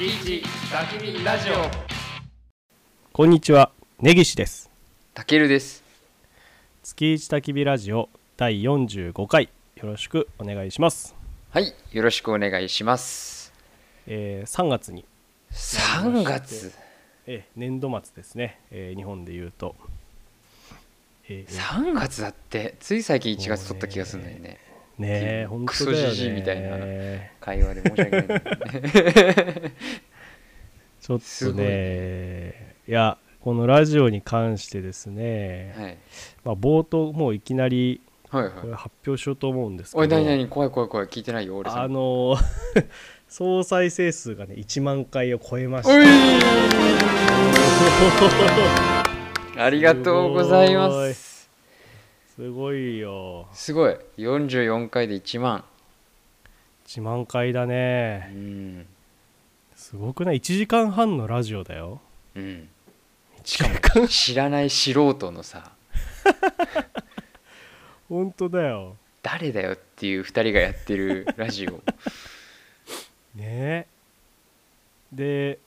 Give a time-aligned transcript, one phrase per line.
[0.00, 1.54] 月一焚き火ラジオ。
[3.12, 4.70] こんにちは根岸です。
[5.12, 5.84] たけるです。
[6.82, 8.08] 月一焚き火ラジオ
[8.38, 11.14] 第45回よろしくお願いします、
[11.50, 13.52] はいよろしくお願いします。
[14.06, 15.04] えー3月に、
[15.52, 16.72] 3月？
[17.26, 19.76] えー年度末ですね、えー日本で言うと、
[21.28, 22.74] えー3月だって？
[22.80, 24.56] つい最近1月取った気がするんだよね
[25.00, 26.10] ねえ本クソ当だよね。
[26.14, 26.68] じじいみたいな
[27.40, 28.42] 会話で申し訳ない
[31.00, 35.98] ちょっとねいやこのラジオに関してですね、はい。
[36.44, 38.52] まあ、冒頭もういきなりはいはい。
[38.60, 42.36] これ発表しようと思うんですけどおい何何怖い怖い怖い聞いてないよ俺さあんの
[43.26, 45.94] 総再生数がね1万回を超えました。
[49.56, 51.29] ありがとうございます
[52.40, 53.46] すごいよ。
[53.52, 53.96] すごい。
[54.16, 55.62] 44回で1万。
[56.86, 58.86] 1万回だうねん。
[59.76, 62.00] すごくない？1時間半のラジオだよ。
[62.34, 62.66] うん。
[63.42, 65.72] 1しか時間も知らない素人のさ。
[68.08, 68.96] 本当だよ。
[69.22, 71.82] 誰だよっていう2人がやってるラジオ。
[73.36, 73.86] ね。
[75.12, 75.58] で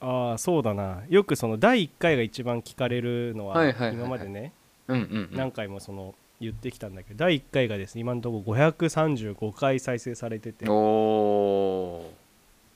[0.00, 1.04] ああそうだな。
[1.08, 4.52] よくその第1回が一番聞かれるのは今までね
[4.88, 10.66] うんうん、うん、何回もその言ってきたんだけど第1回がですね今のところ535回再生されてて。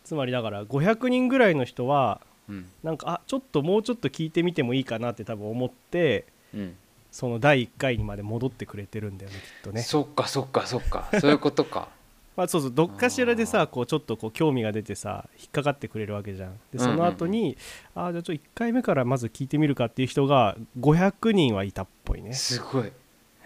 [0.03, 2.66] つまりだから500人ぐらいの人はーうん。
[2.83, 6.77] なんかあちょっともうちょっと聞いてみてもいいかなって多分思ってうん。
[7.12, 11.11] その第1回にまで戻ってくれてるんだよねきっとね、そっかそっかそっか。
[11.20, 11.88] そういうことか
[12.36, 16.58] まあ、そうそうどっかしらであさこうちょっとこう興味が出てさ引っかかってくれるわけじゃん。
[16.72, 17.56] でその後に、
[17.94, 22.32] ああじゃあちょっと1回目からまず聞いてみるかっていう人が500人はいたっぽいね。
[22.32, 22.92] すごい。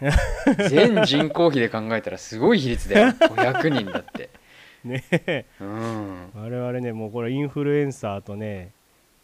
[0.68, 3.08] 全人口比で考えたらすごい比率だよ。
[3.08, 4.30] 500人だって。
[4.84, 5.04] ね。
[5.10, 6.30] えうん。
[6.34, 8.72] 我々ねもうこれインフルエンサーとね、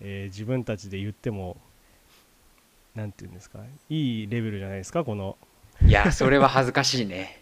[0.00, 1.56] えー自分たちで言っても
[2.94, 5.36] なんていうんですかいいレベルじゃないですかこの。
[5.86, 7.39] いやそれは恥ずかしいね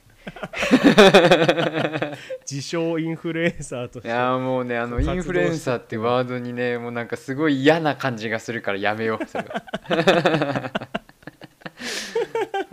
[2.51, 9.63] 自称インフルエンサーとしていやもうねあのインフルエンサーってワードにねもうなんかすごい嫌な感じがするからやめようそれは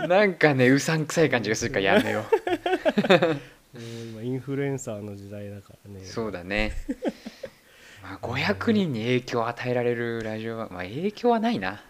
[0.08, 3.36] なんかねうさんくさい感じがするからやめよう
[3.76, 6.74] うん今インフルエンサーの時代だからねそうだね。
[8.02, 11.82] まあ、500人に影響を与えられるラジオは、まあ、影響はないな。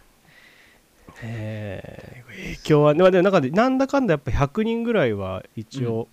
[1.23, 6.07] えー影響は、まあ、でもなんかでなんだかんだやっぱ100人ぐらいは一応、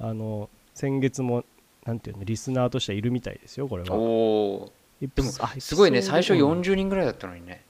[0.00, 1.44] あの先月も
[1.84, 4.72] なんていうのリスナーとしてはいるみたいですよこれはおお。
[5.00, 7.64] でもあすごいね、最初エピソードうん40人ぐらいだったのにね。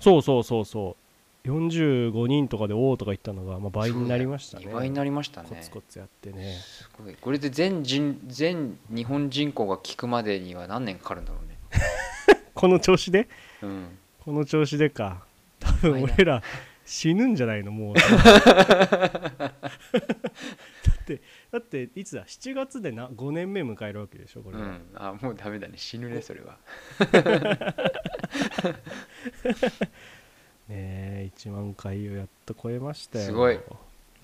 [0.00, 0.96] そうそうそうそ
[1.44, 5.48] う45人とかでおおとか言ったのが、まあ、倍になりましたね2倍になりましたね。
[5.50, 7.14] コツコツやってねすごい。
[7.20, 11.58] これで全人全日本人口が聞くまでには何年かかるんだろうね。
[12.54, 13.28] この調子で？
[13.60, 13.98] うん。
[14.20, 15.24] この調子でか
[15.62, 16.42] 多分俺ら
[16.84, 17.70] 死ぬんじゃないの？
[17.72, 17.94] もう。
[17.96, 18.02] だ
[19.50, 24.58] ってだっていつだ？7月でな5年目迎えるわけでしょこれ。
[24.58, 25.74] は、うん、あもうダメだね。
[25.76, 26.58] 死ぬねそれは。
[30.68, 33.24] ねえ1万回をやっと超えましたよ。
[33.26, 33.58] すごい。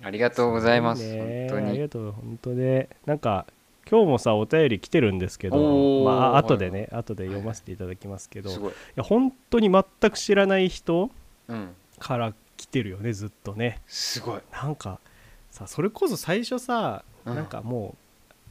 [0.01, 1.03] ありがとうございます。
[1.03, 1.47] ね。
[1.49, 1.69] 本当に。
[1.69, 2.89] ありがとう本当で。
[3.05, 3.45] なんか
[3.89, 8.73] 今日もさお便り来てるんですけどまあ後でね、はい後で読ませていただきますけど、いすごい。
[8.95, 11.11] や本当に全く知らない人うん
[11.99, 13.81] から来てるよねずっとね。
[13.87, 14.41] すごい。
[14.51, 14.99] なんか
[15.51, 17.35] さそれこそ最初さ、うん。
[17.35, 17.95] なんかも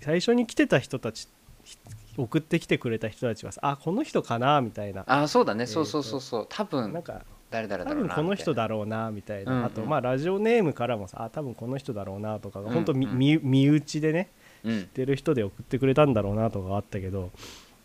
[0.01, 1.29] う最初に来てた人たち
[1.65, 1.79] ひ
[2.17, 5.05] 送ってきてくれた人たちはさあこの人かなみたいな。
[5.07, 6.47] あそうだね、えーとそうそうそうそう。
[6.49, 9.65] 多分なんか誰々だ多ろうな分この人だろうなみたいな、うんうん。
[9.67, 14.29] あとまあラジオネームからもさあ多分この人だろうなとかがうん本当みうん身身内でね
[14.65, 17.31] 知ってる人で送ってくれたんだろうなとかあったけど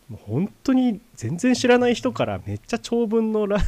[0.10, 3.60] もう本当に全然知らない人からめっちゃ長文のラ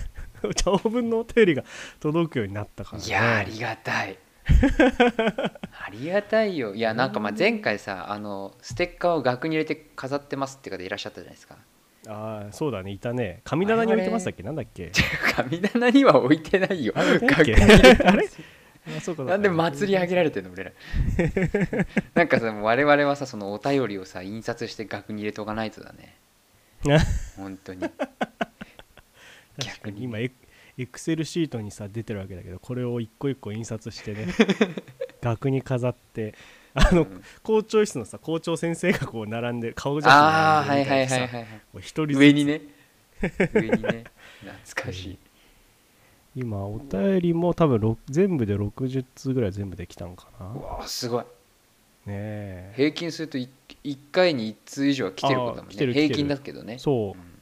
[0.56, 1.63] 長文のお便りが
[2.00, 3.06] 届くようになったからね。
[3.07, 4.18] いやーありがたい。
[4.47, 6.75] ありがたいよ。
[6.75, 11.57] いやなんかまあ前回さあのステッカーを額に入れて飾ってますって方いらっしゃったじゃないですか。
[12.07, 12.92] ああそうだね。
[12.92, 13.42] いたね。
[13.44, 14.44] 神棚に置いてましたっけ？
[14.44, 14.92] なんだっけ？
[15.36, 16.94] 神棚には置いてないよ。
[16.95, 17.95] あれ額に入れ
[19.25, 20.71] なんで祭り上げられてんの俺ら。
[22.13, 26.15] なんかさ我々はさそのお便りをさ印刷して額に入れておかないとだね。
[27.36, 27.83] 本当に
[29.57, 30.00] 逆に。
[30.00, 30.31] に今エ
[30.78, 34.28] エクセルシートにさ出てるわけだけどこれを一個一個印刷してね
[35.22, 36.36] 額に飾って
[36.74, 37.24] あの、うん。
[37.44, 42.18] 校長室のさ校長先生がこう並んでる顔写真並んでるみたなさはいはいいはいはいもう一人ずつ。
[42.18, 42.62] 上にね。
[43.54, 44.04] 上にね。
[44.44, 45.18] 懐かしい。
[46.36, 50.48] 今お便りも多分ろ全部で60通ぐらい全部できたんかな。
[50.48, 51.24] うわーすごい。
[52.07, 52.74] え。
[52.75, 53.48] 平均すると 1,
[54.12, 55.94] 回に1通以上は来てることだもんね。
[55.94, 56.78] 平均だけどね。
[56.78, 57.18] そう。
[57.18, 57.34] うん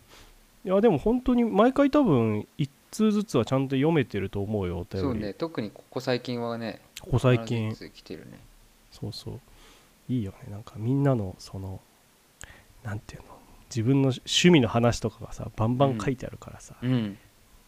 [0.66, 5.00] いやでも本当に毎回多分1通ずつはちゃんと読めてると思うよお便り。
[5.00, 7.74] そうね特にここ最近はねここ最近。
[7.74, 8.40] 来てるね。
[8.92, 9.40] そうそう。
[10.08, 10.52] いいよね。
[10.52, 11.82] なんかみんなのその
[12.84, 13.28] なんていうの？
[13.70, 17.18] 自分の趣味の話とかがさバンバン書いてあるからさ、うん。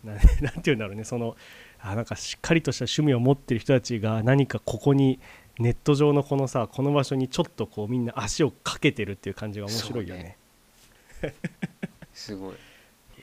[0.03, 1.03] な なんていうんだろうね。
[1.03, 1.35] その
[1.81, 5.19] あなんかしっかりとした趣味を持ってる人たちが何かここに
[5.59, 10.37] ネット上のこのさこの場所にちょっとこうみんな足をかけてるっていう感じが面白いよね。
[12.13, 12.55] すごい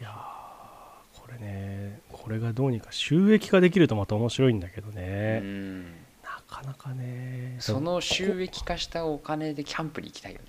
[0.03, 5.85] いやーこれねこれがどうにか収益化できるとまた面白いんだけどうね、ん。
[5.85, 7.55] なかなかね。
[7.61, 10.47] その収益化したお金でキャンプに行きたいよね。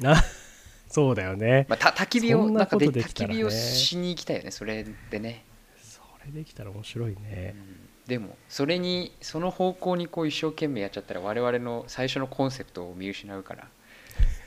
[0.00, 0.16] な
[0.88, 1.66] そうだよね。
[1.68, 5.44] まあ、た焚き火をなんかで焚き火をしに行きたいよねそれでね、
[5.82, 7.54] それできたら面白いね。
[7.54, 7.88] うん。
[8.06, 13.68] でもそれにその方向にこう一生懸命やっちゃったら我々の最初のコンセプトを見失うから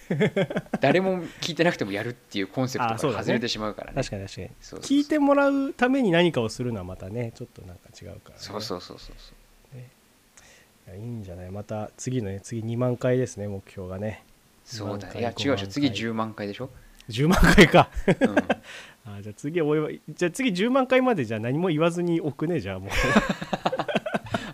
[0.82, 3.20] 誰も聞いてなくてもやるっていうコンセプトあそうだね。
[3.20, 3.96] から外れてしまうからね。
[3.96, 4.50] 確かに確かに。
[4.82, 9.78] 聞いてもらうために何かをするのはまたねちょっとなんか違うから、ね、そうそうそうそうそう。
[9.78, 11.52] いやいいんじゃない？
[11.52, 14.24] また次のね次2万回ですね目標がね。
[14.66, 15.68] そうだ2万回ねいや違うでしょ。
[15.68, 16.48] 次5万回。
[16.48, 16.70] 10万回でしょ、
[17.10, 17.90] 10万回か。
[18.08, 18.38] うん、
[19.18, 22.90] あじゃあ次お祝いじゃあ次10万回までじゃあ何も言わずに置くねじゃあもう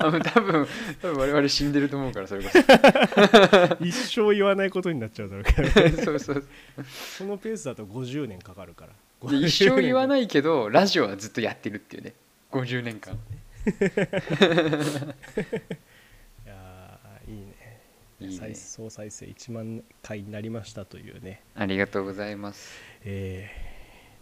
[0.07, 0.67] あの多分
[1.01, 2.59] 多分我々死んでると思うからそれこそ。
[3.83, 5.69] 一生言わないことになっちゃうだろうけど。
[6.03, 6.45] そうそう。
[7.17, 8.93] そのペースだと50年かかるから。
[9.29, 12.13] で一生言わいないけどラジオはずっとやってるっていうね。
[12.51, 13.13] 50年間。
[13.65, 13.69] い
[16.47, 17.53] やーいいね。
[18.19, 18.37] いいね。
[18.37, 21.41] 再総再生1万回になりましたというね。
[21.55, 22.79] ありがとうございます。
[23.03, 23.49] え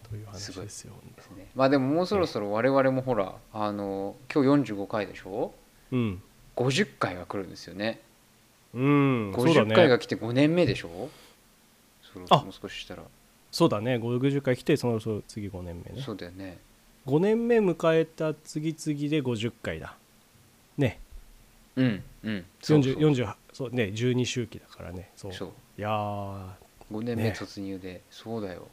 [0.03, 0.65] ー、という話すごい。
[0.65, 0.93] ですよ
[1.35, 5.53] ねまあでももうそろそろ我々もほらあの今日45回でしょ？
[5.57, 5.62] うん
[6.55, 7.99] 50回が来るんですよね。
[8.73, 9.33] うん。
[9.35, 11.09] そうだ50回ねが来て5年目でしょ？
[12.01, 12.37] そろあ。
[12.43, 13.03] もう少ししたら。
[13.51, 13.97] そうだね。
[13.97, 16.01] 50回来てそのその次5年目ね。
[16.01, 16.57] そうだよね。
[17.05, 19.95] 5年目迎えた次々で50回だ。
[20.77, 20.99] ね。
[21.75, 22.45] うんうん。
[22.61, 23.11] そう40そう。
[23.11, 25.09] 40そうね12周期だからね。
[25.15, 25.33] そう。
[25.33, 25.51] そう。
[25.77, 26.47] いやー。
[26.91, 27.35] 5年目ね。
[27.37, 28.67] 突入で、そうだよ。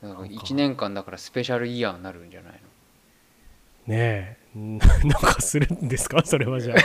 [0.00, 0.22] かなんか。
[0.22, 2.58] 1年間だからスペシャルイヤーになるんじゃないの？
[3.94, 4.36] ねえ。
[4.40, 4.78] ん なん
[5.10, 6.22] かするんですか？
[6.24, 6.78] それはじゃあ。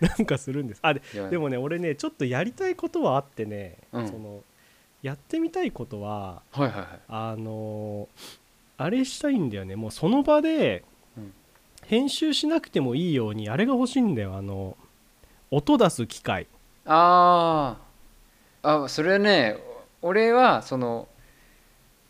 [0.00, 4.08] なんかするんですあででもね俺ねちょっとやりたいことはあってね、うん。
[4.08, 4.42] その
[5.02, 6.86] やってみたいことははいはいはい。
[7.08, 8.38] あのー
[8.80, 9.74] あれしたいんだよね。
[9.74, 10.84] もうその場で
[11.16, 11.32] うん。
[11.86, 14.36] 編集しなくてもいいようにあれが欲しいんだよ。
[14.36, 14.76] あの
[15.50, 16.46] 音出す機械。
[16.84, 18.84] あー。
[18.84, 19.56] あそれはね
[20.02, 21.08] 俺はその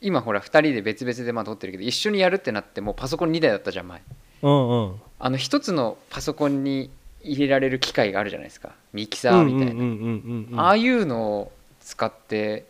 [0.01, 4.03] 今ほら2人で別々でまあ撮ってるけど一緒にやるってなってもうパソコン2台だったじゃん前
[4.43, 5.01] うんうん。
[5.19, 6.91] あの一つのパソコンに
[7.23, 8.73] 入れられる機械があるじゃないですか。
[8.93, 12.67] ミキサーみたいな、ああいうのを使って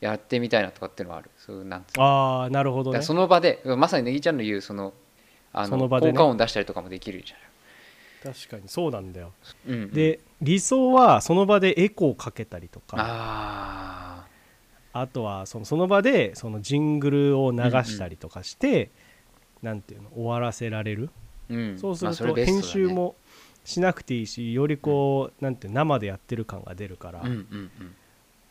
[0.00, 1.30] やってみたいなとかっていうのはある。
[1.38, 3.02] そうなんああなるほどね。
[3.02, 4.92] その場でまさにネギちゃんの言うその
[5.52, 6.12] あのその場でね。
[6.12, 7.34] 効果音出したりとかもできるじ
[8.22, 9.32] 確かにそうなんだよ。
[9.66, 12.96] うんうん、で理想はその場でエコーかけたりとか。
[12.98, 14.26] あ
[14.92, 18.90] あとはそのその場でそのジングルを流したりとかして、
[19.62, 21.10] なんていうの終わらせられる、
[21.50, 23.14] あ、うん、そうすると編集も
[23.64, 27.70] しなくていいしよりこう、なんて生でやってる感が出るから、うんうんうん。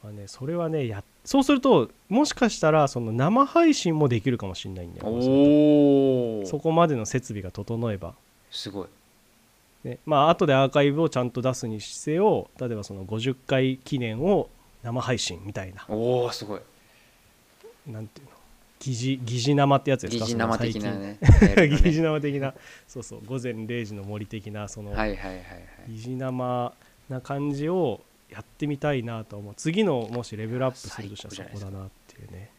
[0.03, 8.13] まあね、それはねやそうするともしかしたらその生配信もできるかもしれないんだよおそこまでの設備が整えば。
[8.49, 8.87] すごい。
[9.83, 14.49] ね、まあ後でアーカイブをちゃんと出すにせよ例えばその50回記念を
[14.83, 15.85] 生配信みたいな。
[15.89, 16.61] おおすごい。
[17.87, 18.31] なんていうの？
[18.79, 20.25] 疑似疑似生ってやつですか？
[20.25, 21.17] 疑似生的な ね。
[21.67, 22.53] 疑似生的な。
[22.87, 23.21] そうそう。
[23.25, 25.45] 午前0時の森的なそのはいはいはいはい。
[25.89, 26.73] 疑似生
[27.09, 29.53] な感じをやってみたいなと思う。
[29.55, 32.49] 次のもしレベルアップするとしたらそこだなっていうね。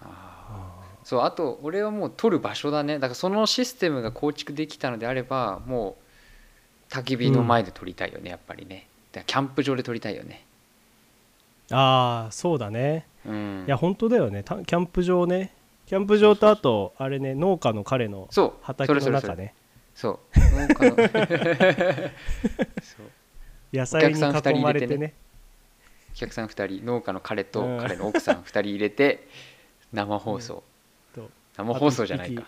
[0.00, 1.06] ああー。
[1.06, 2.94] そうあと俺はもう撮る場所だね。
[2.94, 5.96] だからそのシステムが構築できたのであればも
[6.90, 8.86] う焚き火の前で撮りたいよね、やっぱりね。
[9.12, 10.44] だキャンプ場で撮りたいよね。
[11.68, 13.64] ーあーそうだねうん。
[13.66, 14.42] いや本当だよね。
[14.42, 15.52] たキャンプ場ね。
[15.86, 18.52] キャンプ場とあとあれね農家の彼のそう。
[18.62, 19.54] 畑の中ね。
[19.94, 20.18] そう。
[20.36, 20.96] 農家の。
[23.72, 25.14] 野菜にお客さん二人囲ま入れてね。
[26.12, 27.78] お客さん2人農家の彼とうん。
[27.78, 29.28] 彼の奥さん2人入れて
[29.92, 30.62] 生放送、
[31.14, 31.30] と。
[31.56, 32.44] 生放送じゃないか。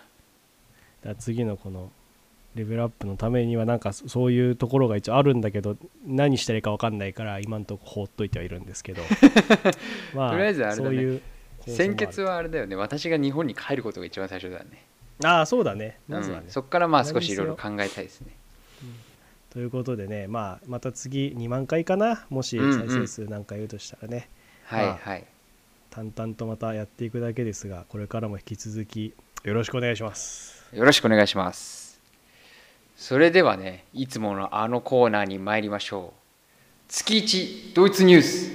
[1.03, 1.91] だ次のこの
[2.55, 9.01] レベルアップのためにはなんかそそういうところが一応あるんだけど何したらいいか分かんないから今んとこ放っといてはいるんですけど。
[10.13, 10.87] まとりあえずあれだね。
[10.87, 11.21] そういう
[11.67, 12.75] 先決はあれだよね。
[12.75, 14.85] 私が日本に帰ることが一番最初だよね。
[15.23, 15.99] ああそうだね。
[16.07, 18.31] まずはね、うんそこからまあ少しいろいろ考えたいですね。
[19.49, 22.25] ということでね、まあ、また次2万回かな。
[22.29, 22.79] もしうんうん。
[22.79, 24.29] 再生数なんか言うとしたらね、
[24.65, 25.25] はいまあはい。
[25.91, 30.63] 淡々とまたやっていくだけですがこれからも引き続きよろしくお願いします。
[30.73, 31.82] よろしくお願いします
[33.05, 36.19] それではねいつものあのコーナーに参りましょう。
[36.87, 38.49] 月一ドイツニュース。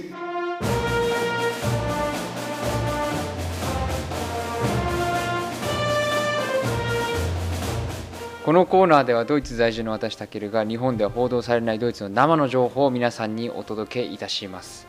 [8.43, 14.87] このコーナーではドイツ在住の私たけるが日本では報道されないドイツの生の情報を皆さんにお届けいたします。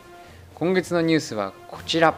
[0.54, 2.14] 今月のニュースはこちら。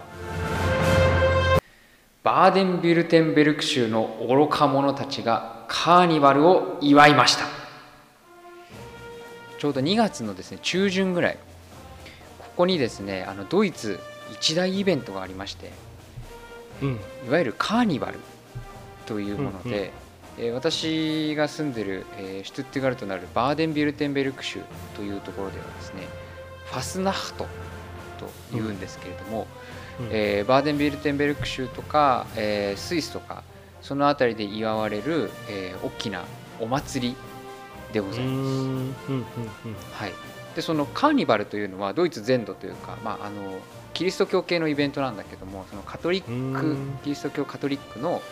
[2.23, 7.47] バーデンビルテンベルク州の愚か者たちがカーニバルを祝いました。
[9.59, 11.39] ちょうど2月のですね中旬ぐらい
[12.39, 13.99] ここにですねあのドイツ
[14.33, 15.71] 一大イベントがありまして
[16.83, 17.01] うん。
[17.27, 18.19] いわゆるカーニバル
[19.07, 19.77] というもので、うんうん。
[19.79, 24.61] えー私が住んでる、えーシュトゥットガルトなるバーデンビュルテンベルク州
[24.97, 26.03] というところではですね
[26.67, 27.47] ファスナハト
[28.51, 29.47] というんですけれども、
[30.01, 30.09] うん。
[30.11, 33.43] えーバーデンビルテンベルク州とか、えースイスとか
[33.83, 36.25] その辺りで祝われる、えー大きな
[36.61, 37.17] お祭り
[37.93, 38.31] でございます。
[38.31, 39.25] んうんうん
[39.93, 40.13] はい、
[40.55, 43.59] でそのカーニバルというのはドイツ全土というか、まあ、あの
[43.93, 46.53] キリスト教系のイベントなんだけどもそのカトリッうん。
[46.53, 48.23] うクキリスト教カトリックの、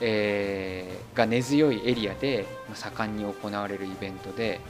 [0.00, 4.60] えーが根強いエリアでまあ盛んに行われるイベントで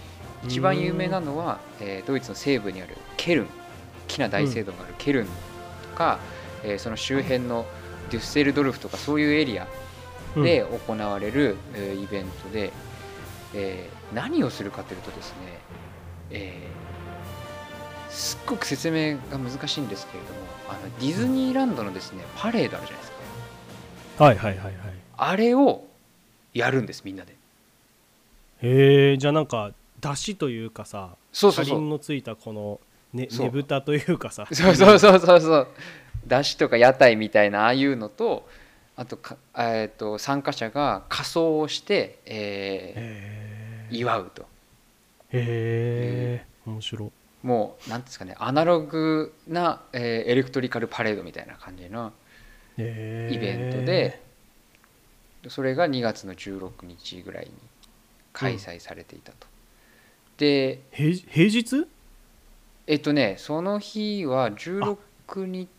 [0.45, 3.49] 一番有名なのは、えードイツの西部にあるケルン大
[4.09, 5.33] きな大聖堂があるケルンと
[5.97, 6.19] か、
[6.65, 7.67] えーその周辺の
[8.11, 9.69] デュッセルドルフとかそういうエリアうん
[10.37, 12.73] で行われる、えーイベントで、
[13.55, 15.35] えー何をするかというとですね、
[16.31, 23.13] えーすっごく説明が難しいんですけれどもあのディズニーランドのですねパレードあるじゃないです
[24.19, 24.25] か。
[24.25, 24.75] はいはいはいはい。
[25.17, 25.85] あれを
[26.53, 27.37] やるんですみんなで。
[28.63, 29.71] へえじゃあなんか
[30.01, 31.79] 出汁というかさ車そうそうそう。
[31.79, 32.81] 輪のついたこの
[33.13, 34.47] ねねぶたというかさ。
[34.53, 35.69] そうそうそうそうそう。
[36.27, 38.49] 出汁とか屋台みたいなああいうのと
[39.01, 42.95] あとか、えー、と参加者が仮装をして、え
[43.89, 43.97] へー。
[43.97, 44.47] 祝うと。
[45.33, 47.11] え面白
[47.43, 52.13] もうなんですかねアナログな、えーエレクトリカルパレードみたいな感じの
[52.77, 54.21] へイベントで
[55.49, 57.53] それが2月の16日ぐらいに
[58.35, 59.47] 開催されていたと。
[60.37, 61.87] で平平日？
[62.87, 64.99] えっとねその日は16
[65.47, 65.71] 日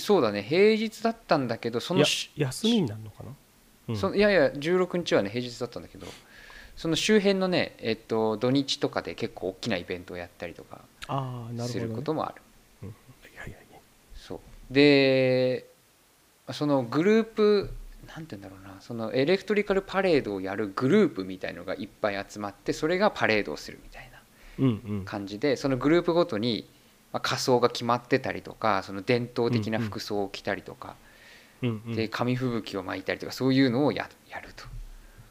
[0.00, 3.30] そうだね平日だったんだけどその休みになるのかな、
[3.88, 3.96] うん。
[3.96, 6.06] そいやいや16日はね平日だったんだけど
[6.76, 10.80] その周辺のね、えっと、土日とかで結構大きなイベントをやったりとか
[11.68, 12.42] することもある。
[14.14, 14.40] そう。
[14.70, 15.66] で
[16.50, 17.70] そのグループ
[18.08, 24.22] なんて言うんだろうなそのエレクトリカルパレードをやるグループみたいのがいっぱい集まってそれがパレードをするみたいな
[24.58, 25.04] うんうん。
[25.04, 26.68] 感じでそのグループごとに
[27.12, 30.96] まあ仮装が決まってたりとかその伝統的な服装を着たりとか、
[31.62, 31.94] うんうん。
[31.94, 34.64] で紙吹雪を巻いたりとかそういうのをややると。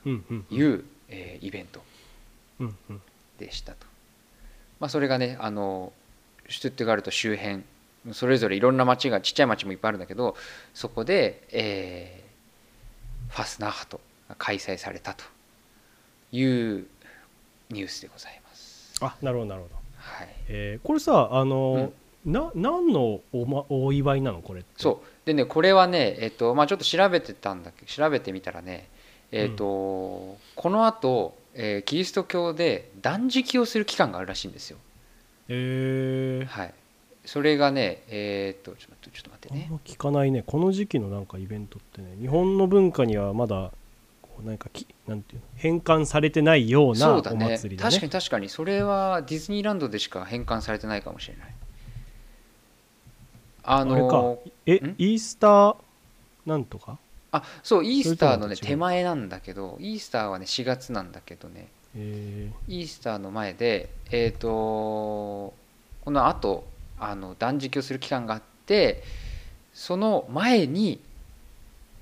[0.05, 1.81] うんうんいう、えーイベント。
[2.59, 3.01] うんうん。
[3.37, 3.85] でしたと。
[4.79, 5.93] まあ、それがねあの
[6.49, 7.63] シュトゥットガルト周辺
[8.13, 10.35] それぞれいろんな町がちっちゃい町もいっぱいあるんだけど
[10.73, 12.21] そこで、えー
[13.31, 15.23] ファスナーハトが開催されたと
[16.33, 16.85] いう
[17.69, 18.93] ニュースでございます。
[19.01, 21.91] あなるほどなるほど、はい、えーこれさあのー
[22.23, 25.25] な何のお,、ま、お祝いなのこれそう。
[25.25, 28.89] でねこれはね、えっとまあ、ちょっと調べてたんだけど調べてみたらね、
[29.31, 34.77] えっとこのあと、えーキリスト教で断食をする期間があるらしいんですよ。
[35.47, 36.45] えー。
[36.45, 36.73] はい、
[37.25, 39.65] それがねえっとちょっと待ってちょっと待ってね。
[39.67, 40.43] あんま聞かないね。
[40.45, 42.15] この時期のなんかイベントってね。
[42.19, 43.71] 日本の文化にはまだ
[44.45, 47.57] なんかきなんていうの変換されてないようなおそうだね。
[47.57, 47.89] 祭りだね。
[47.89, 48.49] 確かに確かに。
[48.49, 51.55] それはディズニーランドでしか返還されてないかもしれない。
[53.63, 53.95] ああれか。
[53.97, 54.95] のえん？
[54.97, 55.75] イースター
[56.45, 56.97] なんとか？
[57.31, 59.01] あそうイースターのねそれともまた違う。
[59.01, 61.67] 手前なんだけどイースターはね4月なんだけどね。
[61.95, 65.53] えイースターの前でえっ、とこ
[66.05, 66.65] のあと
[66.99, 69.03] あの断食をする期間があって
[69.73, 70.99] その前に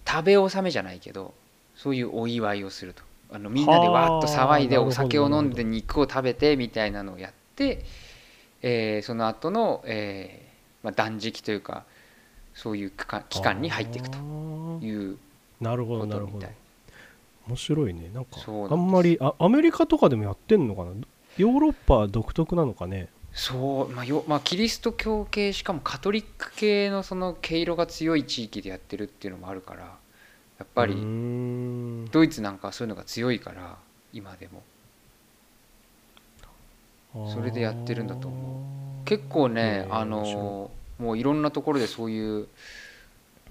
[0.08, 1.34] 食べ納めじゃないけど
[1.82, 3.04] そういうお祝いをすると。
[3.32, 7.86] あのみんなでわーっと騒いではあお酒を飲んで肉を食べてみたいなのをやって、
[8.62, 11.86] えーその後の、えーまあ、断食というか
[12.54, 14.18] そういう期間期間に入っていくと。
[14.82, 15.18] いう
[15.62, 16.48] なるほこどなるほど。
[17.48, 18.10] 面白いね。
[18.14, 20.92] なんかあんまりあアメリカとかでもやってんのかな？
[21.38, 23.10] ヨーロッパは独特なのかね？
[23.32, 29.96] そう、まあよまあ、キリスト教系しかもカトリック系のその毛色が強い地域でやってるっていうのもあるから
[30.60, 30.94] やっぱり
[32.12, 33.78] ドイツなんかはそういうのが強いから
[34.14, 34.62] 今でも。
[37.34, 42.48] それでやってるんだと思結構ね、あのもういろんなところでそういう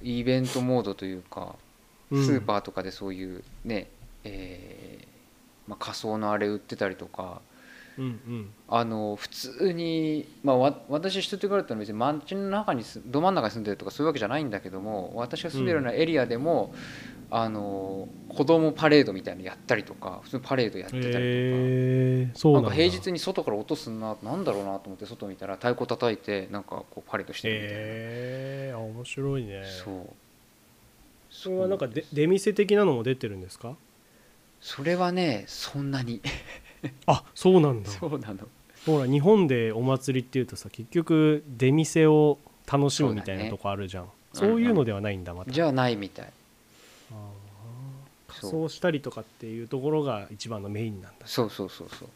[0.01, 1.57] イベントモードというか
[2.11, 2.37] スうん。
[2.37, 3.89] ーパーとかでそういうね、
[4.23, 5.07] えー
[5.69, 7.41] まあ、仮想のあれ売ってたりとか
[7.99, 8.51] うんうん。
[8.69, 16.73] あの普通に、まあ、わ私一人暮らしってのは別に街の中にすど真ん中に住んでるとかそういうわけじゃないんだけども私が住んでるようなエリアでも、
[17.31, 21.19] あの子供パレードみたいなのやったりとか普通にパレードやってたりとか。
[21.19, 27.81] へえそうなんか平日に外から音すんななんだろうなと思って外見たら太鼓叩いてなんかこうパレードしてるみたいな、へ
[28.71, 29.63] えあ面白いね。
[29.85, 30.07] そう。
[31.31, 33.77] それはなんかで出店的なのも出てるんですか？
[34.61, 36.23] それはねそんなに
[37.07, 37.91] あそうなんだ。
[37.91, 38.47] そうなの。
[38.87, 42.39] ほら日本でお祭りっていうとさ結局出店を
[42.71, 44.05] 楽しむみたいなとこあるじゃん。
[44.05, 45.51] うんそういうのではないんだまた。
[45.51, 46.33] じゃあないみたい。
[48.29, 51.27] 仮そう装したりとかっていうところが一番のメインなんだ。
[51.27, 52.09] そうそうそうそう。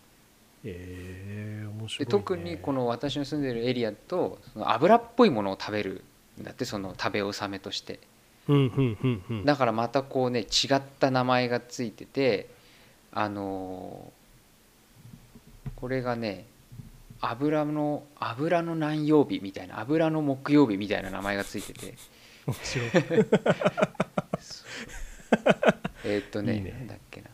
[0.64, 6.04] へえ面白い、ね、で特にこの私の住んでるエリアとその油っぽいものを食べる
[6.40, 7.99] んだってその食べ納めとして。
[8.49, 9.45] うんうんうんうん。
[9.45, 12.49] だからまたこうね違った名前がついてて
[13.11, 14.22] あのー
[15.83, 16.47] これがね
[17.21, 21.95] 油の油の何曜日みたいな油の木曜日みたいな名前がついてて。
[26.05, 27.31] えーっとねいなんだっけな。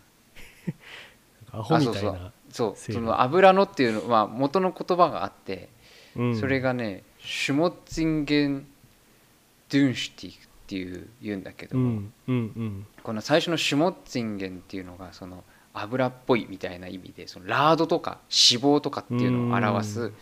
[1.52, 2.74] アホみたいあそうなそう。
[2.76, 5.68] その油のっていうのは元の言葉があって
[6.16, 6.40] うん。
[6.40, 8.66] それがねシュモッツィンゲン・
[9.68, 10.36] ドゥンシュティっ
[10.66, 11.76] ていう言うんだけど。
[11.76, 12.86] も、うんうんうん。
[13.02, 15.44] この最初のシュモッツィンゲンっていうのがその
[15.82, 20.14] 油っぽいみたいな意味でそのラードとか脂肪とかっていうのを表うすん、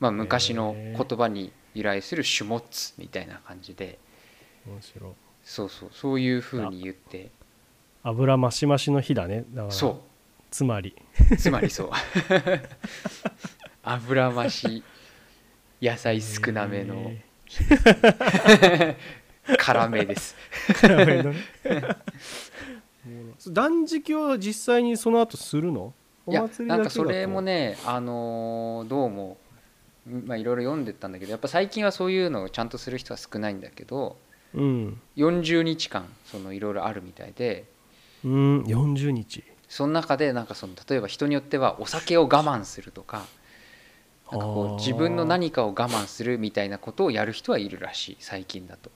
[0.00, 3.98] まあ、昔の言葉に由来するシュモッツみたいな感じで。
[4.66, 5.10] 面白い。
[5.44, 7.30] そうそうそういうふうに言って。
[8.02, 9.44] 油増し増しの日だね。
[9.50, 10.02] だからそ
[10.50, 10.96] つまり。
[11.30, 11.90] うつまりそう。
[13.82, 14.82] 油増し
[15.80, 17.24] 野菜少なめのへ
[19.58, 20.36] 辛めです。
[20.68, 21.38] ー辛めのね
[23.52, 25.92] 断食は実際にその後するの？
[26.26, 26.66] おいや祭りだけだと。
[26.66, 29.38] なんかそれもねあのーどうも
[30.24, 34.16] まあいろいろ読んでったんだけどやっぱ最近はそういうのをちゃんとする人は少ないんだけど
[34.54, 35.00] うん。
[35.16, 37.64] 40日間そのいろいろあるみたいで
[38.24, 39.44] うん40日。
[39.68, 43.26] その中でなんかその例えば人によってはお酒を我慢するとか
[44.30, 48.90] なんかこう自分の何かを我慢するみたいなことをやる人はいるらしい最近だと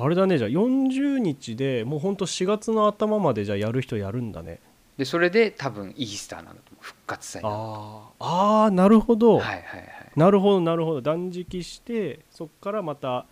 [0.00, 4.60] あれだねじゃあ40日でもうほんと4月の頭までじゃあやる人やるんだね。
[4.96, 9.90] でそれで多分イースターなんだと思う復活祭なんだとあああーなるほど、はいはいはい。
[10.16, 11.02] なるほどなるほど。
[11.02, 13.26] 断食してそっからまた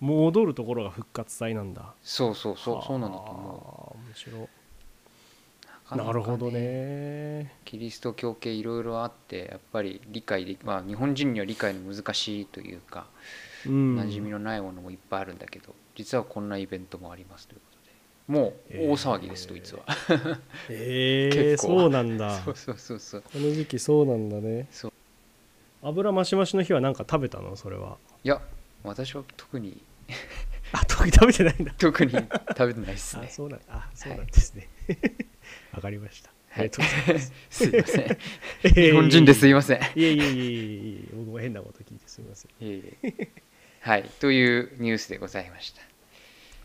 [0.00, 1.92] 戻るところが復活祭なんだ。
[2.02, 4.40] そうそうそうそうなんだと思あー面白い。
[4.42, 7.52] うなるほどね。
[7.64, 13.06] キリスト教系いろいろあってやっぱり理解できまあ日本人には理解の難しいというか
[13.66, 13.96] うん。
[13.98, 17.82] 馴染みのないものもいっぱいあるんだけど実はこんなイベントもありますということで。
[18.40, 18.54] も
[18.88, 19.82] う大騒ぎです、えードイツは。
[20.70, 21.78] えー、 結構。
[21.80, 22.40] そうなんだ。
[22.42, 23.22] そうそうそうそう。
[23.22, 24.68] この時期そうなんだね。
[24.70, 24.92] そう。
[25.82, 27.56] 油増し増しの日は何か食べたの？
[27.56, 27.98] それは。
[28.24, 28.40] いや
[28.84, 29.82] 私は特に。
[30.72, 31.74] あ特に食べてないんだ。
[31.78, 32.20] 特に食
[32.66, 34.68] べてないですあねそうなんあそうなんですね。
[35.74, 36.30] わ、かりました。
[36.54, 37.32] ありがとうございます。
[37.50, 38.18] すいません。
[38.62, 39.78] 日日本人ですいません。
[39.78, 40.32] いえいえいえいえ
[41.00, 41.14] いえ。
[41.14, 42.50] 僕も変なこと聞いてすみません。
[42.64, 43.28] いえいえ
[43.82, 44.08] はい。
[44.20, 45.82] というニュースでございました。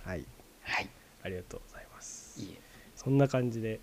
[0.07, 0.23] はい。
[0.61, 0.89] はい。
[1.23, 2.39] ありがとうございます。
[2.39, 2.61] いいえ。
[2.95, 3.79] そんな感じで、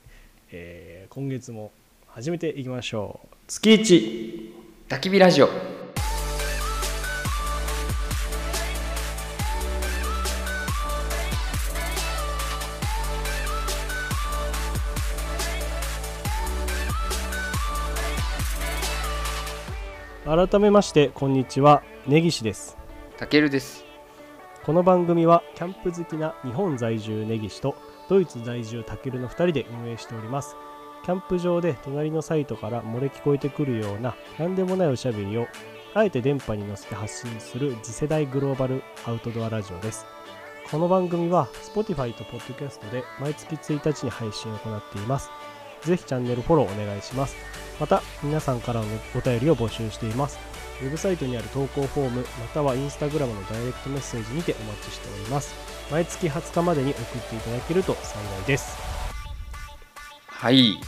[0.53, 1.73] えー今月も
[2.07, 3.29] 始めていきましょう。
[3.49, 4.55] 月一。
[4.89, 5.49] 焚き火ラジオ。
[20.25, 21.83] 改めましてこんにちは。
[22.07, 22.84] 根岸です
[23.17, 23.85] たけるです。
[24.65, 27.77] この番組はキャンプ好きな日本在住根岸と
[28.09, 30.57] ドイツ在住タケルの2人で運営しております。
[31.05, 35.47] キャンプ場で隣のサイトから漏れ聞こえてくるような何でもないおしゃべりを
[35.95, 40.07] あえて電波に乗せて発信する次世代グローバルアウトドアラジオです。
[40.71, 45.31] この番組は Spotify と Podcast で毎月1日に配信を行っています。
[45.83, 47.37] ぜひチャンネルフォローお願いします。
[47.79, 50.54] また皆さんからのお便りを募集しています。
[50.83, 55.55] ウェブサイトにある投稿フォームまたはインスタグラムのダイレクトメッセージにてお待ちしております。
[55.91, 58.77] 毎月20日までに送っていただけると幸いです。
[60.27, 60.55] はい。
[60.55, 60.67] はい。
[60.67, 60.79] はい。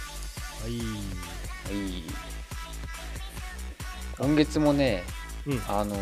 [4.18, 5.04] 今月もね
[5.46, 5.62] うん。
[5.68, 5.94] あの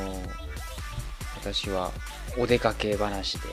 [1.36, 1.92] 私は
[2.38, 3.48] お出かけ話で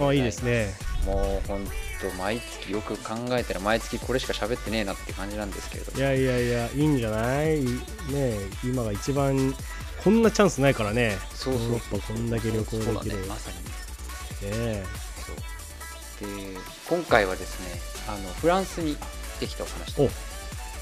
[0.00, 0.72] あいいですね。
[1.04, 1.64] もうほん
[2.00, 7.62] と毎月よく考えたら毎月これしか喋ってねえなって感じなんですけれどいやいやいやいいんじゃない？
[7.64, 7.72] ね
[8.14, 9.54] え今が一番
[10.02, 11.18] こんなチャンスないからね。
[11.34, 11.62] そうそう。
[11.64, 13.20] ヨーロッパこんだけ旅行できる。
[13.20, 13.56] ねまさに。
[13.56, 13.62] ね
[14.42, 14.84] え。
[16.20, 16.28] そう。
[16.28, 16.58] で
[16.88, 19.64] 今回はですねあのフランスに行ってきた。
[19.64, 20.12] お話です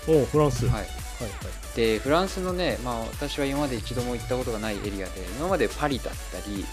[0.09, 0.91] おフランス、はい、はいはい。
[1.77, 6.65] でフランスのね、まあ、私は今まで一度も行ったことがないエリアで今までパリだったり、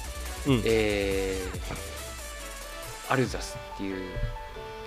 [0.47, 0.62] うん。
[0.65, 2.02] えー
[3.09, 4.11] アルザスっていう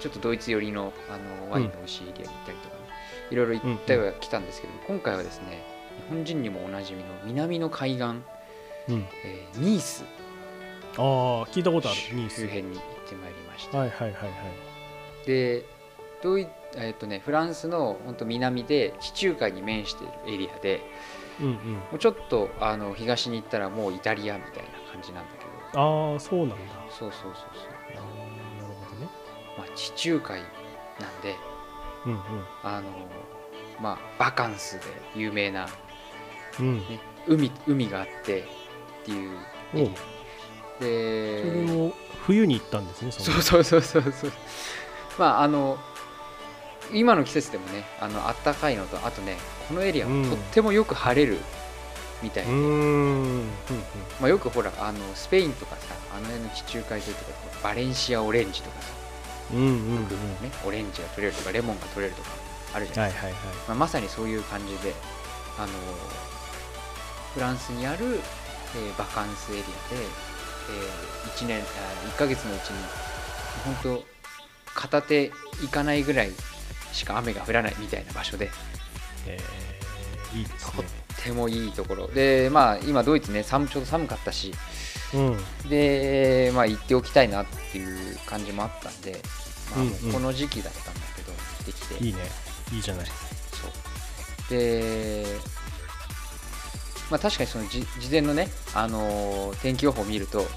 [0.01, 2.83] ちょっとドイツ寄りのあのワインの美味しいエリアに行ったりとかね、
[3.31, 4.61] いろいろ行ってはきたんです。
[4.61, 5.41] けど、今回はです。
[5.41, 8.23] ね日本人にもおなじみの南の海岸、うん、
[9.25, 10.05] えーニース
[10.99, 15.65] ああ聞いたことある周辺に行ってまいりました、はいはいはいはいで
[16.23, 20.83] ドイえっとね、フランスの本当南で地中海に面しているエリアで
[21.41, 25.45] うんうんもうちょっとあの東に行ったらもうイタリアみたいな感じなんだけ
[25.77, 26.57] どああそうなんだ
[26.91, 27.76] そうそうそうそう、
[29.57, 31.37] まあ、地中海なんで
[32.07, 32.21] うん
[32.63, 32.89] あの
[33.81, 35.69] まあバカンスで有名な、
[36.61, 36.67] うん。
[36.67, 38.45] うんね、海海があってっ
[39.05, 39.39] ていう。
[39.75, 39.91] エリア
[40.79, 41.93] それでも
[42.27, 44.33] 冬に行ったんですねそうそうそうそうそう。
[45.19, 45.79] まああの
[46.93, 49.37] 今の季節でもねあの暖かいのとあとね
[49.69, 50.29] このエリアはうん。
[50.29, 51.39] とってもよく晴れる
[52.23, 53.45] みたいで、うん。
[54.21, 57.31] まあ、よくほらあのスペインとかさあの辺の地中海沿いとか
[57.63, 58.93] バレンシアオレンジとかさ、
[59.53, 60.09] うんうんうん。
[60.43, 62.29] ね、オレンジが取れるとかレモンが取れるとか
[62.75, 63.55] あるじゃないですか、はいはいはい。
[63.69, 64.95] まあ、まさにそういう感じで
[65.59, 65.69] あの
[67.35, 71.63] フランスにある、えーバカンスエリアで、え1年あ
[72.15, 72.77] 1ヶ月のうちに
[73.65, 74.05] 本当
[74.75, 75.25] 片手
[75.63, 76.31] いかないぐらい
[76.93, 78.51] しか雨が降らないみたいな場所で
[79.27, 80.89] えーいいですとね
[81.21, 82.09] ってもいいところ。
[82.09, 84.53] でまあ今ドイツね寒ちょうど寒かったし
[85.15, 85.69] うん。
[85.69, 89.21] でまあ行っておきたいなっていう感じもあったんで、
[89.75, 91.33] まあ、うんもうこの時期だったんだけど、
[91.65, 92.05] できて。
[92.05, 92.21] いいね。
[92.73, 93.07] いいじゃない。
[93.07, 93.13] そ
[93.69, 94.51] う。
[94.51, 95.25] で
[97.11, 100.49] まあ確かにそのじ事前のね、あのー天気予報を見るとやっ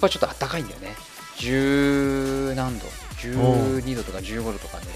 [0.00, 0.94] ぱちょっと暖かいんだよね。
[1.38, 2.86] 10何度。
[3.20, 4.86] 12度とか15度とかで。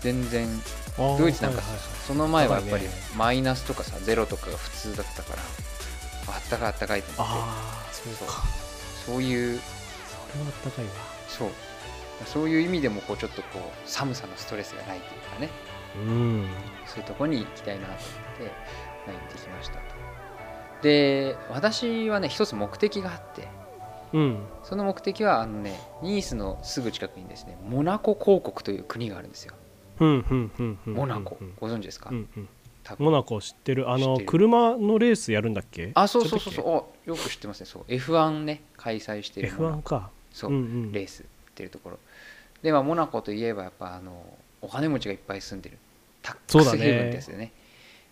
[0.00, 0.46] 全然
[1.18, 1.62] ドイツなんか
[2.06, 2.84] その前はやっぱり
[3.16, 5.42] マイナスとかさゼロとかが普通だったから
[6.28, 7.22] あったかいあったかいと思って。
[7.22, 8.42] ああそうか。
[9.06, 9.22] そう。
[9.22, 9.58] いう。
[9.58, 10.90] それはあったかいわ。
[11.28, 11.50] そう。
[12.24, 15.50] そういう意味でもこうちょっとこう寒さのストレスがないというかね。
[15.96, 16.48] うん。
[16.86, 17.98] そういうところに行きたいなと思っ
[18.38, 18.44] て、
[19.06, 19.80] まあ、行ってきましたと。
[20.82, 23.48] で私はね一つ目的があって。
[24.12, 24.38] うん。
[24.62, 29.54] その目的はあのねニースのすぐ近くにですねモナコ公国という国があるんですよ。
[30.00, 31.36] うんうんうんうんモナコ。
[31.40, 32.48] うんご存知ですか、うんうん
[32.98, 33.90] モナコ知ってる？
[33.90, 35.90] あの車のレースやるんだっけ？
[35.94, 36.54] あそうそうそう。
[36.54, 37.66] そうよく知ってますね。
[37.66, 37.84] そう。
[37.88, 40.10] F1 ね開催してるモナ F1 か。
[40.32, 40.92] そう、うんうん。
[40.92, 41.98] レースっていうところ。
[42.62, 44.24] でまあモナコといえばやっぱあの
[44.62, 45.78] お金持ちがいっぱい住んでる。
[46.22, 47.52] タックスヘイブンってやつでね。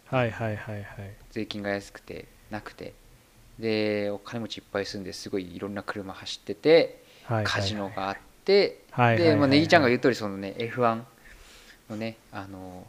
[0.07, 0.85] はいはいはいはい。
[1.31, 2.95] 税金が安くてなくて。
[3.57, 11.03] でお金持ちいっぱい住んですごいいろんな車走っててはいはいカジノがあってはいはいはいでまあネギちゃんが言う通りそのね F1
[11.89, 12.85] のねあの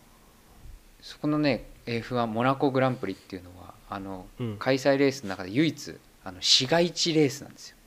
[1.03, 4.57] そこのね F1 モナコグランプリっていうのはあのうん。
[4.57, 7.77] 開催レースの中で唯一あの市街地レースなんですよ。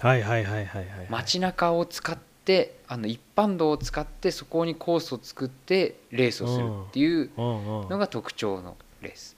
[0.00, 7.82] はいはいはいはいはい街中を使ってあの一般道を使ってそこにコースを作ってレースをするっていううん。
[7.82, 7.88] うん。
[7.88, 9.36] のが特徴のレース。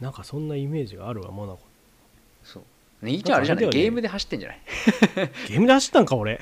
[0.00, 1.60] なんかそんなイメージがあるわモナコ。
[2.44, 2.62] そう
[3.02, 3.64] ネギちゃんあれじゃない？
[3.64, 3.70] ね。
[3.70, 4.60] ゲームで走ってんじゃない？
[5.48, 6.40] ゲームで走ったんか俺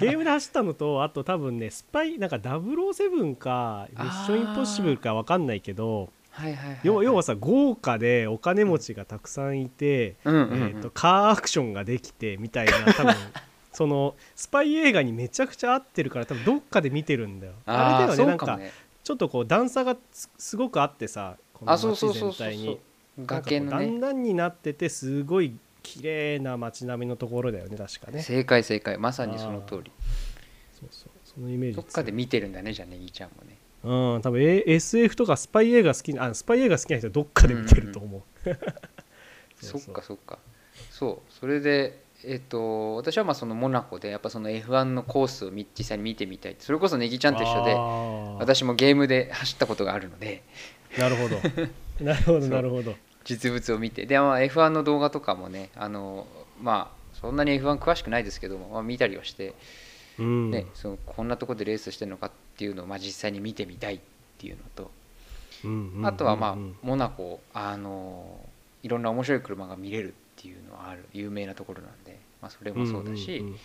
[0.00, 10.50] ゲームで走ったのとあと多分ねスパイなんか007かミッションインポッシブルか分かんないけどはいはいはい、要は要はさ豪華でお金持ちがたくさんいて、うんうんうん。
[10.52, 13.12] えー、とカーアクションができてみたいな多分
[13.72, 17.54] そのスパイ映画にめちゃくちゃ合ってるから多分どっかで見てるんだよ。
[17.66, 18.56] あれだよねそなんか
[19.02, 22.78] ちょっとこう段差がすすごくあってさこの街全体に
[23.26, 23.70] 崖のね。
[23.70, 28.22] なんかこう段々になっててすごい綺麗な街並みのところだよね確かね。
[28.22, 28.98] 正解正解。
[28.98, 29.92] まさにその通り。
[30.78, 31.10] そうそう。
[31.24, 33.56] そのイメージどっかで見てるんだねじゃあネギちゃんもね。
[33.84, 38.56] うん多分、A、SF とかスパイ映画好きなあスパイ映画好きな人はどっかで見てると思う,
[39.64, 40.38] そっかそっか。
[40.90, 41.32] そう。
[41.32, 47.74] それでえっ、と私はまあそのモナコでやっぱその F1 のコースをみ実際に見てみたいそれこそネギちゃんと一緒で
[48.40, 50.42] 私もゲームで走ったことがあるので。
[50.98, 51.36] なるほど。
[52.04, 52.94] なるほどなるほど
[53.28, 54.06] 実物を見て。
[54.06, 56.26] で、まあ、F1 の動画とかもねあの
[56.60, 59.54] まあそんなに F1 詳しくないですけども、まあ、見たりはして、
[60.18, 64.00] うん、ねそのこんなとこでレースしてるのかっていうのを、まあ、実際に見てみたいっ
[64.38, 64.90] ていうのと
[65.64, 66.06] うんうんうんうん。
[66.06, 68.40] あとはまあモナコあの
[68.82, 71.04] いろんな面白い車が見れるっっていうのはある。
[71.12, 73.56] 有名なところなんで、まあ、それもそうだし、んんんま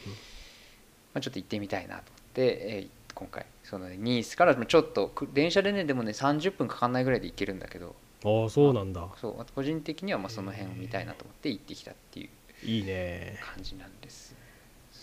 [1.16, 3.46] あ、ちょっと行ってみたいなと思って、えー今回。
[3.64, 7.94] その、ね、ニースからちょっとく電車でねでもね30分かかんないぐらいで行けるんだけどうん
[8.26, 9.08] ああそうなんだ。
[9.20, 12.30] そうあと個人的にはまあその辺を見たいなと思って行ってきたっていう
[12.66, 13.40] いいね。
[13.44, 14.36] 感じなんです。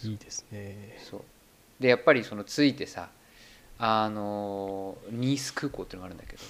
[0.05, 0.99] いいですね。
[1.11, 1.23] そう。
[1.79, 3.11] でやっぱりその着いてさ
[3.79, 6.43] あのニース空港っていうのがあるんだけど。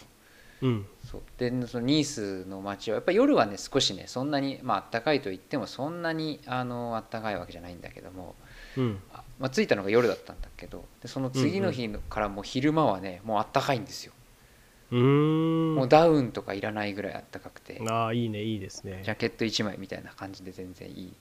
[0.62, 0.86] うん。
[1.10, 1.22] そう。
[1.38, 8.34] でそのニースの街はやっぱり夜はね少しねそんなにまあ暖かいと言ってもそんなにあの暖かいわけじゃないんだけども、
[8.76, 9.00] うん。
[9.12, 10.84] あまあ、着いたのが夜だったんだけど。
[11.02, 14.12] でその次の日のからもう昼間はねもう暖かいんですよ、
[14.90, 17.80] うもうダウンとかいらないぐらい暖かくて。
[17.88, 19.02] ああいいねいいですね。
[19.04, 21.14] ジャケット1枚みたいな感じで全然いい。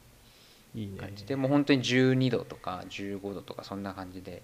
[0.75, 0.97] いいね。
[0.97, 1.35] 感じで。
[1.35, 4.41] もう本当に12度とか15度とかそんな感じで。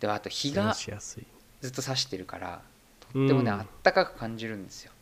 [0.00, 2.62] であと日がずっと差してるから
[3.12, 3.60] とってもねうん。
[3.60, 4.92] あったかく感じるんですよ。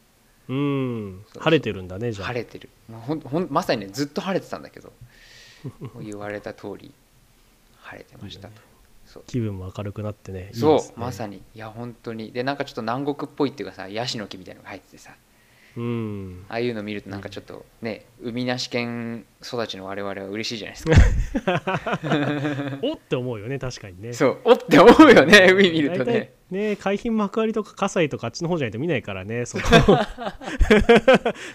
[0.49, 1.25] うん。
[1.39, 2.27] 晴れてるんだねじゃあ。
[2.29, 2.69] 晴れてる。
[2.91, 4.93] ほんほんまさにねずっと晴れてたんだけど。
[6.01, 6.93] 言われた通り
[7.81, 8.55] 晴れてましたと。
[8.55, 8.70] いい
[9.27, 11.43] 気分も明るくなってねそうねまさに。
[11.55, 12.33] いや本当に。
[12.33, 15.15] でなんかちょっと南国っぽいっていうかさヤシの木みたいなのが入っててさ。
[15.77, 16.45] うん。
[16.49, 21.99] ああいうの見るとなんかちょっとね海なし県育ちの我々は嬉しいじゃないですか。
[22.83, 24.13] おって思うよね確かにね。
[24.13, 26.33] そうおって思うよね海見るとね。
[26.51, 29.65] ね海浜幕張とか葛西とかあっちの方じゃないと見ないからねそこ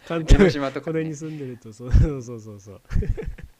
[0.07, 0.93] 関東島とかね。
[0.93, 2.81] これに住んでるとそうそうそうそう。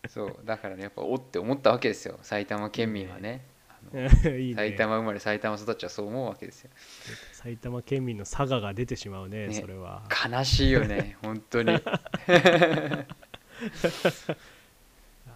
[0.08, 2.18] そうだからねやっぱおって思ったわけですよ。
[2.22, 3.44] 埼玉県民はね
[4.38, 4.56] いいね。
[4.56, 6.70] 埼玉生まれ埼玉育ちはそう思うわけですよ。
[7.34, 9.54] 埼玉県民の佐賀が出てしまうねね。
[9.54, 10.04] それは。
[10.30, 11.78] 悲しいよね 本当に。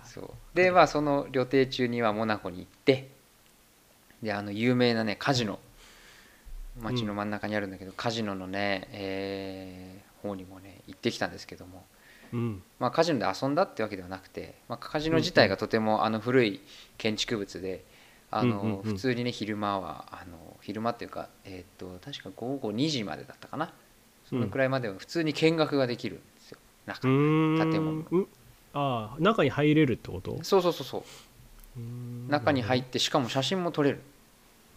[0.04, 0.34] そう。
[0.56, 3.10] でまあその旅程中にはモナコに行って
[4.22, 5.60] であの有名なねカジノ。
[6.82, 11.86] 街の真ん中にあるんだけど、カジノのね、えー方にもね行ってきたんですけども、
[12.34, 12.62] うん。
[12.80, 16.62] まあ、カジノで遊んだってわけではなくて、まあ、カジノ自体がとてもあの古い
[16.98, 17.84] 建築物で
[18.32, 23.74] あの、普通にね昼間はあの昼間っていうか、えー、と確か午後2時までだったかな。
[24.30, 26.60] そのくらいまでは普通に見学ができるんですよ。
[26.86, 28.28] 中建物うん。
[28.74, 30.38] ああ中に入れるってこと？
[30.44, 32.32] そうそうそうそう。
[32.32, 34.02] 中に入ってしかも写真も撮れる。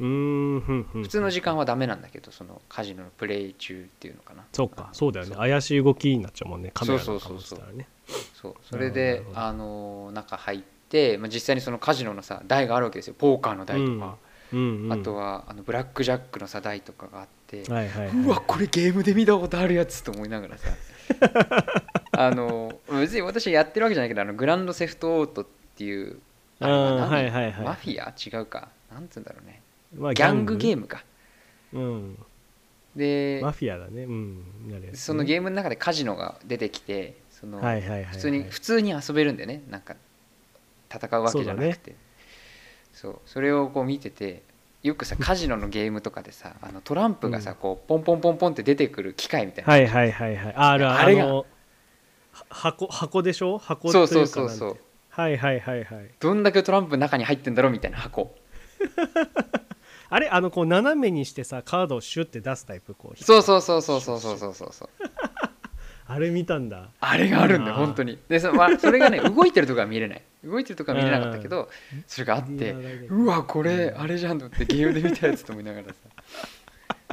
[0.00, 4.44] うーん普通の時間はダメなんだけどそのカジノのプレイ中っていうのかな。
[4.52, 5.36] そうかそうだよね。
[5.36, 6.70] 怪しい動きになっちゃうもんね。
[6.72, 7.86] カメラとかもしたらね。
[8.34, 10.64] そうそれであの中入って、
[11.18, 13.14] まあ、実際にそのカジノのさ台があるわけですよ。
[13.16, 14.16] ポーカーの台とか、
[14.52, 14.84] うん。
[14.84, 18.16] うんあとはあのブラックジャックのさ台とかがあって、はいはいはい。
[18.16, 20.68] うわこれゲームで見たことあるやつと思いながらさ。
[22.12, 26.20] あの別に私やってるわけじゃないけどあのグランドセフトオートっていう
[26.60, 27.64] あれははいはいはい。
[27.64, 28.12] マフィア？
[28.14, 28.68] 違うか。
[28.92, 29.62] なんつうんだろうね。
[29.96, 30.56] まあギャング。
[30.56, 31.04] ゲームムか。
[31.72, 32.18] うん。
[32.94, 34.04] でマフィアだね。
[34.04, 34.44] うん。
[34.68, 34.90] ね。
[34.94, 38.04] そのゲームの中でカジノが出てきてそのはいはいはいはい。
[38.04, 39.62] 普通に普通に遊べるんでね。
[39.70, 39.96] なんか
[40.92, 41.94] 戦うわけじゃなくて。
[42.92, 44.42] そう,、それをこう見てて
[44.82, 47.56] よくさカジノのゲームとかでさあのトランプがさ、うん。
[47.56, 50.54] こうポンポンポンポンって出てくる機械みたいな、はいはいはいはい。
[50.54, 51.24] あるあれが。
[51.24, 51.44] あのは
[52.50, 53.58] 箱箱でしょ？
[53.58, 54.78] 箱そうというかそうそうそう
[55.10, 56.10] はいはいはいはい。
[56.20, 58.34] どんだけトランプ中に入ってんだろうみたいな箱。
[60.08, 60.28] あれ？
[60.28, 62.94] あのこう斜めにしてさカードをシュッて出すタイプ？
[62.94, 64.88] こうそうそうそうそうそうそうそうそうそう
[66.12, 66.90] あれ見たんだ。
[67.00, 68.18] あれがあるんだよ本当に。
[68.28, 70.22] でそ,、まあ、それがね 動いてるとこは見れない。
[70.44, 71.70] 動いてるとこは見れなかったけど
[72.06, 72.72] それがあって
[73.08, 75.94] うわこれあれじゃんと思ってゲームで見たやつと思いながらさ。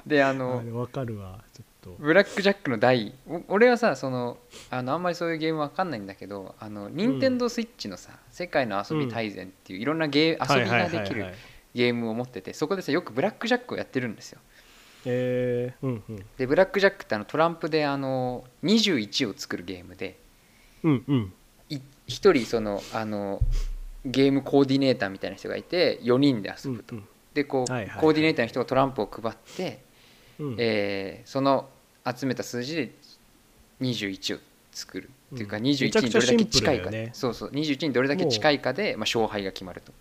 [0.06, 1.96] でああのれわかるわちょっと。
[2.00, 4.38] ブラックジャックの台お俺はさその
[4.70, 11.34] あのあんまりそういうゲームわかんないんだけどあの任天堂スイッチのさ「世界の遊び大全」っていういろんなゲー遊びができる
[11.74, 14.40] ゲームを持っててそこでさよくブラックジャックをやってるんですよ
[15.06, 16.26] えー、うんうん。
[16.38, 20.18] でブラックジャックってあのトランプであの21を作るゲームで
[20.84, 21.34] うんうん。
[21.70, 23.40] い一人そのあの
[24.06, 28.02] ゲームコーディネーターみたいな人がいて4人で遊ぶと、うんでこう、はいはいはい。
[28.02, 29.84] コーディネーターの人がトランプを配って、
[30.40, 30.56] うん。
[30.58, 31.70] えーその
[32.06, 32.92] 集めた数字で
[33.82, 34.40] 21を
[34.72, 35.64] 作る、っていうかうん。
[35.64, 37.10] 21めちゃくちゃにどれだけ近いか、ね。
[37.14, 37.52] そうそう。
[37.52, 39.94] 21にどれだけ近いかで、まあ、勝敗が決まると。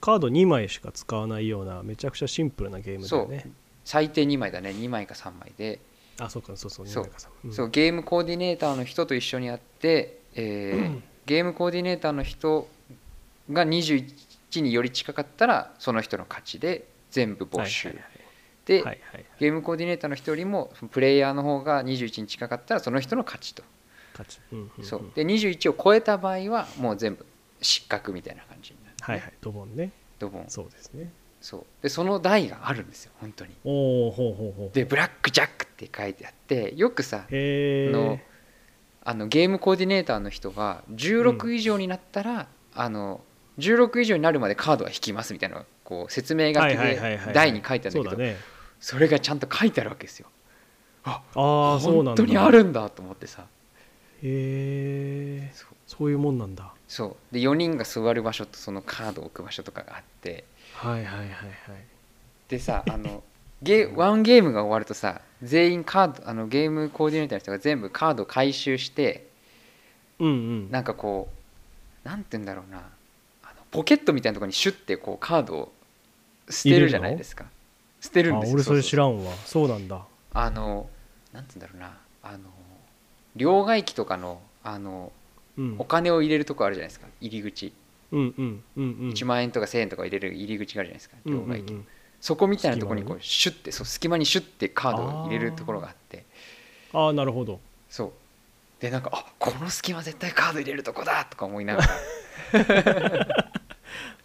[0.00, 3.50] カード2枚しか使わないようなめちゃくちゃシンプルなゲームだよね
[3.88, 4.68] 最低2枚だね。
[4.68, 5.80] 2枚か3枚で、
[6.18, 7.52] あそうかそうそうそう。
[7.54, 12.68] そうゲームコーディネーターの人と一緒にやって、えーゲームコーディネーターの人
[13.50, 17.98] が21により近かったらその人の勝ちで全部没収、はい
[18.66, 18.82] で、
[19.38, 23.62] ゲームコーディネーターの人よりもプレイヤーの方が21に近かったらその人の勝ちと、
[24.12, 24.38] 勝ち。
[24.52, 24.84] うんうんうん。
[24.84, 25.10] そう。
[25.14, 27.24] で21を超えた場合はもう全部
[27.62, 29.32] 失格みたいな感じになる、はいはい。
[29.40, 29.92] ドボンね。
[30.18, 30.44] ドボン。
[30.48, 31.64] そうですねそう。
[31.82, 33.54] でその台があるんですよ本当に。
[33.64, 34.70] おおほうほうほう。
[34.74, 38.18] でブラックジャックって書いてあってよくさの
[39.04, 43.22] あのゲームコーディネーターの人が16以上になったら、あの
[43.58, 48.38] 16以上になるまでカードは引きますみたいなこう説明書きで台に書いてあるんだけど
[48.80, 50.28] それがちゃんと書いてあるわけですよ。
[51.04, 53.46] ああ本当にあるんだと思ってさ。
[54.22, 55.52] へえ
[55.86, 57.34] そういうもんなんだそう。
[57.34, 60.44] で4人が座る場所とそのカードを置く場所とかがあって。
[60.74, 61.30] はいはいはいはい。
[62.48, 63.22] でさ あの
[63.62, 69.28] ゲワンゲームが終わるとさ全員カードあのゲームコーディネーターの人が全部カードを回収して
[70.18, 70.70] うんうん。
[70.70, 71.28] なんかこ
[72.04, 72.78] うなんて言うんだろうな。
[73.42, 75.72] あのポケットみたいなところにシュッてこうカードを
[76.48, 77.44] 捨てるじゃないですか。
[78.00, 79.32] 捨てるんですよあ俺それ知らんわ。
[79.44, 80.06] そうなんだ。
[80.32, 80.88] あの
[81.32, 81.98] なんて言うんだろうな。
[82.22, 82.50] あの
[83.36, 85.17] 両替機とかのあのうん
[85.78, 87.06] お金を入れるとこあるじゃないですか。
[87.20, 87.72] 入り口。
[88.12, 89.10] うんうんうんうん。
[89.10, 91.78] 1万円とか1000円とか入れる入り口があるじゃないですかうん両替機、うん。
[91.78, 91.86] うん
[92.20, 96.24] そこみたいなところにこうシュッてそう隙間にシュッてカードを入れるところがあって。
[96.92, 97.60] ああなるほど。
[97.88, 98.12] そう。
[98.80, 101.88] でなんかあこの隙間絶対カード入れるとこだとか思いながら。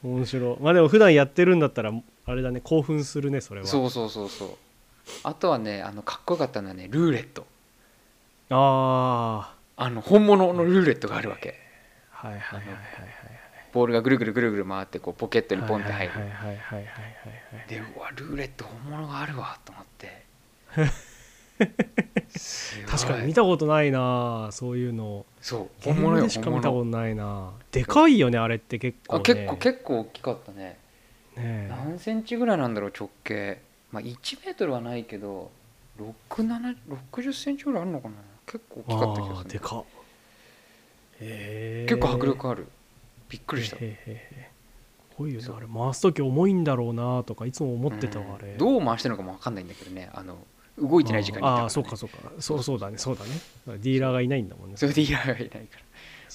[0.03, 0.57] 面白い。
[0.59, 1.93] まあでも普段やってるんだったら
[2.25, 3.67] あれだね興奮するねそれは。
[3.67, 4.49] そうそうそうそう。
[5.23, 7.45] あとはねあのかっこよかったのはねルーレット。
[8.49, 9.55] ああ
[9.89, 11.55] の本物のルーレットがあるわけ。
[12.13, 12.77] あはいはいはいはい。
[13.73, 16.13] ボールがぐるぐるぐるぐる回ってこうポケットにポンって入る。
[16.13, 16.83] はいはいはいはいはいは
[17.65, 20.23] いでうわルーレット本物があるわと思って。
[22.87, 25.25] 確かに見たことないなそういうの。
[25.41, 27.51] そう本物しか見たことないな。
[27.71, 30.77] でかいよねあれって結構、ね、あ結構結構大きかったね。
[31.35, 31.67] ねえ。
[31.69, 33.59] 何センチぐらいなんだろう直径。
[33.91, 35.51] まあ1メートルはないけど
[35.99, 38.15] 6760センチぐらいあるのかな
[38.53, 39.83] 結構大きかった気がすでか
[41.19, 42.67] え結構迫力ある。
[43.29, 43.77] びっくりした。
[43.77, 43.89] へーへー
[44.37, 45.67] へーすごいよねあれ。
[45.67, 48.51] 回す時重いんだろうなとかいつも思ってたわあれ。
[48.51, 50.09] うんどう回してるのかも分かんないんだけどね。
[50.13, 50.37] あの
[50.77, 52.17] 動いてない時間にああそうかそうか。
[52.39, 52.99] そうそうだね。
[52.99, 53.31] そうだね。
[53.65, 54.77] ディーラーがいないんだもんね。
[54.77, 55.57] そうディーラーがいないか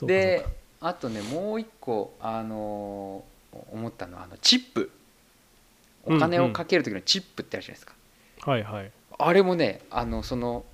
[0.01, 0.07] ら。
[0.09, 0.45] で
[0.81, 4.91] あとねもう一個あのー思ったのはあのチップ。
[6.05, 7.95] お金をかける時のチップってあるじゃないですか、
[8.51, 8.91] はいはい。
[9.19, 10.65] あれもねあのその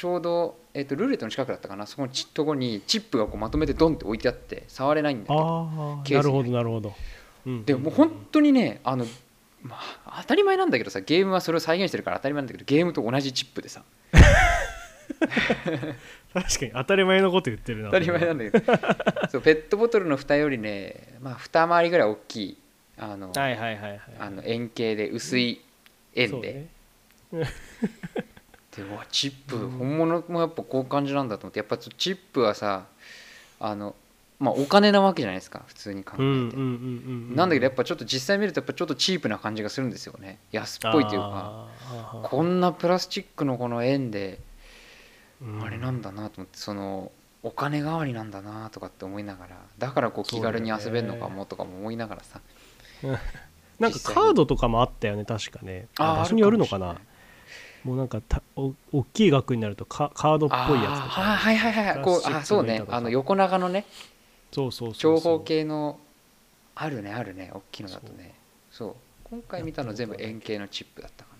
[0.00, 1.84] ちょうど、えっとルーレットの近くだったかな。
[1.86, 6.94] そこのちとこにチップがこうまとめてドンって置いてあって触れないんだけどなるほどなるほど、
[7.44, 9.04] うんでもう本当にねあの、
[9.62, 13.82] まあ、当たり前なんだけどさゲームはそれを再現してるから当たり前なんだけどゲームと同じチップでさ。
[16.32, 17.90] 確かに当たり前のこと言ってるな。
[17.90, 18.72] 当たり前なんだけど。
[19.28, 22.58] そうペットボトルの蓋よりね、まあ、二回りぐらい大きい
[22.96, 24.00] あの、はいはいはいはい。
[24.18, 25.60] あの円形で薄い
[26.14, 26.68] 円で、
[27.32, 27.44] ね
[28.82, 29.70] でうわチップうん。
[29.70, 32.86] 本物もやっぱこういう感じなんだと思ってやっぱチップはさ
[33.58, 33.94] あの
[34.38, 40.38] まあお金なわけじゃないですか普通に考えて、なんだけどやっぱちょっと実際見るとやっぱちょっとチープな感じがするんですよね。
[40.50, 41.68] 安っぽいというか
[42.22, 44.40] こんなプラスチックのこの円で
[45.42, 45.62] うん。
[45.62, 47.12] あれなんだなと思ってその
[47.42, 52.40] お金代わりなんだなとかって思いながらだからこう気軽に遊べるのかもとかも思いながらさ。
[53.78, 55.86] なんかカードとかもあったよね確かね。
[55.96, 56.96] 場所によるのかな
[57.84, 61.20] もうなんかたお大きい額になるとカカードっぽいやつとか。
[61.22, 62.04] はいはいはいはい。
[62.04, 62.84] こうあそうね。
[62.88, 63.86] あの横長のね。
[64.52, 65.98] そうそうそう長方形の
[66.74, 67.50] あるねあるね。
[67.54, 68.34] 大きいのだとね。
[68.70, 68.94] そう。
[69.24, 71.30] 今回見たの全部円形のチップだったか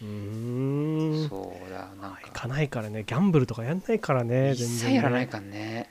[0.00, 0.06] な。
[0.06, 1.28] ん。
[1.28, 3.04] そうだなん行かかないからね。
[3.04, 5.90] ギャンブルとかやんないからね一全然切やらないねかんね。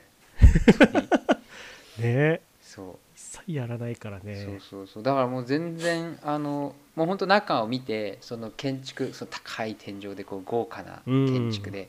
[1.98, 2.40] ね。
[2.62, 2.96] そう。
[3.14, 4.44] 一切やらないからね。
[4.44, 5.02] そうそうそう。
[5.02, 11.88] だからもう全然あのもう本当中を見てその建築その高い天井でこう豪華な建築で、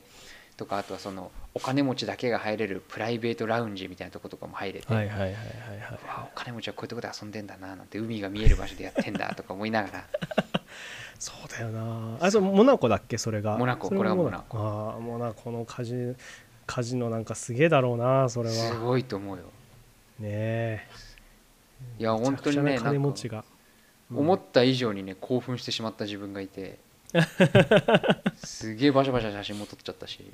[0.56, 4.92] とかあとはそのお金持ちだけが入れるプライベートラウンジみたいなとことかも入れて、お
[6.36, 9.98] 金持ちはこういうとこで遊んでんだななんて海が見える場所でやってんだ とか思いながら。
[9.98, 10.02] い
[11.18, 12.16] そうだよな。
[12.20, 13.18] あそうモナコだっけ？
[13.18, 13.58] それが。
[13.58, 14.58] モナコこれがモナコ。
[14.58, 16.14] ああモナコのカジ
[16.66, 18.54] カジノなんかすげえだろうなそれは。
[18.54, 19.42] すねごいと思うよ。
[20.22, 20.86] え。
[21.98, 23.44] いや本当にね金持ちが
[24.14, 26.78] 思った以上にね興奮してしまった自分がいて。
[28.44, 30.24] すげえバシャバシャ写真も撮っちゃったし。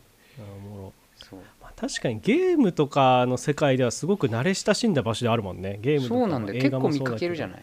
[1.17, 1.41] そう。
[1.63, 5.79] まあ、確かにゲームとかの世界ではすごく慣れ親しんだ場所であるもんね。
[5.81, 6.61] ゲームとかそうなんだよ。
[6.61, 7.63] 結構見かけるじゃいない、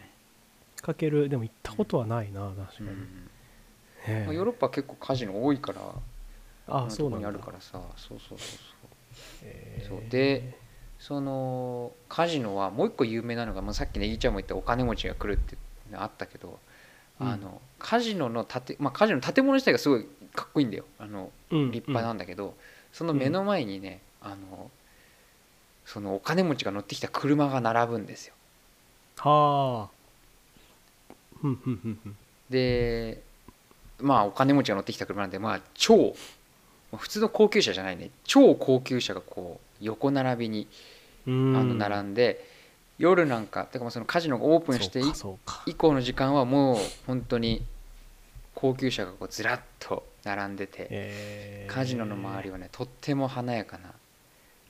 [0.76, 1.28] 見かける。
[1.28, 3.30] でも行ったことはないな確かに、うん
[4.08, 5.80] ねまあ、ヨーロッパは結構カジノ多いから
[6.66, 7.28] ああそうなんだ。
[7.30, 7.80] にあるからさ。
[7.96, 8.48] そうそうそう
[9.42, 10.02] へーそう。
[10.10, 10.58] で
[10.98, 15.56] そのカジノはもう一個有名なのが、まあ、さっきねいいちゃんも言ったお金持ちが来るって
[15.94, 16.58] のあったけど、
[17.20, 17.28] うん。
[17.28, 20.84] あのカジノの建、まあ、カジノの建物自体がすごいかっこいいんだよ。
[20.98, 22.54] あのうん立派なんだけど、
[22.92, 24.70] その目の前にねあの
[25.86, 28.34] そのお金持ちが乗ってきた車が並ぶんですよ。
[29.18, 29.94] はあ。
[32.50, 33.22] で
[34.00, 36.14] まあお金持ちが乗ってきた車なんでまあ超
[36.96, 38.10] 普通の高級車じゃないね。
[38.24, 40.66] 超高級車がこう横並びに
[41.26, 42.44] ああの並んで、
[42.98, 45.00] 夜なんかてかまあそのカジノがオープンして
[45.66, 47.64] 以降の時間はもう本当に
[48.54, 51.72] 高級車がこうずらっと並んでて、えー。
[51.72, 53.90] カジノの周りはねとっても華やかな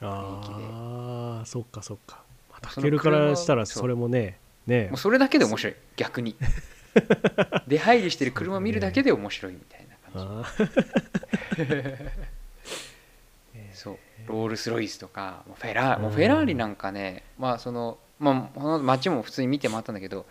[0.01, 0.55] 雰囲気で。
[0.55, 2.23] ああそっかそっか。
[2.51, 4.89] まあタそのケルからしたらそれもねね。
[4.89, 5.75] もうそれだけで面白い。
[5.97, 6.37] 逆に。
[7.69, 11.63] 出入りしてる車を見るだけで面白いみたいな感じ。
[11.63, 12.09] あー。
[13.75, 13.99] そう。
[14.27, 20.25] ロールス・ロイスとかフェラもうフェラーリなんかねまあそのまあこの街も普通に見て回ったんだけど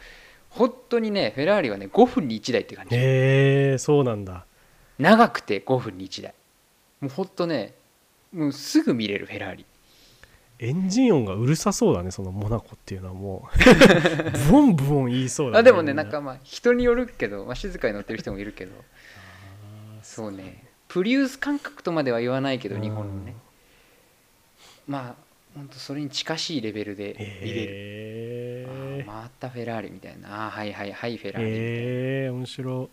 [0.49, 2.95] 本当にねフェラーリはね5分に1台って感じ。
[2.95, 4.45] へえそうなんだ。
[4.99, 6.33] 長くて5分に1台。
[7.01, 7.73] もうほんとね
[8.33, 9.65] もうすぐ見れるフェラーリ。
[10.59, 13.57] エンジン音がうるさそうだねそのモナコっていうのはもう。
[14.51, 18.71] ブオンブオン言いそうだあでもねみなんかまあ人によるけど、まあ、静かに乗ってる人もいるけど。
[20.01, 20.63] そうね。
[20.87, 23.35] プリウス感覚とまでは言わないけど日本のね。
[24.87, 25.22] まあ
[25.55, 30.47] ほんとそれに近しいレベルで見れる、へえあー回ったフェラーリみたいな。
[30.47, 32.83] あーはいはいはいフェラーリみたいな、へえ面白。
[32.83, 32.89] い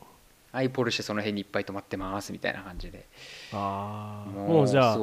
[0.53, 3.07] はいポルシェその辺にいっぱい止まってますみたいな感じで。
[3.53, 4.99] ああもうもうじゃあ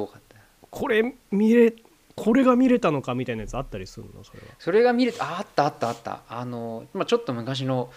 [0.70, 1.72] これ見れ
[2.14, 4.24] これが見れたのかみたいなやつあったりするの？
[4.24, 4.46] それは。
[4.58, 6.22] それが見れたああったあったあった。
[6.28, 7.90] あの、まあ、ちょっと昔の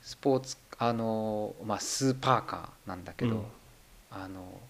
[0.00, 3.44] スポーツあの、まあ、スーパーカーなんだけど、うん。
[4.10, 4.60] あの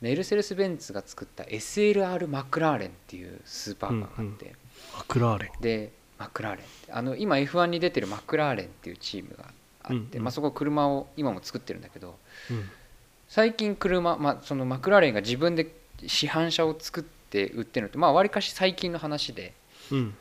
[0.00, 4.54] メルセデス・ベンツが作った SLR マクラーレンっていうスーパーカーがあって、
[4.96, 5.60] マクラーレン。
[5.60, 9.44] でマクラーレンあの今 F1 に出てるマクラーレンっていうチームが
[9.82, 10.22] あって、うんうん。
[10.24, 12.16] まあ、そこ車を今も作ってるんだけど
[12.50, 12.68] うん。
[13.28, 15.74] 最近車、まあ、そのマクラーレンが自分で
[16.06, 19.52] 市販車を作って売ってるのってまあわりかし最近の話で。
[19.90, 20.14] うん。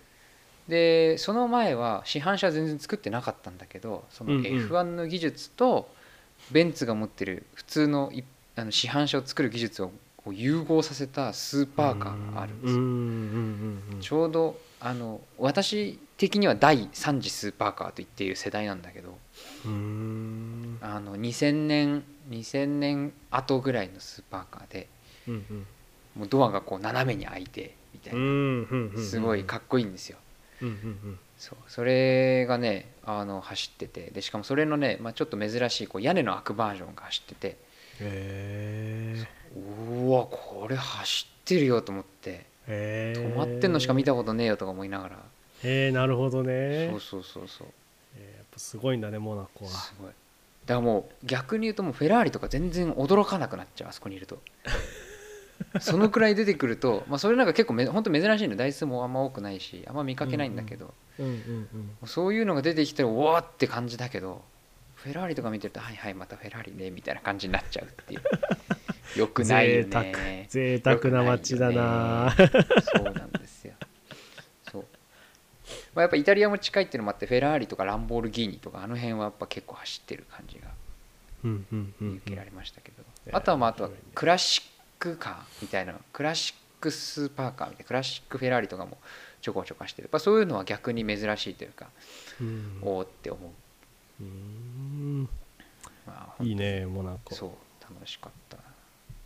[0.67, 4.45] でその前は市販車全然作ってなかったんだけどそのうんうん。
[4.45, 5.89] F1 の技術と
[6.51, 8.23] ベンツが持ってる普通のい
[8.55, 13.97] あの市販車を作る技術をこう融合させたスーパーカーがあるんです。
[13.97, 19.17] よちょうどあの私的には第3次スーパーカーと言っている世代なんだけど
[19.65, 19.67] あ
[20.99, 24.87] の2000年2000年後ぐらいのスーパーカーで
[25.27, 25.67] うんうん。
[26.15, 30.17] もうドアがこう斜めに開いてみたいなすごいかっこいいんですよ。
[30.61, 31.57] うんうんそう。
[31.67, 34.11] それがねあの走ってて。
[34.11, 37.57] でしかもそれのね、まあ、ちょっと珍しいこう屋根の開くバージョンが走ってて
[38.01, 39.25] へ
[39.55, 42.45] うわこれ走ってるよと思って。
[42.67, 45.15] えへえ止まってんのしか見たことねえよとか思いながら。
[45.63, 46.89] へえなるほどね。
[46.91, 47.67] そうそうそうそう。
[48.17, 49.71] えーやっぱすごいんだねモナコは。
[49.71, 50.11] すごい。
[50.65, 54.39] だからもう逆に言うともうフェラーリとか全然驚かなくなっちゃうあそこにいると。
[55.79, 61.33] そのくらい出てくると、まあ、それなんか結構め本当珍しいの台数もあんま多くないしあんま見かけないんだけど、うんうん
[62.01, 62.07] うん。
[62.07, 64.41] そういうのが出てきたらうわーって感じだけど
[65.05, 68.21] フェラーリとか見てるとはいはいまたフェラーリねみたいな感じになっちゃうっていう。
[69.19, 70.47] よくないよね。
[70.49, 71.05] 贅沢。
[71.05, 72.35] な街だな。
[72.35, 73.73] そうなんですよ。
[74.71, 74.85] そう、
[75.93, 80.69] まあ、やっぱイタリアも近いっていうのもあってフェラーリとかランボルギーニとかあの辺はやっぱ結構走ってる感じが
[81.43, 84.63] うんうんうん見受けられましたけど、うんあとはまああとはクラシッ
[84.99, 88.97] クカーみたいなクラシックスーパーカーみたいなクラシックフェラーリとかも
[89.45, 90.05] ちょこちょこしてる。
[90.05, 91.89] やっぱそういうのは逆に珍しいというか、
[92.41, 92.79] うん。
[92.81, 93.51] おおって思う、
[94.21, 95.29] うん。
[96.07, 97.33] まあ、いいねモナコ。
[97.35, 97.49] そう
[97.81, 98.57] 楽しかった。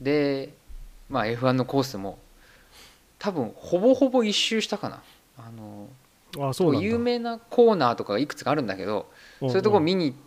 [0.01, 0.53] で、
[1.09, 2.19] まあ、F1 のコースも
[3.17, 5.01] 多分ほぼほぼ一周したかな。
[5.37, 5.87] あの
[6.49, 9.09] あそう有名なコーナーとかがいくつかあるんだけど
[9.39, 10.17] そういうとこ見に行っ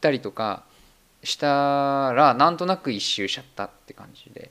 [0.00, 0.64] たりとか
[1.22, 4.50] したらなんとなく一周しちゃったって感じで。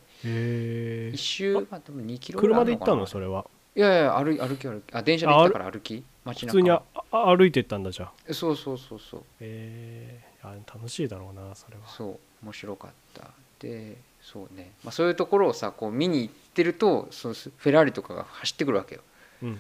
[1.14, 3.08] 一周まあ多分2キロぐらい車で行ったの？
[3.08, 3.46] それは。
[3.76, 4.94] いやいや歩い歩き歩き。
[4.94, 6.04] あ電車で行ったから歩き
[6.34, 6.48] 街中。
[6.48, 8.34] 普通にああ歩いてったんだじゃあ。
[8.34, 9.20] そうそうそうそう。
[9.20, 11.88] へえあ楽しいだろうなそれは。
[11.88, 13.30] そう面白かった。
[13.60, 19.02] でそうね、まあ、そういうところをさこう見に行ってるとそのフェラーリとかが走ってくるわけよ。
[19.44, 19.60] うんうん。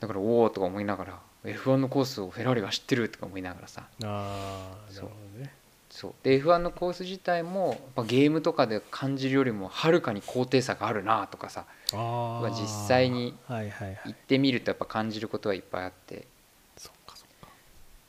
[0.00, 3.88] だからおおとか思いながら F1 のコースをフェラーリが走ってるとか思いながらさ。
[4.04, 5.54] ああなそうるほどね
[5.96, 6.14] そう。
[6.22, 11.64] で F1 のコース自体もゲームとかで感じるよりもはるかに高低差があるなとかさ。
[11.90, 16.26] 実際に行ってみるとやっぱ感じることはいっぱいあって、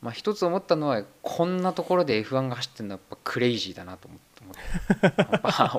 [0.02, 4.28] まあ、一つ思ったのはこんなところで F1 が走ってるのはやっぱクレイジーだなと思って。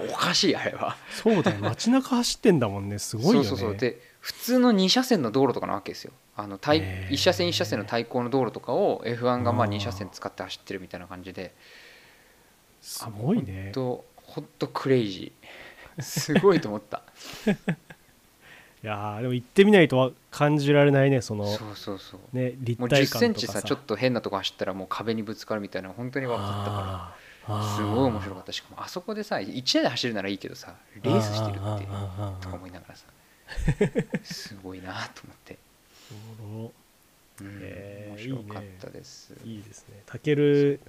[0.15, 0.97] おかしいあれは。
[1.11, 1.59] そうだよ。
[1.61, 2.99] 街中走ってんだもんね。
[2.99, 3.49] すごいよね。
[3.49, 3.77] そうそうそう。
[3.77, 6.13] で普通の2車線の道路とかなわけですよ。
[6.37, 7.13] あの対へー。
[7.13, 11.55] 1車線1車線の対向の道路とかを F1 がまああー2車線使って走ってるみたいな感じで
[12.89, 13.70] すごいね。
[13.74, 16.03] ほんとクレイジー。
[16.03, 17.03] すごいと思った。
[18.82, 22.20] いやーでも行ってみないとわ感じられないねそのそうそうそう。
[22.36, 27.14] ね立体10センチ感とかささちょっと変なとこ走ったらもう壁にぶつかるみたいな本当に分かったか
[27.49, 28.53] あーすごい面白かった。
[28.53, 31.86] しかもあそこでさ1台で走るならいいけどさレースしてるって
[32.41, 33.05] とか思いながらさ。
[34.22, 35.59] すごいなと思って、
[37.43, 37.59] うん
[38.11, 39.34] 面白かったです。
[39.45, 40.03] いいですね。
[40.07, 40.80] タケル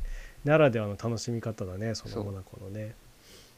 [0.44, 2.96] ならではの楽しみ方だねそのモナコのね。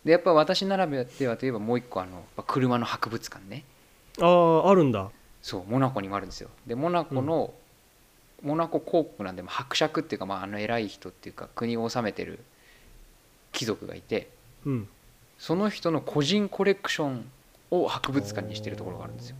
[0.03, 3.63] でやっぱ私ならではといえばもう一個あの車の博物館ね。
[4.19, 5.09] あああるんだ。
[5.41, 6.49] そうモナコにもあるんですよ。
[6.65, 7.53] でモナコの、
[8.43, 12.39] モナコ公国なんでまあ伯爵っていうか、まあ、あの偉い人っていうか国を治めてる
[13.51, 14.29] 貴族がいて
[14.65, 14.87] うん。
[15.37, 17.25] その人の個人コレクション
[17.71, 19.35] を博物館にしてるところがあるんですよ。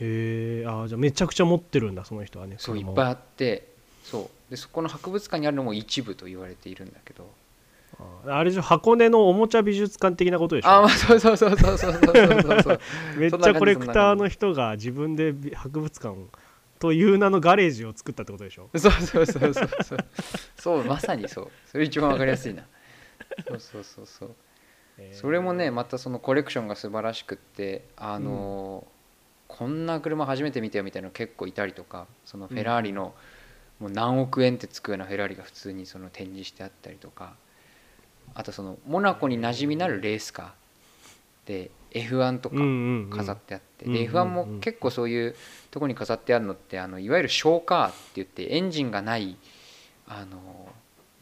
[0.00, 3.69] へえあーじゃあめちゃくちゃ持ってるんだその人はねそういっぱいあって
[4.04, 4.50] そう。
[4.50, 7.28] でそこの博物館にあるのも一部と言われているんだけど。
[8.26, 10.70] あれでしょ箱根のおもちゃ美術館的なことでしょ？
[10.70, 12.80] あまあそうそうそうそうそうそうそうそう
[13.18, 16.16] めっちゃコレクターの人が自分で博物館
[16.78, 18.70] という名のガレージを作ったってことでしょ？
[18.78, 19.98] そうそうそうそうそう。
[20.58, 21.50] そうまさにそう。
[21.70, 22.64] それ一番わかりやすいな。
[23.46, 24.34] そうそうそうそう。
[25.12, 29.00] それもねまたそのコレクションが素晴らしくってあのー
[29.56, 33.14] こんな車初めて見たよみたいなの結構いたりとかそのフェラーリの
[33.80, 37.34] もう何億円ってつくようなフェラーリが普通にその展示してあったりとか
[38.34, 42.56] あとそのモナコに馴染みのあるレースカーで F1 とか
[43.16, 45.34] 飾ってあって、で F1 も結構そういう
[45.72, 49.36] とこに飾ってあるのってあのいわゆるショーカーって言ってエンジンがない
[50.06, 50.68] あの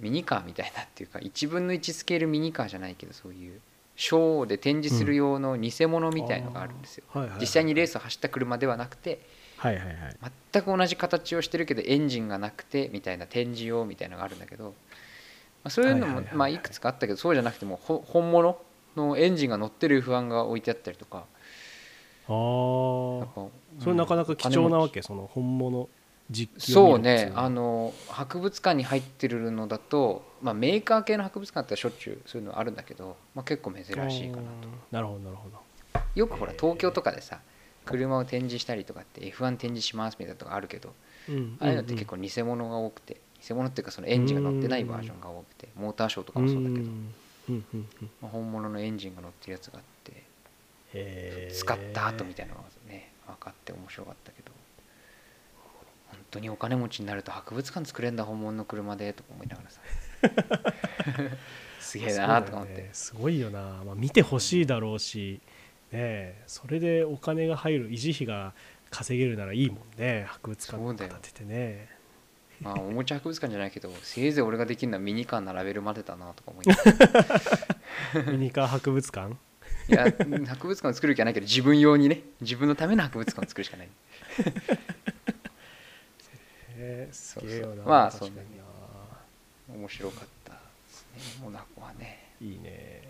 [0.00, 3.60] ミニカーみたいなっていうか1分の1スケールミニカーじゃないけどそういう
[3.96, 7.04] ショーで展示する用の偽物みたいのがあるんですよ、
[7.40, 9.20] 実際にレースを走った車ではなくて
[9.58, 9.96] はいはいはい。
[10.52, 14.72] 全く同じ形をしてるけどエンジンがなくてみたいな展示用みたいなのがあるんだけど、ま
[15.64, 18.58] あ、そういうのもまあいくつかあったけどそうじゃなくてもほ本物
[18.96, 21.24] のエンジンが乗ってる F1 が置いてあったりとか。
[22.30, 25.02] ああそれなかなか貴重なわけ？
[25.02, 25.88] その本物
[26.30, 27.32] 実機をそうね。
[27.34, 34.68] あの博物館に入ってるのだと、まあ、メーカー系の博物館ってしょっちゅうそういうのあるんだけど、まあ、結構珍しいかなと。
[34.90, 36.00] なるほどなるほど。
[36.14, 37.40] よくほら東京とかでさ
[37.88, 40.92] 車を展示したりとかって F1 展示しますみたいなとこあるけど
[41.28, 43.16] うんああいうのって結構偽物が多くて
[43.46, 47.14] 偽物っていうかそのエンジンが乗ってないバージョンが多くてモーターショーとかもそうだけど、んうん
[47.48, 47.86] うんうん。
[48.20, 49.84] まあ、本物のエンジンが乗ってるやつがあっ
[50.92, 54.52] て使った後みたいなのがね分かって面白かったけど
[56.08, 59.80] 本当にお金持ちになると博物館作れんだ本物の車でとか思いながらさ。
[61.88, 62.90] すげえなとか思って、ね。
[62.92, 65.40] すごいよな、まあ、見てほしいだろうし、
[65.92, 65.98] ね。
[66.00, 68.54] え、それでお金が入る維持費が
[68.90, 70.24] 稼げるならいいもんね。
[70.28, 71.88] 博物館そうだよ建ててね。
[72.60, 76.82] まあおもちゃ博物館じゃないけど せいぜい俺ができるのはミニカー並べるまでだなとか思いなが
[78.24, 78.32] ら。
[78.32, 79.36] ミニカー博物館？
[79.88, 82.22] いや博物館を作る気はないけど自分用にね。
[82.40, 83.88] 自分のための博物館を作るしかない。
[86.76, 87.84] えーすげえよな。
[87.84, 88.64] まあ確かにな。
[89.74, 90.58] 面白かったで
[90.88, 91.06] す
[91.38, 91.44] ね。
[91.44, 92.32] モナコはね。
[92.40, 93.07] いいね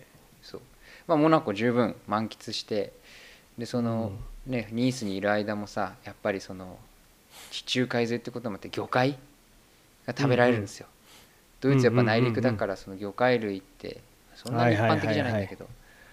[1.09, 2.93] まあモナコ十分満喫して
[3.57, 4.11] でその、
[4.45, 6.77] ねニースにいる間もさやっぱりその
[7.51, 9.17] 地中海沿いってこともあって魚介
[10.05, 10.87] が食べられるんですよ、
[11.61, 14.01] ドイツやっぱ内陸だからその魚介類って
[14.35, 15.67] そんなに一般的じゃないんだけど。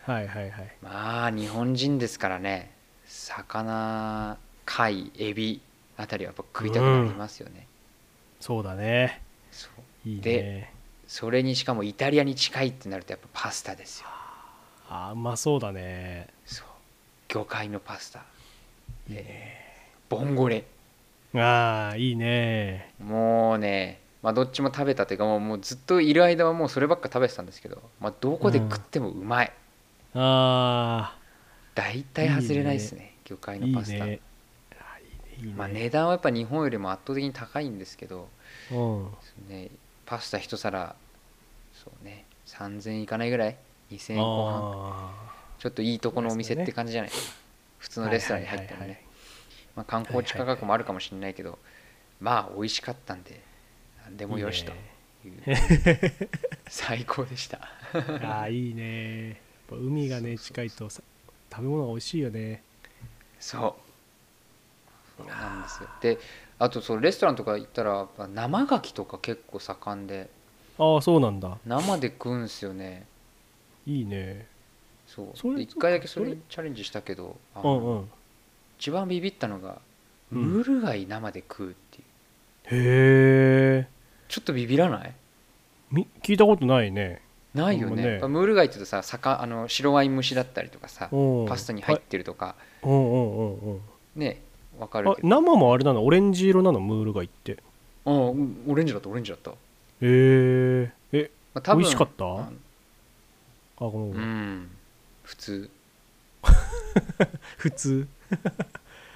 [0.05, 0.72] はいはいはい。
[0.82, 2.70] まあ日本人ですからね
[3.07, 5.61] 魚貝エビ
[5.97, 7.66] あたりはやっぱ食いたくなりますよね、
[8.40, 9.22] そうだね。
[9.51, 9.68] そ
[10.05, 10.09] う。
[10.09, 10.20] いいね。
[10.22, 10.70] で
[11.07, 14.09] それにしかもイタリアに近いってなるとやっぱパスタですよ
[14.89, 16.28] あーうまそうだね。
[16.45, 16.66] そう。
[17.28, 18.24] 魚介のパスタ。
[19.09, 19.57] いいね。
[20.09, 20.64] ボンゴレ。
[21.34, 22.93] ああいいね。
[22.99, 29.53] もうねまあどっちも食べたというかもうもうずっといる間はもうそればっか食べてたんですけど、まあ、どこで食ってもうまい、
[30.14, 31.18] あ
[31.74, 34.07] 大体外れないですね魚あいい介のパスタ。
[34.07, 34.20] いいね。
[35.39, 38.28] いいねまあ、値段はやっぱ日本よりも圧倒的に高いんですけど、
[38.70, 39.18] うん。
[39.49, 39.70] ね、
[40.07, 40.97] パスタ一皿
[41.74, 43.57] そうね3000円いかないぐらい
[43.91, 44.61] 2000円後半。
[44.62, 47.11] あちょっといいとこのお店って感じじゃない？
[47.11, 47.37] ですか
[47.78, 49.03] 普通のレストランに入ってもね。
[49.74, 51.59] まあ観光地価格もあるかもしれないけど
[52.20, 53.41] まあ美味しかったんで
[54.05, 54.72] 何でもよしと
[55.26, 56.12] いう。
[56.68, 57.59] 最高でした。
[58.24, 59.28] ああいいね。
[59.28, 59.37] やっ
[59.70, 61.03] ぱ海がね近いとさ
[61.51, 62.62] 食べ物が美味しいよね。
[63.41, 63.61] そう。
[65.18, 65.89] そうなんですよ。
[66.01, 66.18] で
[66.59, 70.28] あとそうレストランとか行ったらやっぱ生牡蠣とか結構盛んで。
[70.78, 71.57] ああそうなんだ。
[71.66, 73.07] 生で食うんすよね
[73.87, 74.47] いいね。
[75.07, 75.26] そう。
[75.34, 78.09] それで一回だけそれチャレンジしたけどあのうんうん。
[78.78, 79.78] 一番ビビったのが
[80.32, 82.05] うんムール貝生で食うっていう。
[82.68, 83.89] へえ
[84.28, 85.12] ちょっとビビらない？
[85.93, 87.22] み聞いたことないね。
[87.55, 88.03] ないよね。
[88.03, 88.11] ね。
[88.12, 91.47] やっぱムール貝って言うとさ魚あの白ワイン蒸しだったりとかさうん。
[91.47, 92.57] パスタに入ってるとか。
[92.82, 93.80] うんうんうんうん。
[94.16, 94.43] ね
[94.78, 95.28] わかるあけど。
[95.28, 96.05] 生もあれなの？
[96.05, 96.80] オレンジ色なの？
[96.80, 97.53] ムール貝って。
[97.53, 97.57] へ
[98.05, 99.53] あうんオレンジだったオレンジだった。
[100.01, 102.51] ええあ、多分美味しかった？
[103.79, 104.27] ああごめんごうめん。
[104.62, 104.70] ん。
[105.22, 105.70] 普通。
[107.59, 108.09] 普通。
[108.33, 108.37] あ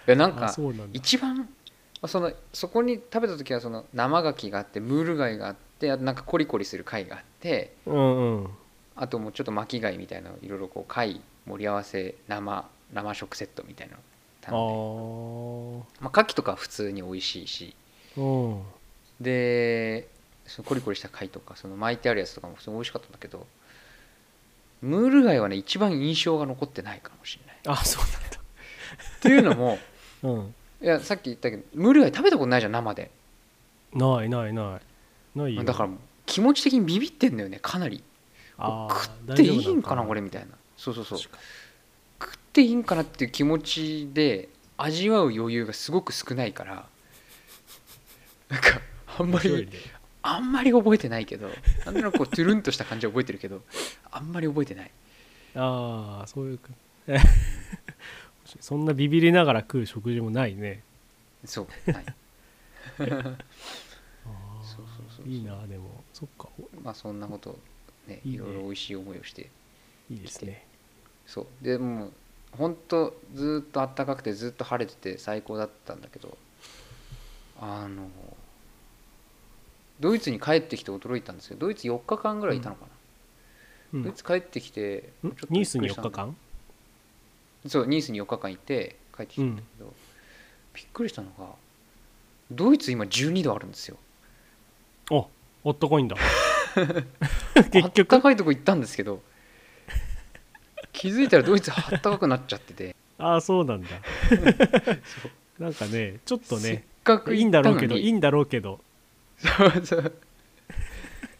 [0.07, 0.85] いやなんかそうなんだ。
[0.93, 1.47] 一番ま
[2.03, 8.51] あそのそこに食べた時はその生牡蠣があってムール貝があってあとなんかコリコリする貝があってうんうん。
[8.97, 14.03] あともうちょっと巻き貝みたいなのいろいろこう貝盛り合わせ生生食セットみたいなのあ
[14.43, 14.75] 頼んで。
[14.75, 16.05] ー。
[16.05, 17.75] まあ、牡蠣とかは普通に美味しいし。
[18.17, 18.63] うん。
[19.21, 20.09] で
[20.47, 23.47] そのコリコリした貝とかその巻いてあるやつとかも普通に美味しかったんだけど
[24.83, 27.57] ムール貝はね一番印象が残ってないかもしれない。
[27.67, 29.79] あそうっていうのも
[30.23, 30.55] なんだうん。
[30.83, 33.11] いやさっき言ったけどムール貝食べたことないじゃん生で。
[33.93, 34.81] ないないな
[35.35, 35.39] い。
[35.39, 35.65] ないよ。
[35.65, 35.91] だから
[36.27, 38.03] 気持ち的にビビってんだよねかなり。
[38.59, 40.49] 食っていいんかなこれみたいな。
[40.77, 41.19] そうそうそう。
[41.19, 46.87] 食っていいんかなっていう気持ちで味わう余裕がすごく少ないから
[48.49, 48.81] なんか
[49.19, 49.69] あんまり
[50.23, 51.49] あんまり覚えてないけど
[51.85, 53.63] なんとなくこうトゥルンとした感じは覚えてるけど
[54.11, 54.91] あんまり覚えてない。
[55.55, 56.71] ああそういうか。
[58.61, 60.83] そんなビビりながら食う食事もないね。
[61.45, 62.05] そうない。
[62.99, 63.17] そうそう
[65.17, 66.05] そういいなでも。
[66.13, 66.49] そっか。
[66.83, 67.59] まあそんなこと
[68.07, 69.51] ねいろいろ美味しい思いをして
[70.11, 70.67] いいですね。
[71.27, 71.65] そう。
[71.65, 72.13] でもう
[72.53, 76.37] 本当ずっと暖かくてずっと晴れてて最高だったんだけど
[77.61, 78.11] あの
[80.01, 82.89] ドイツに帰ってきて驚いたんですけどドイツ4日間ぐらいいたのかな、
[83.95, 84.03] うん。
[84.05, 85.29] ドイツ帰ってきてん。
[85.31, 86.37] ちょっとニースに4びっくりしたんだ日間？
[87.69, 89.93] そうニースに4日間いて帰ってきたんだけど、
[90.75, 91.47] びっくりしたのが
[92.51, 93.99] ドイツ今12度あるんですよ。
[95.11, 95.27] あ
[95.67, 96.17] あったかいんだ。
[97.57, 99.23] あ結った局かいとこ行ったんですけど
[100.93, 102.97] 気づいたらドイツあったかくなっちゃってて。
[103.19, 103.89] ああそうなんだ。
[105.59, 108.81] なんかねちょっとせっねかくいいんだろうけどいいにんだろうけど
[109.41, 110.13] そうそう。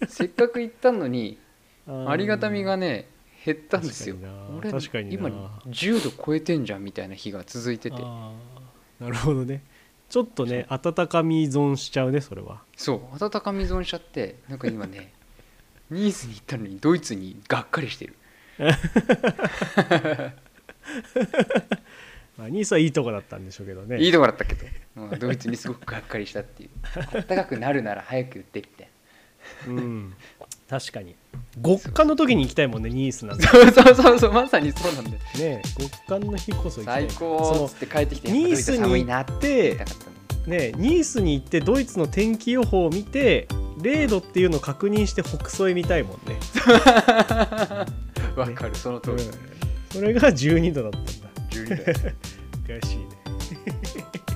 [0.09, 1.39] せっかく行ったのに
[1.87, 3.09] あありがたみがね
[3.45, 4.17] 減ったんですよ。
[4.17, 4.59] 確かにな。
[4.59, 5.15] 俺確かにな。
[5.15, 7.97] 今10度超えてんじゃんみたいな日が続いてて。
[8.01, 9.63] なるほどね。
[10.09, 12.63] ちょっとね温かみ依存しちゃうねそれは。
[12.77, 15.13] そう温かみ依存しちゃってなんか今ね
[15.91, 18.15] ニースに行ったのにドイツにがっかりしてる
[22.41, 23.99] まあニースはいいとこだったんでしょうけどね。
[23.99, 24.65] いいとこだったけど、
[24.97, 26.71] まあ、ドイツにすごくがっかりしたっていう。
[27.13, 28.89] 暖かくなるなら早く言ってみたい
[29.69, 30.15] うん。
[30.67, 31.15] 確かに。
[31.63, 33.45] 極寒の時に行きたいもんねニースなんて。
[33.45, 35.17] なそうそうそうそうまさにそうなんだよ。
[35.39, 37.11] ね極寒の日こそ行きたい。
[37.11, 39.85] 最高っつって帰ってきてニースになって
[40.47, 43.49] ねニースに行ってドイツの天気予報を見て
[43.81, 46.39] 0度っていうのを確認して北総へ見たいもんね、
[48.35, 49.25] わかるその通り。
[49.25, 49.51] うん
[49.91, 51.83] それが12度だったんだ12度
[52.67, 53.05] 悔しいね。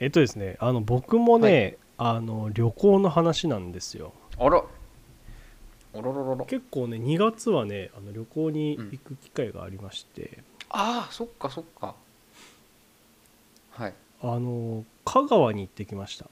[0.00, 4.12] えっとですねあの僕もね、あの旅行の話なんですよ。
[4.38, 4.62] あら。
[5.94, 11.96] おろろろろ結構ね2月はねあの旅行に行く機会がありまして、ああそっかそっか。
[13.70, 13.94] はい。
[14.20, 16.26] あの香川に行ってきました。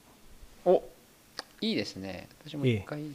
[0.63, 0.83] お
[1.61, 2.29] いいですね。
[2.45, 3.09] 私も一回、行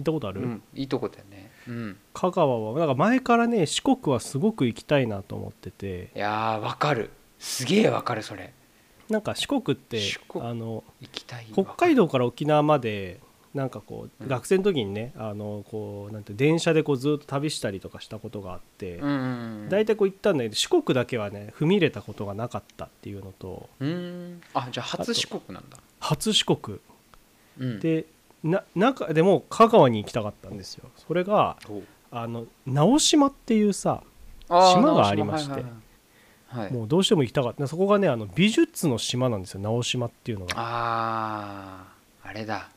[0.00, 1.50] ったことある、うん、いいとこだよね。
[1.66, 1.96] うん。
[2.14, 6.10] 香川はなんか前からね四国はすごく行きたいなと思ってて。
[6.14, 7.10] いやーわかる。
[7.40, 8.52] すげえわかるそれ。
[9.08, 10.00] なんか四国って
[10.36, 10.84] あの
[11.52, 13.18] 北海道から沖縄まで
[13.56, 14.28] なんかこう、うん。
[14.28, 19.00] 学生の時にねあのこうなんて電車でこうずっと旅したりとかしたことがあって、
[19.68, 23.68] 大体こう行ったんだけど四国だけはね踏み入れたことがなかったっていうのと
[24.52, 25.78] あじゃあ初四国なんだ。
[25.98, 26.78] 初四国。
[27.58, 27.80] うん。
[27.80, 28.04] で
[28.44, 30.90] な中でも香川に行きたかったんですよ。
[31.08, 34.02] それがおあの直島っていうさ
[34.48, 35.64] 島がありまして
[36.46, 37.66] はいもうどうしても行きたかった。
[37.66, 40.54] そこがねあの美術の島なんですよ直島っていうのが。
[40.56, 41.86] あ
[42.22, 42.68] ああれだ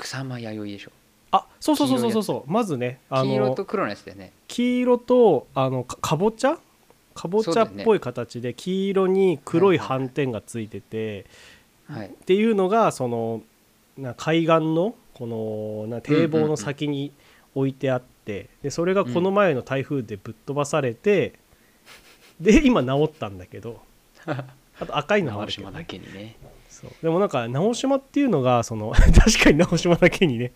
[0.00, 0.90] 草間弥生でしょ。
[1.32, 2.22] あそうそうそうそうそう。
[2.22, 4.32] そうまずねあの黄色と黒のやつだよね。
[4.48, 6.58] 黄色とあのかかぼちゃ？
[7.14, 11.26] かぼちゃっぽい形で黄色に黒い斑点がついてて、
[11.88, 12.06] はい。
[12.08, 13.42] っていうのがその
[13.98, 17.12] な海岸のこのな堤防の先に
[17.54, 21.34] 置いてあってでそれがこの前の台風でぶっ飛ばされて、
[22.40, 23.80] で今治ったんだけど
[24.24, 26.36] あと赤いのもあるけどね、けにね
[26.80, 26.90] そう。
[27.02, 30.52] でもなんか直島っていうのがその 確かに直島だけにね、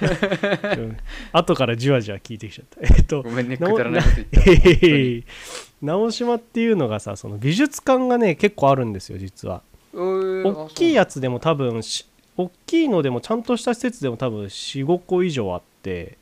[0.76, 0.96] うん、
[1.32, 2.80] 後からじわじわ聞いてきちゃった。
[2.94, 5.86] えっとごめんねくなだらないこと言った。
[5.86, 9.62] 直島っていうのがさその美術館がね結構あるんですよ実は。
[9.94, 12.06] 大きいやつでも多分し
[12.36, 16.18] 大きいのでもちゃんとした施設でも多分45個以上あって。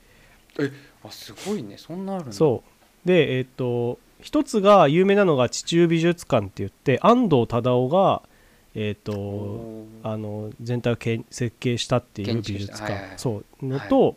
[1.02, 1.76] あすごいね。
[1.76, 2.32] そんなあるんだ。
[2.32, 2.62] そ
[3.04, 3.08] う。
[3.08, 8.22] でえっ、と一つが有名なのが地中美術館って言って安藤忠雄が
[8.74, 13.66] えっ、とあの全体をけん設計したっていう建美術館、はいはいそう。
[13.66, 14.16] のと、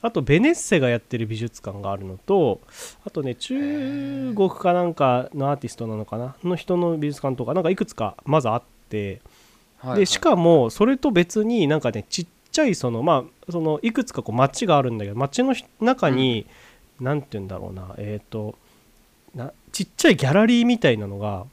[0.00, 2.60] あとベネッセがやってる美術館があるのと
[3.04, 6.36] あとね中国かなんかのアーティストなのかな？
[6.44, 9.20] の人の美術館とかなんかいくつかまずあって
[9.96, 16.46] でしかもそれと別になんかねちっちゃいそのまあそのいくつかこう街があるんだけど街のひ中に、
[17.00, 18.56] なんて言うんだろうなえっ、と
[19.34, 21.44] なちっちゃいギャラリーみたいなのが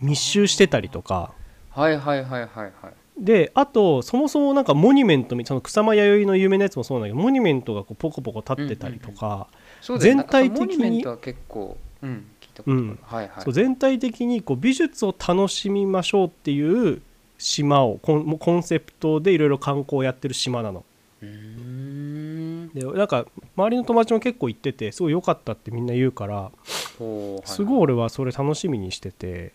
[0.00, 1.32] 密集してたりとか
[1.78, 2.92] はいはいはいはいはい。
[3.16, 9.48] であとそもそもなんかモニュメントみその草間彌生の有名なやつもそうなんだけどモニュメントがこうポコポコ立ってたりとか、
[9.80, 12.26] そうんかそのモニュメントは結構うん
[12.66, 12.98] うん。
[13.02, 13.44] はいはい。
[13.44, 17.00] そう全体的にこう美術を楽しみましょうっていう
[17.38, 20.84] 島をコンコンセプトでいろいろ観光をやってる島なの。
[21.20, 23.26] でなんか
[23.56, 26.50] 周りの友達も結構行っててすごい良かったってみんな言うから
[26.98, 29.52] ほうすごい俺はそれ楽しみにしてて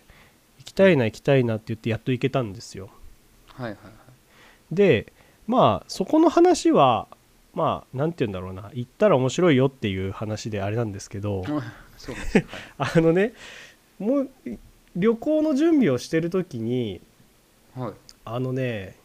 [0.64, 2.89] 行きたいな行きたいなって言ってやっと行けたんですよ。
[3.53, 3.93] はいはいはい。
[4.72, 5.11] で
[5.45, 7.09] まあそこの話は
[7.53, 8.72] まあなんて言うんだろうな。
[8.74, 11.49] 行ったら面白いよっていう話であれなんですけどはい。
[11.97, 12.38] そうです。
[12.38, 12.45] ね
[12.80, 13.34] あのね
[13.99, 14.30] もう
[14.95, 17.01] 旅行の準備をしてる時に
[17.76, 18.95] はい、はい、あのね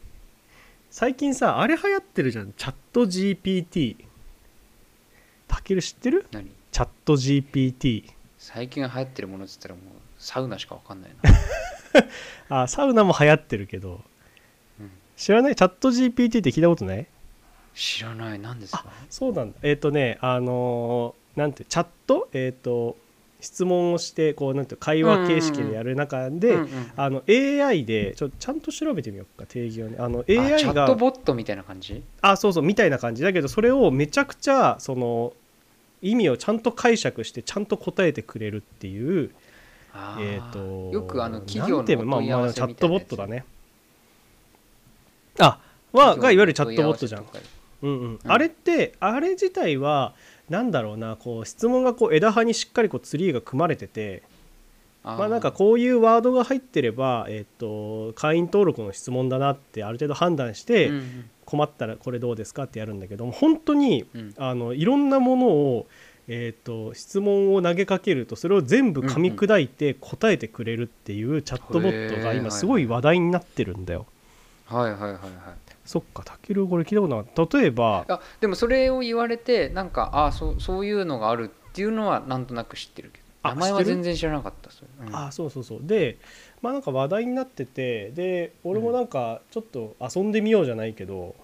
[0.91, 2.53] 最近さあれ流行ってるじゃん。
[2.53, 3.97] チャット GPT
[5.49, 6.27] たける知ってる？
[6.31, 6.51] 何？
[6.71, 8.05] チャット GPT
[8.39, 9.85] 最近流行ってるものっつったらもう
[10.19, 11.11] サウナしかわかんない
[12.51, 14.01] な、 あサウナも流行ってるけど。
[14.81, 15.57] うん、知らない？
[15.57, 17.07] チャット GPT って聞いたことない？
[17.75, 18.39] 知らない。
[18.39, 18.85] 何ですか？
[19.11, 19.59] そうなんだ。
[19.63, 22.29] えっ、とねあのーなんてチャット？
[22.33, 22.97] えっ、と
[23.41, 29.97] 質問をしてこうなんて会話形式でやる中で、うんうんあの AI でちょちゃんと調べてみようか定義をね。
[30.01, 32.03] あのあチ AI ャッがトボットみたいな感じ？
[32.21, 33.23] あそうそうみたいな感じ。
[33.23, 35.33] だけどそれをめちゃくちゃその
[36.03, 39.31] 意味をちゃんと解釈してちゃんと答えてくれるっていう
[40.21, 40.59] えっ、と
[40.93, 43.45] よくあの企業のままあチャットボットだね。
[45.39, 45.61] あ
[45.93, 47.27] はがいわゆるチャットボットじゃん。
[47.83, 48.01] うんうん。
[48.03, 48.19] うん。
[48.25, 50.15] あれってあれ自体は
[50.49, 54.23] なんだろうなこう質問がこう枝葉にしっかりこうツリーが組まれてて
[55.05, 61.31] まあなんかこういうワードが入ってれば、えっと会員登録の質問だなってある程度判断して、うんうん。
[61.45, 64.35] 困ったらこれどうですかってやるんだけども本当にうん。
[64.37, 65.87] あのいろんなものを、
[66.31, 74.07] えー、と質問を投げかけるとそれを全部噛み砕いて答えてくれるっていうチャットボットが今すごい話題になってるんだよ。
[74.67, 75.21] はいはいはいはい。
[75.87, 77.59] そっかたけるこれ聞いたことなかった。
[77.59, 83.25] 例えばあでもそれを言われてなんかあそうそういうのがあるっていうのはなんとなく知ってるけど。
[83.41, 85.17] あ名前は全然知らなかったそれ、うん。
[85.17, 85.79] あそうそうそう。
[85.83, 86.19] で
[86.61, 91.35] まあなんか話題になっててで俺もなんかちょっと遊んでみようじゃないけど、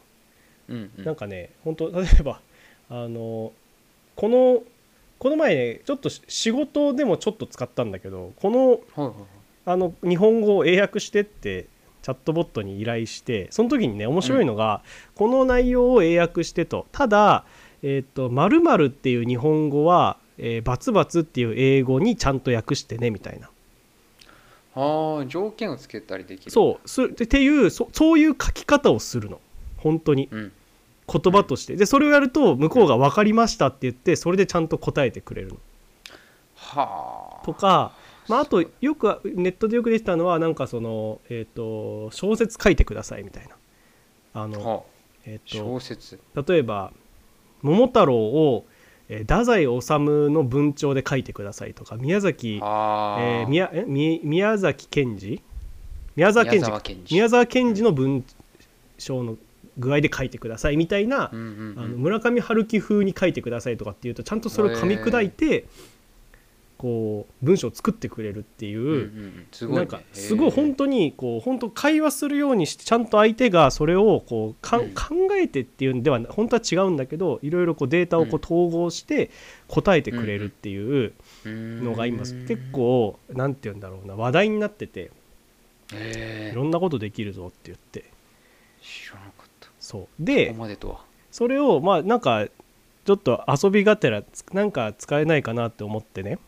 [0.69, 1.05] うんうん。
[1.07, 2.41] なんかね本当例えば
[2.91, 3.53] あの
[4.15, 4.63] この
[5.19, 9.15] この前ねちょっとし仕事でもちょっと使ったんだけどこの
[9.67, 11.67] あの日本語を英訳してって
[12.03, 14.83] チャットボットに依頼してその時にね面白いのが、
[15.15, 16.87] この内容を英訳してと。
[16.93, 17.47] ただ
[17.83, 23.49] えっ、と〇〇っていう日本語は、えーバツバツっていう英語にちゃんと訳してねみたいな。
[24.75, 26.51] ああ条件をつけたりできる。
[26.51, 26.89] そう。
[26.89, 29.41] すでっていうそそういう書き方をするの。
[29.79, 30.29] 本当に。
[30.31, 30.53] う、ん、
[31.13, 31.77] 言葉として。
[31.77, 35.57] でそれをやると向こうが分かりましたって言ってそれでちゃんと答えてくれるの。
[36.55, 37.45] はあ。
[37.45, 37.93] とか、
[38.29, 43.57] まあ、あとよくネットでよく出てたのはなんかその、えー、と小説書いてくださいみたいな。
[44.43, 44.81] あの、はあ。
[45.27, 46.19] えー、小説。
[46.35, 46.93] と例えば
[47.63, 48.65] 「桃太郎」を、
[49.09, 55.43] えー太宰治の文帳で書いてくださいとか宮崎、えー宮えみ宮崎賢治？
[56.17, 57.15] 宮沢賢治宮沢賢治。
[57.15, 58.25] 宮沢賢治の文
[58.99, 59.37] 章の
[59.79, 65.67] 具合で書いてくださいみたいな、あの村上春樹風に書いてくださいとかっていうとちゃんとそれを噛み砕いて、
[66.77, 69.11] こう文章を作ってくれるっていう、
[69.63, 79.31] うなんかすごい本当当にこう本当会話するようにしてちゃんと相手がそれをこうか考えてっていうんではな本当は違うんだけどいろいろこうデータをこう統合して
[79.69, 81.13] 答えてくれるっていう
[81.47, 85.11] のが今結構なんて言うんだろうな話題になってて
[85.93, 88.13] いろんなことできるぞって言って。
[88.83, 89.21] 知らな
[89.85, 90.01] そう。
[90.03, 91.01] こでこまでとは。
[91.31, 92.47] それをまあなんか
[93.05, 96.39] ちょっと遊びがてらつなんか使えないかなって思ってね。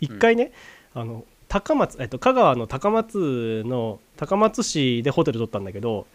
[0.00, 0.52] 一回ね、
[0.94, 6.06] あの高松、えっと、香川の高松の高松市でホテル取ったんだけど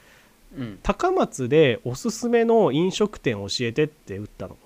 [0.58, 0.80] うん。
[0.84, 4.58] 高松でおすすめの飲食店教えてって打ったの。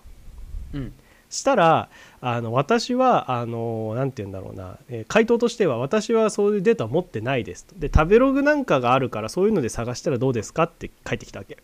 [0.73, 0.93] うん。
[1.31, 7.73] したらあの私はあのて言うんだろうな、えー回答としては私はそういうデータを持ってないですと。
[7.75, 11.57] で食べログなんかがあるからそういうので探したらどうですかって返ってきたわけ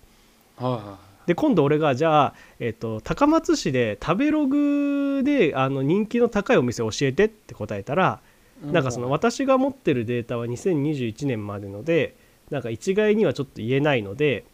[0.58, 8.22] はいはいで今度俺がじゃあ、えっと高松市で食べログであの人気の高いお店を教えてって答えたら
[8.64, 12.16] なんかその私が持ってるデータは2021年までので
[12.50, 14.46] なんか一概にはちょっと言えないので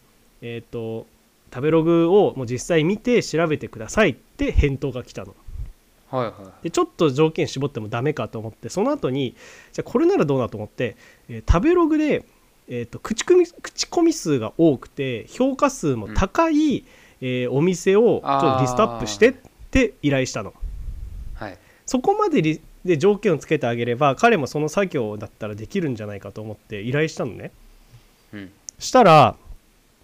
[0.42, 1.06] えっ、と
[1.52, 5.34] 食べログをもう実際見て調べてくださいって返答が来たの。
[6.10, 9.34] はいはいでちょっと条件絞ってもダメかと思ってその後に
[9.72, 10.96] じゃあこれならどうだと思って、
[11.28, 12.24] えー食べログで、
[12.68, 16.84] えー、と口コミ口コミ数が多くて評価数も高い、
[17.20, 19.34] えーお店をちょっとリストアップしてっ
[19.70, 20.52] て依頼したの。
[21.34, 21.58] はい。
[21.86, 27.50] そこまでリで条件をつけてあげれば彼もその作業だったらできるんじゃないかと思って依頼したのね。
[28.32, 28.52] うん。
[28.78, 29.36] したら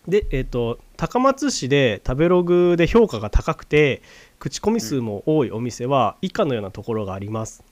[0.09, 4.03] で、えー、と高松市で食べログで評価が高くて
[4.39, 7.63] 口コミ数も多いお店は以下のようなところがあります。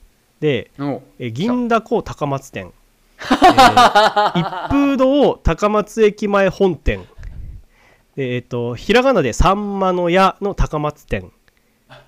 [0.41, 1.03] で、お。
[1.19, 2.73] えー銀だこ高松店、
[3.21, 7.05] えー一風堂高松駅前本店。
[8.17, 11.31] でえっ、とひらがなでさんまの屋の高松店。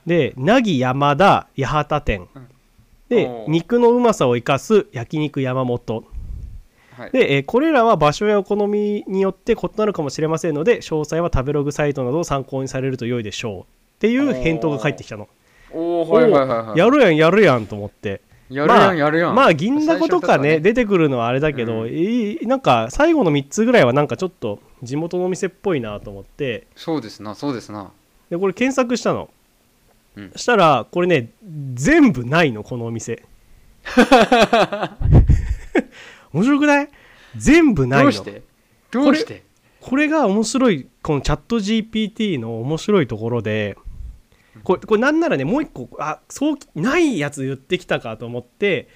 [0.07, 2.29] で凪山田八幡店。
[3.09, 6.05] で肉のうまさを生かす焼肉山本。
[6.97, 7.11] はい。
[7.11, 13.61] で、えーこれらは場所やお好みによって異なるかもしれませんので詳細は食べログサイトなどを参考にされると良いでしょう。
[13.63, 13.65] っ
[14.01, 15.29] ていう返答が返ってきたの。
[15.73, 16.79] おおはいはいはいはい。
[16.79, 18.21] やるやんやるやんと思って。
[18.51, 19.35] やるやんやるやん。
[19.35, 21.89] まあ銀だことかね出てくるのはあれだけど、うん。
[21.89, 26.67] いいなんか最後の3つぐらいはなんかちょっと地元のお店っぽいなと思って。
[26.75, 27.93] そうですなそうですな。
[28.29, 29.31] でこれ検索したの、
[30.17, 30.33] うん。
[30.35, 31.31] したらこれね
[31.75, 33.25] 全部ないのこのお店。
[36.33, 36.89] 面白くない？
[37.37, 38.11] 全部ないの。
[38.11, 38.43] どうして？
[38.91, 39.45] どうして？
[39.81, 43.79] これが面白いこのチャット GPT の面白いところで
[44.65, 48.89] これこれなんならねもう一個あそうないやつ言ってきたかと思って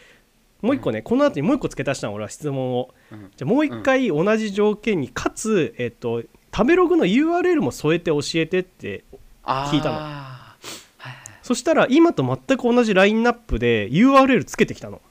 [0.65, 2.95] もう一個ね、この後にもう一個付け足したの俺は質問を。
[3.13, 3.31] うん。
[3.37, 6.23] じゃあもう一回同じ条件にかつ、えっと、
[6.57, 9.05] 食べログの URL も添えて教えてって
[9.45, 9.97] 聞いたの。
[9.97, 10.05] はい
[10.97, 11.15] はい。
[11.43, 15.03] そしたら今と全く同じラインナップで URL つけてきたの。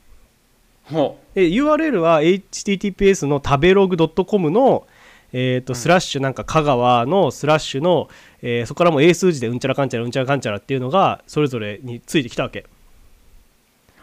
[1.35, 3.95] URL は https の食べログ
[4.25, 4.87] .com の、
[5.33, 5.75] えーとうん。
[5.75, 8.07] スラッシュなんか香川のスラッシュの、
[8.41, 12.65] えーそこからもう英数字でうんちゃらかんちゃらうんちゃらかんちゃらっていうのがそれぞれについてきたわけ。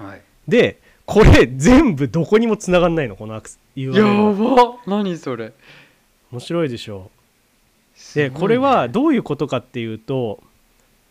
[0.01, 0.23] うはい。
[0.47, 3.17] でこれ全部どこにもつながんないの？
[3.17, 4.77] このアクセや URL ば。
[4.87, 5.53] 何それ。
[6.31, 7.11] 面白いでしょ。
[7.95, 8.31] すごいね。
[8.31, 10.41] でこれはどういうことかっていうと、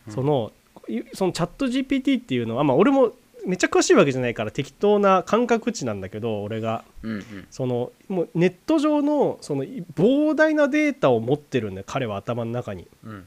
[0.08, 0.52] うんその
[0.88, 3.12] いそのチャット GPT っていうのは、まあ、俺も
[3.46, 12.88] めっちゃ詳しいわけじゃないから適当な感覚値なんだけど俺がうんうんそのもうネット上のその膨大なデータを持ってるんだよ彼は頭の中に。
[13.04, 13.26] うん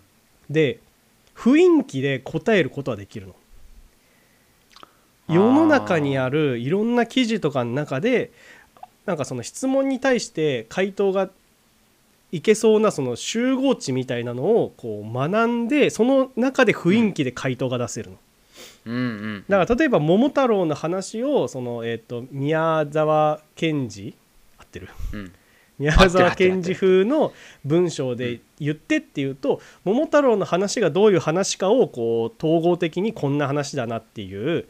[0.50, 0.80] で
[1.34, 3.34] 雰囲気で答えることはできるの。
[5.28, 8.32] 世の中にあるいろんな記事とかの中で
[9.06, 11.30] なんかその質問に対して回答が
[12.32, 18.16] いけそうなその集合値みたいなのをこう学んでその中で雰囲気で回答が出せるの。
[18.16, 18.20] うん
[18.86, 24.14] うんだから例えば桃太郎の話をその、えー、と宮沢賢治
[24.58, 24.88] 合ってる？
[25.12, 25.32] うん。
[25.78, 27.32] 宮沢賢治風の
[27.64, 34.66] 文章で言ってっていうと「桃太郎」の話がどういう話かをこう統合的にこんな話だなっていう、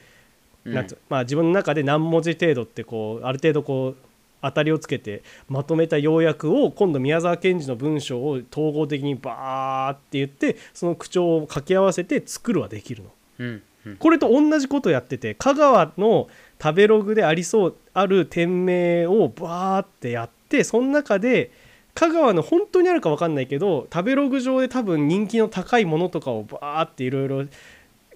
[0.65, 0.75] うん。
[0.75, 3.97] なんまあ、自分の中で何文字程度ってこうある程度こう
[4.41, 13.11] 当たりをつけてまとめた要約を今度宮沢賢治の文章を統合的にバーって言ってその口調を掛け合わせて作るはできるの。
[13.39, 13.63] うんうん
[13.99, 16.29] これと同じことやってて香川の
[16.63, 21.51] 食べログでありそうある店名をバーってやってその中で
[21.95, 27.45] 香川の本当にあるか分かんないけど食べログ上で多分人気の高いものとかをバーっていろいろ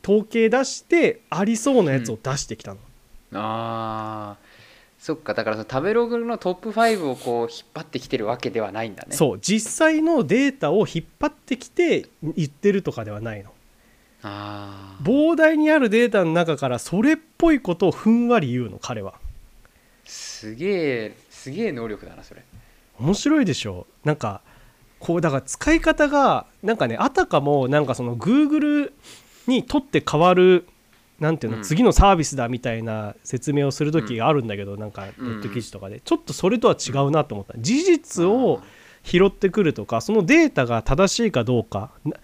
[0.02, 2.78] 統計出してありそうなやつを出してきたの。
[3.32, 4.46] あー。
[5.00, 5.34] そっか。
[5.34, 9.16] だからその食べログのトップ5をこう引っ張ってきてるわけではないんだね。
[9.16, 9.38] そう。
[9.40, 12.06] 実際のデータを引っ張ってきて
[12.36, 13.50] 言ってるとかではないの。
[14.22, 19.14] 膨大にあるデータの中からそれっぽいことをふんわり言うの彼は。
[20.04, 22.42] すげえすげえ能力だなそれ。
[22.98, 23.86] 面白いでしょ？
[24.04, 24.40] なんか
[24.98, 28.92] こうだから使い方がなんかねあたかもなんかその Google
[29.46, 30.66] にとって変わる
[31.20, 31.64] なんていうの、うん。
[31.64, 37.54] 次のサービスだみたいな説明をする時があるんだけど、なんかネット記事とかで、ちょっとそれとは違うなと思った。
[37.58, 38.60] 事実を
[39.02, 42.16] 拾ってくるとかそのデータが正しいかどうかな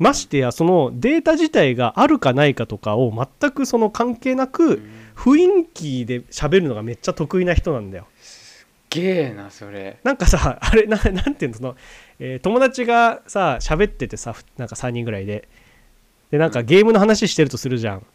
[0.00, 4.90] ましてやそのデータ自体があるかないかとかを全くその関係なうくん。
[5.14, 8.06] 雰囲気で喋るのがめっちゃ得意な人なんだよ。
[8.88, 9.98] ゲえなそれ。
[10.02, 11.56] なんかさ あれななんていうの？
[11.58, 11.76] その、
[12.18, 15.46] えー友達がさ喋っててさふなんか3人ぐらいで。
[16.30, 16.66] でなんかうん。
[16.66, 18.06] ゲームの話してるとするじゃん、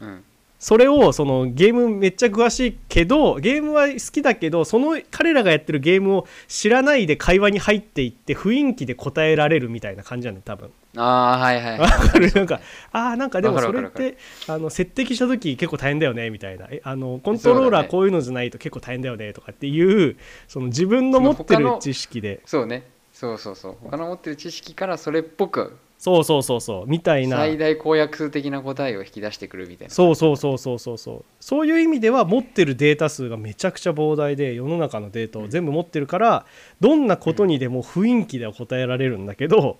[0.00, 0.24] うん
[0.64, 10.70] それをそのゲームめっちゃ詳しいけどゲームは好きだけどその彼らがやってるゲームを知らないで会話に入っていって雰囲気で答えられるみたいな感じなんだよ多分。
[10.96, 12.32] ああはいはい わかる。
[12.32, 12.62] なんか
[12.92, 14.16] ああなんかでもそれって
[14.48, 16.66] あの設定した時結構大変だよねみたいな。
[16.70, 20.16] えあのコントローラーこういうのじゃないと結構大変だよねとかっていう
[20.48, 22.40] その自分の持ってる知識で。
[22.46, 22.84] そうね。
[23.12, 23.76] そうそうそう。
[23.82, 27.38] 他の持ってる知識からそれっぽくそうそうそうそうみたいな。
[27.38, 29.94] 最大公約数的な答えを引き出してくるみたいな。
[29.94, 31.24] そうそうそうそうそうそう。
[31.40, 36.44] そういう意味では持ってるデータ数がめちゃくちゃ膨大で世の中のデータを全部持ってるから
[36.80, 39.78] どんなことにでも雰囲気では答えられるんだけど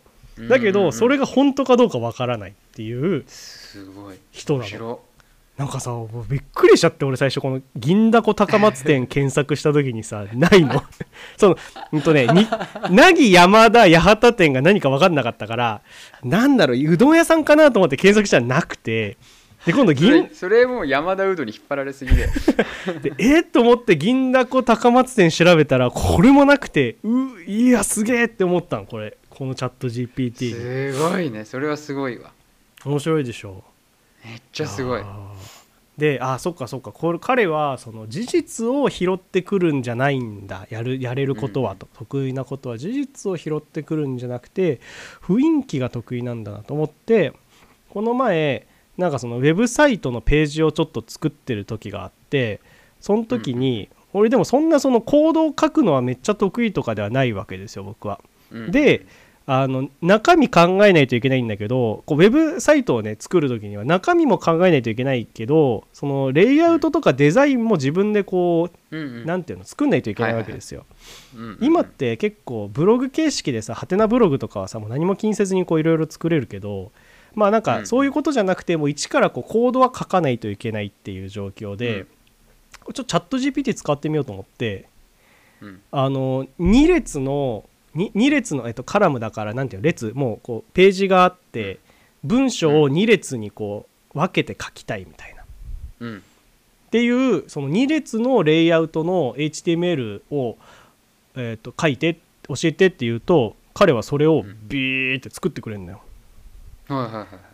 [0.49, 4.17] だけどそれがが本当かどうかわからないっていうすごい。
[4.33, 5.01] 人なの
[5.57, 5.93] なんかさ
[6.29, 10.83] びっくりしちゃって俺最初この銀だこ高松店検索した時にさ ないの？
[11.39, 11.57] その
[11.93, 12.47] うんとねに
[12.91, 15.83] 凪山田八幡店が何か分かんなかったから
[16.25, 19.17] なんだろううどん屋さんかなと思って検索したらなくて
[19.65, 22.29] で今度そ銀れそれもう山田うどんに引っ張られすぎで。
[23.03, 29.17] でえっと思って銀だこ高松店調べたらこれもなくてういやすげえって思ったのこれ。
[29.31, 30.47] このチャット GPT
[30.93, 30.95] に。
[30.95, 31.45] すごいね。
[31.45, 32.31] それはすごいわ。
[32.85, 33.65] 面白いでしょ
[34.25, 35.03] めっちゃすごい。
[35.97, 36.91] であそっかそっか。
[36.91, 40.67] これ彼はその事実を拾ってくるんじゃないんだ。
[40.71, 44.81] やるやれることはと、得意なことは事実を拾ってくるんじゃなくて
[45.23, 47.33] 雰囲気が得意なんだなと思って
[47.91, 48.67] この前
[48.99, 52.61] なんかそのウェブサイトのページをちょっと作ってる時があって
[53.01, 58.21] その時に、俺でもそんなそのコードを書くのはめっちゃ得意とかではないわけですよ僕は。
[58.51, 58.71] うん。
[58.71, 59.07] で
[59.47, 69.27] あの中身考えないといけないんだけどこうウェブサイトをね作る時には中身も考えないといけないけどそのレイアウトとかデザインも自分でこうんううん。
[69.27, 70.87] なんていうの作んないといけないわけですよ。
[71.61, 76.91] 今って結構ブログ形式でさハテナブログとかはさもう何も気にせずにこういろいろ作れるけど
[77.35, 82.07] まあなんうんかそういうことじゃなくてもう一からこうコードは書かないといけないっていう状況で、うん。
[82.07, 84.89] ちょっとチャット GPT 使ってみようと思って
[85.61, 85.81] うん。
[85.91, 87.65] あの2列の
[87.95, 91.79] 2, 2列の、えっと、カラムだからなんていうの列もうこうページがあって
[92.23, 95.43] 文章を2列にこう分けて書きたいみたいな。
[95.43, 95.47] っ
[96.01, 96.23] うん。
[96.91, 100.57] ていうその2列のレイアウトの HTML を、
[101.35, 102.19] えっと書いて
[102.49, 106.03] 教えてって言うと彼はそれをビーって作ってくれるんだよ。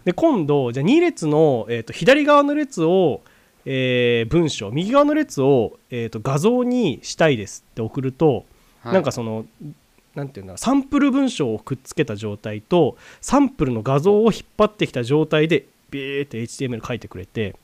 [0.04, 3.22] で今度じゃあ2列の、えー、と左側の列を、
[3.64, 8.44] えー文章右側の列を、えー、と画像にしたいですって送ると、
[8.82, 8.94] はい。
[8.94, 9.46] なんかその
[10.14, 17.54] なんていうんだサンプル文章をくっつけた状態とサンプルの画像を引っ張ってきた状態でビーって HTML 書いてくれて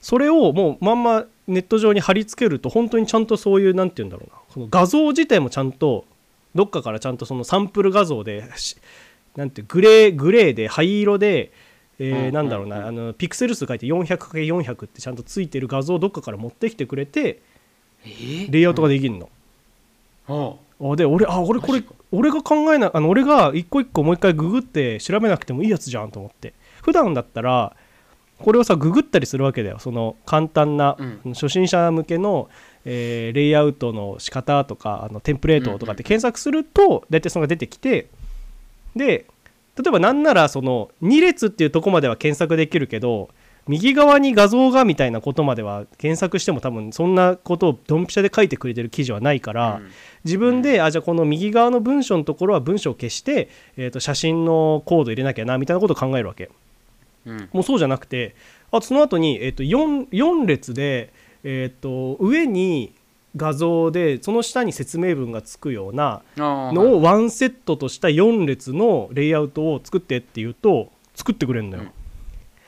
[0.00, 6.04] それをもうまんまネット上に貼り付けると本当にちゃんとそういうなんていうんだろうなその画像自体もちゃんと
[6.54, 8.76] どっかからちゃんとそのサンプル画像でし
[9.36, 11.52] なんてグレーグレーで灰色で、
[11.98, 17.40] えなんだろうな、うんあのピクセル数書いて 400×400 ってちゃんとついてる画像をどっかから持ってきてくれて
[18.04, 18.52] えー？
[18.52, 19.28] レイアウトができるの。
[20.96, 26.54] で俺あ俺これ俺が考えなあの俺が一個一個もう一回ググって調べなくてもいいやつじゃんと思って。
[26.82, 27.74] 普段だったら
[28.38, 29.78] これをさググったりするわけだよ。
[29.80, 31.32] その簡単な、うん。
[31.32, 32.48] 初心者向けの、
[32.84, 38.08] えーレイアウトの仕方とかあのテンプレートとかって検索すると大体そのが出てきて
[38.94, 39.26] で
[39.76, 43.30] 例えばなんならその2列っていうとこまでは検索できるけど
[43.66, 49.90] 右側に画像がみたいなことまでは検索しても多分そんなことをドンピシャで書いてくれてる記事はないから、うん
[50.26, 56.50] 自分で、あじゃあこの右側の文章のところは文章を消して、えー、と写真のコード入れなきゃなみたいなことを考えるわけ。
[57.24, 57.48] うん。
[57.52, 58.34] もうそうじゃなくて
[58.70, 61.12] あその後に、えー、と 4, 4列で、
[61.44, 62.92] えー、と上に
[63.36, 71.84] 画像でその下に説明文がつくようなのをワンセットとした4列のレイアウトを作ってっていうと作ってくれるんだよ、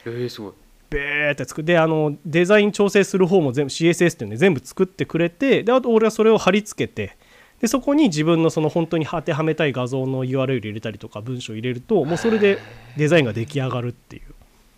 [0.06, 0.12] うん。
[0.12, 0.52] えー、すごい。
[0.90, 7.16] ベーって作であのデザイン調整する方も全部 CSS っていうんで全部作ってくれてであと俺はそれを貼り付けて
[7.60, 12.58] でそこに自分のその本当に当てはめたい画像の URL 入れたりとか文章入れるともうそれで
[12.96, 14.22] デザインが出来上がるっていう。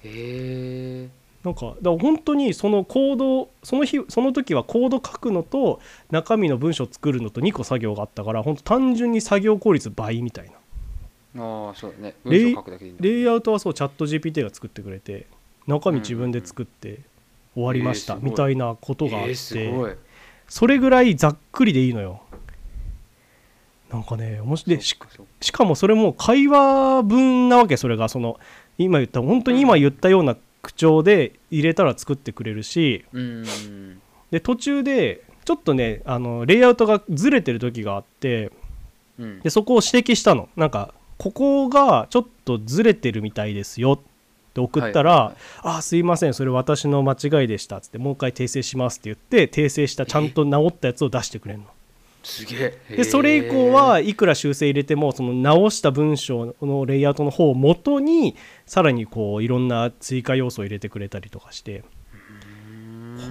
[0.04, 1.08] へえ
[1.44, 10.52] なんかだから本当にそのコードその日その時はコード書くのと中身の文章作るのと2個作業があったから本当単純に作業効率倍みたいな。
[11.42, 12.14] ああそうだね。
[12.24, 12.56] レイ
[12.98, 15.26] レイアウトはそうチャット GPT が作ってくれて
[15.66, 17.00] 中身自分で作って
[17.54, 19.96] 終わりましたみたいなことがあって
[20.48, 22.22] それぐらいざっくりでいいのよ
[23.92, 24.76] なんかね面白い。
[24.76, 24.96] でし
[25.40, 28.38] しかもそれも会話文なわけそれがその
[28.78, 34.00] 今言った本当に今言ったような口調で入れたら作ってくれるしうん。
[34.30, 38.52] で途中でちょっとねあのレイアウトがずれてる時があって
[39.18, 39.40] うん。
[39.40, 40.48] でそこを指摘したの。
[40.56, 43.92] なんかここがちょっとずれてるみたいですよ。
[43.92, 51.66] って送ったら「はいあーすいませんそれ私の間違いでした」っつって「もう一回訂正します」って言って訂正したちゃんと直ったやつを出してくれるの。
[52.22, 52.96] すげえ。
[52.96, 61.82] でそれ以降はいくら修正入れてもその直した文章のレイアウトの方を元にさらにこういろんな追加要素を入れてくれたりとかして。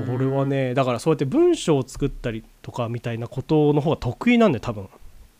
[0.05, 4.87] これはねだからそうやって文章を作ったりとかみたいなことの方が得意なんだよ多分。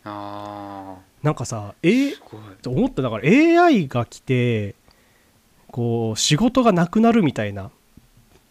[0.04, 2.76] あなんかさあえすごい。
[2.78, 3.02] 思った。
[3.02, 3.24] だから
[3.64, 4.76] AI が来て
[5.72, 7.70] こう仕事がなくなるみたいな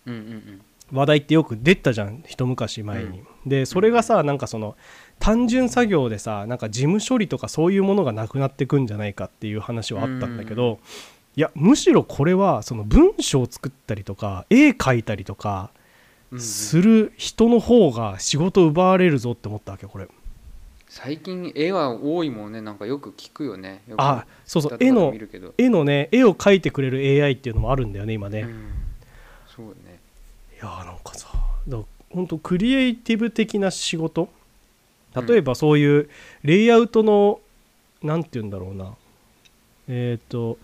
[0.07, 0.61] うんうんうん。
[0.92, 4.76] 話題ってよく出たじゃん一昔前に、でそれがさなんかその
[5.18, 10.78] 単純作業でさなんか事務処理とかそういうものがなくなってくんじゃないかっていう話はあったんだけど、
[11.36, 15.70] いやむしろこれはその文章を作ったりとか絵描いたりとか
[16.38, 20.09] する人の方が仕事奪われるぞって思ったわけこれ。
[20.90, 23.82] 最近絵は多いもんねなんかよく聞くよね。
[23.88, 25.14] よくあそうそう絵の
[25.59, 28.72] 絵のね絵を描いてくれる AI っていうのもあるんだよね今ね、うん。
[29.55, 30.01] そうね。
[30.55, 31.28] いやーなんかさ
[31.68, 31.78] だ
[32.11, 34.28] 本当クリエイティブ的な仕事？
[35.26, 36.09] 例えばそういう
[36.42, 37.40] レイアウトの
[38.02, 38.94] なんて言うんだろうな。
[39.88, 40.59] えっ、と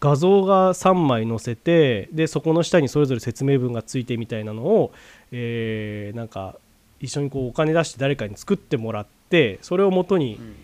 [0.00, 4.92] 画像が3枚載せてでそこの下にそれぞれ説明文がついてみたいなのを、
[5.30, 6.56] えーなんか
[7.00, 10.54] 一緒にこうお金出して誰かに作ってもらってそれをもとにうん。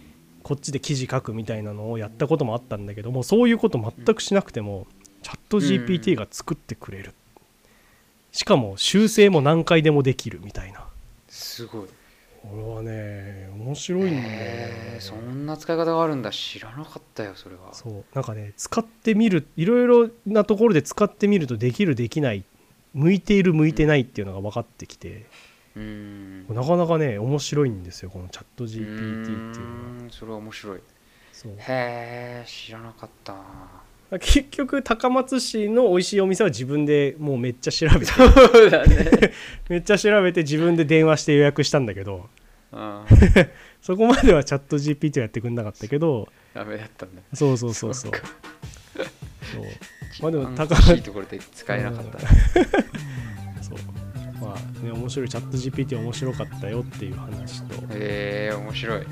[0.44, 4.86] こっちで記事書くみたいなのをやったこともあったんだけどもそういうこと全くしなくても
[5.22, 7.12] チャット GPT が作ってくれる
[8.32, 10.86] しかも修正も何回でもできるみたいな。
[11.28, 11.86] すごい。
[12.42, 14.96] これはね面白いんだよね。
[15.00, 16.30] そんな使い方があるんだ。
[16.30, 17.74] 知らなかったよそれは。
[17.74, 18.04] そう。
[18.14, 22.44] なんかね使ってみるいろいろなところで使ってみるとできるできない
[22.94, 25.26] 向いている向いてないっていうのが分かってきて、
[25.74, 26.46] うん。
[26.48, 29.80] なかなかね面白いんですよこのチャット GPT っていうのは。
[30.02, 30.80] うんそれは面白い。
[31.32, 31.52] そう。
[31.52, 33.34] へえ知らなかった
[34.12, 39.32] 結局高松市の美味しいお店は自分でもうめっちゃ調べてそうだね。
[39.68, 42.28] めっちゃ調べて自分で電話して予約したんだけど
[42.72, 43.04] うん
[43.82, 47.20] そこまではチャット GPT はやってくんなかったけどダメだったんだ。
[47.34, 48.12] そうそうそうそう。
[49.52, 49.64] そう
[50.22, 52.18] まあでも高高いところで使えなかった。
[53.62, 53.78] そう。
[54.40, 57.74] まあね面白いチャット GPT 面白かったよっていう話と。
[57.94, 59.06] へえ面白い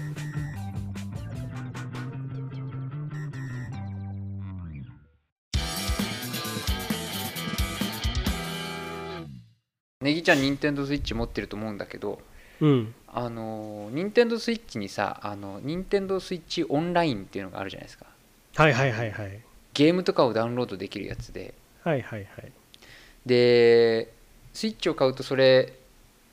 [10.07, 12.21] ネギちゃんニンテンドースイッチ持ってると思うんだけど
[12.61, 12.95] うん。
[13.09, 18.07] あのニンテンドースイッチにさあのニンテンドースイッチオンラインっていうのがあるじゃないですか。
[18.55, 19.41] はいはいはいはい。
[19.75, 21.55] ゲームとかをダウンロードできるやつで。
[21.83, 22.53] はいはいはい。
[23.25, 24.13] で
[24.53, 25.73] スイッチを買うとそれ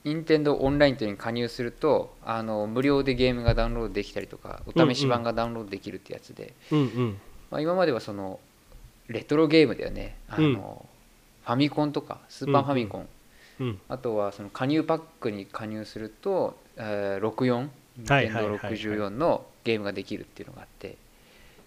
[0.04, 7.18] 任天堂オンラインというのに加入するとあの無料でゲームがダウンロードできたりとかお試し版がダウンロードできるってやつで、うんうん。
[7.50, 8.40] まあ、今まではその
[9.08, 10.18] レトロゲームだよね。
[10.30, 10.56] あの、うん。
[10.56, 13.08] ファミコンとかスーパーファミコン、うん
[13.90, 18.74] あとはその加入パックに加入すると、えー、64はい任天堂はいはいはい。
[18.74, 20.98] 64のゲームができるっていうのがあって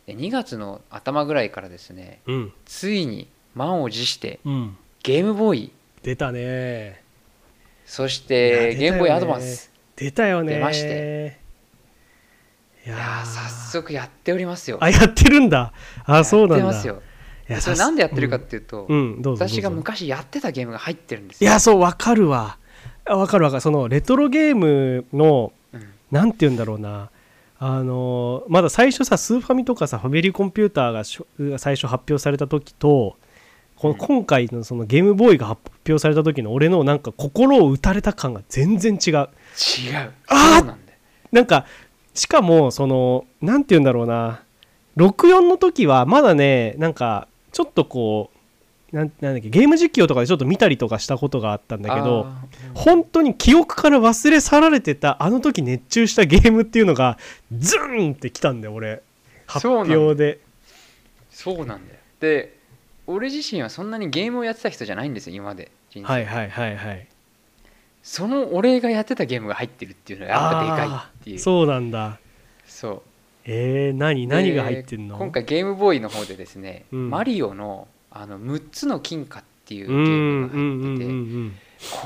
[0.07, 2.53] で2月の頭ぐらいからですねうん。
[2.65, 4.77] ついに満を持してうん。
[5.03, 5.73] ゲームボーイ。
[6.03, 7.03] 出たね。
[7.85, 9.71] そしてゲームボーイアドバンス。
[9.95, 10.55] 出たよね。
[10.55, 11.39] 出まして。
[12.85, 14.79] いや早速やっておりますよ。
[14.81, 15.73] あやってるんだ。
[16.05, 16.57] あそうなんだ。
[16.59, 16.95] やってますよ。
[16.95, 16.97] い
[17.53, 21.51] やそれなんでやってるかっていうと、うん、うんどう私が昔やってたゲームが入ってるんですよ。
[21.51, 22.59] いやそうわかるわ。
[23.05, 23.51] あわかるわ。
[23.51, 25.89] かるそのレトロゲームのうん。
[26.11, 27.11] なんて言うんだろうな。
[27.59, 33.17] あのまだ最初さスーファミとかさファミリーコンピューターが最初発表された時と
[33.77, 33.99] このうん。
[33.99, 39.13] 今回のそのゲームボーイが発表された時の俺のなんか心を打たれた感が全然違う。
[39.13, 39.29] 違う。
[40.29, 40.77] あな
[41.33, 41.67] なんか
[42.15, 44.43] しかもそのなんて言うんだろうな。
[44.97, 48.31] 64の時はまだねなんかちょっとこ
[48.93, 52.27] うなんなんだっけゲーム実況とかでちょっと見たりとかしたことがあったんだけど
[52.75, 57.17] 本当に記憶から忘れ去られてたあの時熱中したゲームっていうのが
[57.57, 59.03] ズンってきたんだよ俺。
[59.47, 60.39] 発表で。
[61.31, 62.01] そうなんだよ。
[62.21, 62.59] で
[63.07, 65.71] 俺自身はそんなにゲームをやってた人じゃないんですよ今まで。
[66.03, 67.09] はいはいはいはい。
[68.03, 71.39] その俺がやってたゲームが入ってるっていうのがやっぱでかいっていう。
[71.39, 72.21] そうなんだ。
[72.67, 73.03] そう
[73.49, 75.17] えー、何何が入ってんの？
[75.17, 77.11] で今回ゲームボーイの方でですね、うん。
[77.11, 81.57] マリオのあの6つの金貨っていううんゲーうんムが入ってて、うん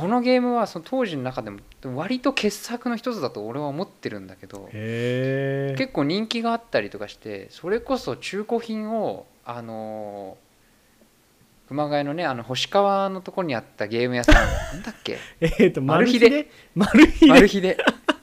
[0.00, 1.60] このゲームはその当時の中でも
[1.94, 14.34] 割と傑作の一つだと俺は思ってるんだけど結構人気があったりとかしてそれこそ中古品をあのー熊谷のねあの星川のところにあったゲーム屋さん
[14.74, 15.18] なんだっけ？
[15.40, 17.76] えーとマルマルヒデヒデマルヒデマルヒデ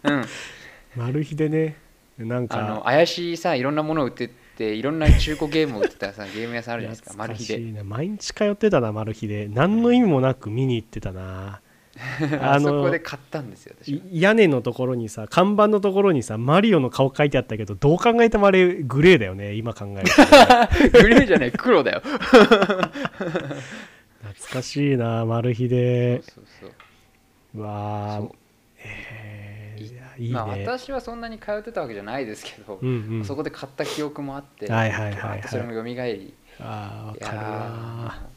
[0.03, 0.25] うん。
[0.97, 1.77] マルヒデね
[2.17, 7.83] なんあのか怪しいさいろんなものを売ってっていろんな中古ゲームを売ってたさ ゲーム屋さんあるじゃないですかマル秘で。
[7.83, 9.47] 毎日通ってたなマル秘で。
[9.47, 11.61] 何の意味もなく見に行ってたな。
[12.41, 13.75] あそこで買ったんですよ
[14.11, 20.29] 屋根のところにさ看板のところにさマリオの顔書いてあったけどどう考えてもあれグレーだよね今考えるとね。
[21.01, 22.01] グレーじゃない黒だよ。
[22.01, 23.41] 懐
[24.51, 26.21] かしいなマル秘で。
[26.21, 26.71] そうそう
[27.55, 27.61] う。
[27.61, 28.21] わ
[30.17, 33.25] いやいいね、まあ私はそんなに通ってたわけじゃないですけど、うんうん。
[33.25, 35.43] そこで買った記憶もあって、はいはいはいはい。
[35.47, 36.03] それも蘇りいや
[36.59, 38.27] あーわかる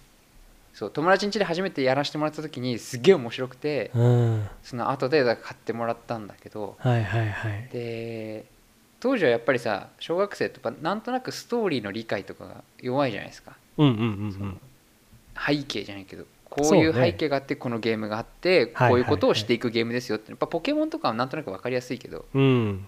[0.75, 4.49] そう友達ん家で初めてやらせてもらった時にすっげえ面白くてうん。
[4.63, 7.69] その後で買ってもらったんだけどはいはいはい。
[7.73, 8.45] で
[9.01, 13.57] 当時はやっぱりさ小学生とかなんとなくストーリーの理解とかが弱いじゃないですか。
[13.79, 14.05] うんうんうんう
[14.45, 14.61] ん。
[15.39, 18.91] 背景じゃないけどこういう背景があってこのゲームがあってはい。
[18.91, 20.31] こういうことをしていくゲームですよって。
[20.31, 22.27] やっぱポケモンとかはなんとなく分かりやすいけど。
[22.35, 22.87] うん。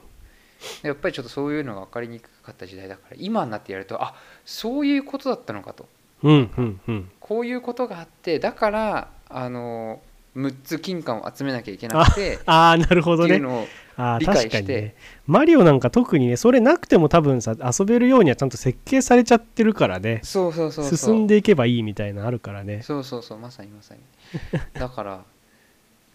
[0.83, 3.17] やっぱりちょっとそういうのが分かりにくかった時代だから。
[3.19, 4.15] 今になってやるとあ
[4.45, 5.87] そういうことだったのかと。
[6.23, 7.11] うんうんうん。
[7.21, 10.01] こういうことがあってだからあの
[10.37, 13.29] 6つ金貨を集めなきゃいけなくてああなるほどね。
[13.29, 14.48] っていうのをあー理解して。
[14.48, 14.94] 確かにね。
[15.27, 20.20] マリオなんか特にねそれなくても多分さ遊べるようにはちゃんと設計されちゃってるからね。
[20.23, 22.82] そうそうそう進んでいけばいいみたいなのあるからね。
[22.82, 24.01] そうそうそうまさにまさに。
[24.74, 25.24] だから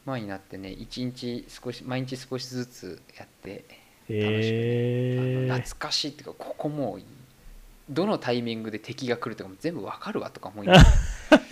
[0.05, 3.65] 前になってね一日少し毎日少しずつやって
[4.09, 7.01] えー、あの懐かしいっていうかここもう
[7.89, 10.85] どのタイミングで敵が来るとかも全部わかるわとか思いながら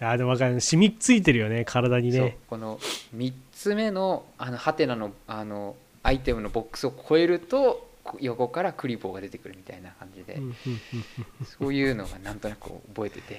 [0.00, 0.60] あーでも分かる。
[0.60, 2.38] 染みついてるよね体にね。
[2.48, 2.78] この
[3.16, 10.40] 3つ目のあのハテナのあのアイテムのボックスを超えるとこ横からクリボーが出てくるみたいな感じで、
[11.58, 13.34] そういうのがなんとなく覚えてて。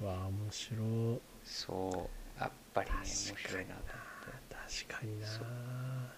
[0.00, 1.20] うんわあ面白い。
[1.44, 2.08] そ
[2.38, 3.96] うやっぱりね面白いなと
[4.86, 5.26] 確かにな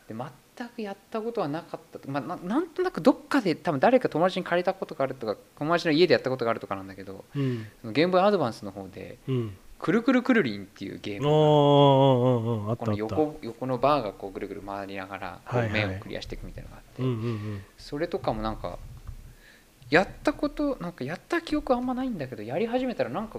[0.08, 0.14] で
[0.58, 7.66] 全くやったことはなかったと、まあ、ななんとなくどっかで多分誰か友達に借りたことがあるとか友達の家でやったことがあるとかなんだけどうん。
[7.92, 15.40] ゲームボーイアドバンスの方でうん「くるくるくるりん」っていうゲームがこの横横のバーがこうぐるぐる回りながら
[15.72, 18.78] 面をクリアしていくみたいなのがあって、それとかもなんか
[19.90, 23.38] やったことなんかやった記憶あんまないんだけどやり始めたらなんか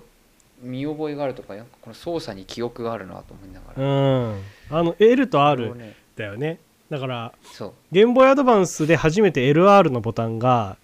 [0.62, 4.42] 見覚えがあるとかこの操作に記憶があるなと思いながら、うん。
[4.70, 5.76] あの L と R
[6.16, 6.60] だよね
[6.90, 7.74] だからそう。
[7.92, 10.78] ゲームボーイアドバンスで初めて LR のボタンが、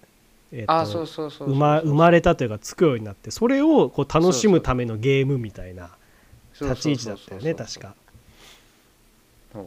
[0.52, 5.90] えっとあそうそうそうそう生ま生まれたというかつくようになってそれをこう楽しむためのゲームみたいな
[6.60, 7.94] 立ち位置だったよね確か。
[9.52, 9.66] そう。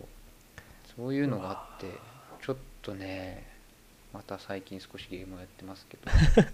[0.96, 1.88] そういうのがあって
[2.42, 3.48] ちょっとね
[4.14, 6.10] また最近少しゲームをやってますけど。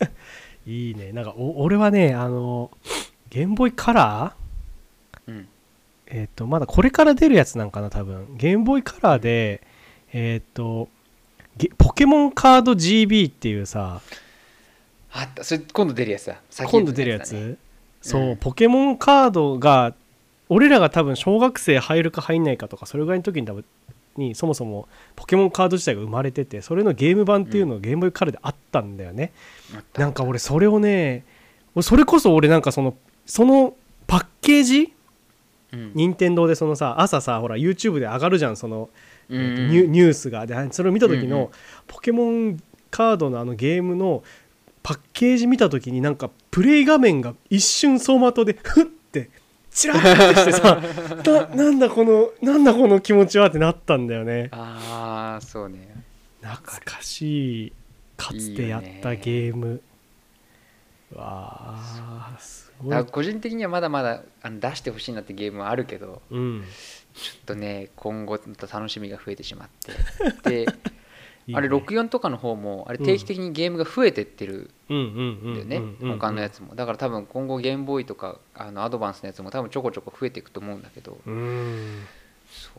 [0.65, 1.11] いいね。
[1.13, 2.71] なんかお俺はねあの
[3.29, 5.31] ゲームボーイカラー？
[5.31, 5.47] うん。
[6.07, 8.35] えっ、とまだこれから出るやつなんかな多分。
[8.37, 9.65] ゲームボーイカラーで
[10.17, 10.87] えっ、と
[11.57, 13.99] ゲポケモンカード GB っていうさ
[15.11, 16.41] あったそれ今度出るやつだ。
[16.49, 17.57] 先今度出るやつ、
[18.01, 19.93] そう、うんポケモンカードが
[20.47, 23.65] 俺らが多分小学生入るか入んないかとかそれぐらいの時に多分
[24.15, 24.87] にそもそも
[25.17, 29.33] ポケモンカード自体が生まれててそれのゲーム版っていうのがゲームボーイカラーであったんだよね、
[29.75, 30.01] あった。
[30.01, 31.25] なんか俺それをね
[31.75, 33.75] 俺それこそ俺なんかそのその
[34.07, 34.93] パッケージ？
[35.73, 35.91] うん。
[35.95, 38.89] 任天堂でそのさ朝さほら YouTube で上がるじゃんその、
[39.30, 41.52] ニュニュースがでそれを見た時の
[41.88, 42.60] ポケモン
[42.91, 44.23] カードのあのゲームの
[44.84, 49.30] パッケージ見た時になんかプレイ画面が一瞬走馬灯で ふって
[49.72, 50.80] チラッてしてさ
[51.56, 54.49] ななんだこのなんだこの気持ちはってなったんだよね。
[54.52, 56.03] ああそうね。
[56.41, 57.73] 懐かしい。
[58.15, 59.81] かつてやったゲーム。
[61.14, 63.06] わあすごい。
[63.06, 66.22] 個人的にはまだまだあの出してほしいなってゲームはあるけど。
[66.31, 66.64] うん
[67.15, 69.69] ちょっとね今後また楽しみが増えてしまっ
[70.43, 70.65] て。
[70.65, 70.65] で
[71.53, 76.73] あれ64とかの方もあれ定期的にゲームが増えてってるうんだよね、他のやつも。
[76.73, 81.19] だから多分今後ゲームボーイとかあのアドバンスのやつも多分ちょこちょこ増えていくと思うんだけど。
[81.25, 82.07] うん。
[82.49, 82.71] そ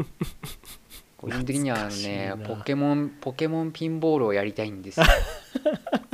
[0.00, 0.04] う。
[1.18, 5.06] 個人的にはあのねポケモンポケモンピンボールをやりたいんですよ。
[6.10, 6.13] ポ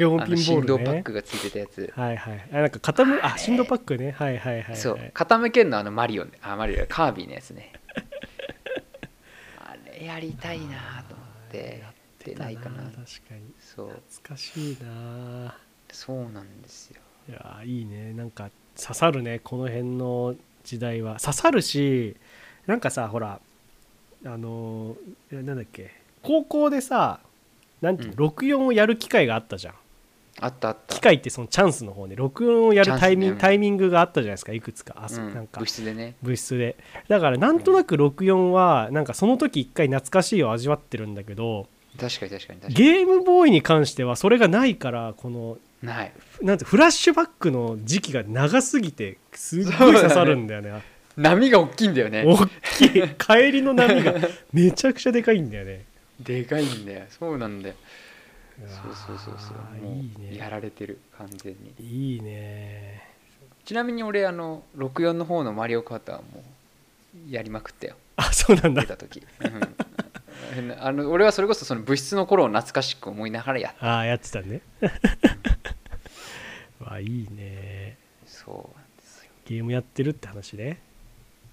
[0.00, 1.92] ケモンあピンボールの振動パッねクがついてたやつ。
[1.94, 2.48] はいはい。
[2.52, 4.12] あなんか傾むあ振動パックね。
[4.12, 4.76] はいはいはいはい。
[4.76, 4.98] そう。
[5.12, 6.32] 傾けるのはあのマリオね。
[6.40, 7.72] あマリオカービィのやつね。
[9.60, 11.80] あれやりたいなと思って。
[11.82, 12.50] やってな。
[12.50, 12.82] いかな。
[12.84, 13.02] 確か
[13.34, 13.52] に。
[13.58, 13.88] そう。
[13.90, 15.58] 懐かしいな。
[15.92, 17.00] そうなんですよ。
[17.28, 18.14] いやーいいね。
[18.14, 18.50] なんか
[18.80, 19.40] 刺さるね。
[19.44, 21.18] この辺の時代は。
[21.20, 22.16] 刺さるし
[22.66, 23.38] なんかさほら
[24.24, 24.96] あの
[25.30, 25.90] なんだっけ。
[26.22, 27.20] 高校でさ
[27.82, 29.74] なんていうの、64をやる機会があったじゃん
[30.38, 30.94] あったあった。
[30.94, 32.14] 機会ってそのチャンスの方ね。
[32.16, 34.52] 64をやるタイミング、ねタイミングがあったじゃないですか。
[34.52, 34.94] いくつか。
[34.96, 35.34] あそううん。
[35.34, 35.60] なんか。
[35.60, 36.14] 部室でね。
[36.22, 36.76] 物質で。
[37.08, 41.66] だからなんとなく64はなんかその時一回懐かしいを味わってるんだけど
[41.98, 42.74] 確かに確かに確かに。
[42.74, 46.12] ゲームボーイに関してはそれがないからこのない。
[46.42, 50.72] なんてフラッシュバックの時期が長すぎてすっごい刺さるんだよね。
[51.16, 52.24] 波が大きいんだよね。
[52.24, 52.46] 大
[52.78, 53.02] きい。
[53.18, 54.14] 帰りの波が
[54.52, 55.84] めちゃくちゃでかいんだよね。
[56.20, 57.04] でかいんだよ。
[57.08, 57.74] そうなんだよ
[58.68, 59.56] そうそうそうそう。
[59.78, 60.36] ーもいいうね。
[60.36, 61.74] やられてる完全に。
[61.78, 63.08] いいね。
[63.64, 66.42] ちなみに俺あの64の方のマリオカートはも
[67.28, 67.96] うやりまくったよ。
[68.16, 68.82] あそうなんだ。
[68.82, 69.22] 出た時、
[70.56, 74.60] うん、あの俺はそれこそその物質の頃を懐かしく思いながらやっああやってたね。
[76.80, 77.96] わあいいね。
[78.26, 79.30] そうなんですよ。
[79.46, 80.80] ゲームやってるって話ね。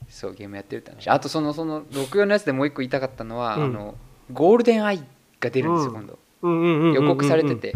[0.09, 1.09] そうゲームやってるって話。
[1.09, 3.63] あとそのその64のやつでもう一個言いたかったのは、うん。
[3.63, 3.95] あの
[4.31, 5.03] ゴールデンアイ
[5.39, 5.97] が出るんですよ、うん。
[5.97, 7.75] 今度予告されてて、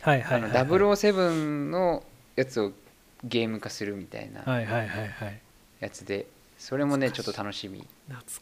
[0.00, 2.02] はいはいはい、あの007の
[2.36, 2.72] やつを
[3.24, 4.60] ゲーム化するみたいな
[5.80, 6.26] やつで
[6.58, 7.84] それもねちょっと楽しみ。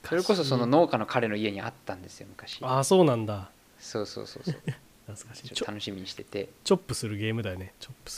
[0.05, 2.59] それこそその農家の彼の家にあったんですよ昔。
[2.63, 3.51] ああそうなんだ。
[3.79, 4.55] そうそうそうそう。
[5.07, 5.49] 懐かしい。
[5.49, 6.49] ちょっと楽しみにしてて。
[6.63, 7.73] チョップするゲームだよね。
[7.81, 8.11] チョップ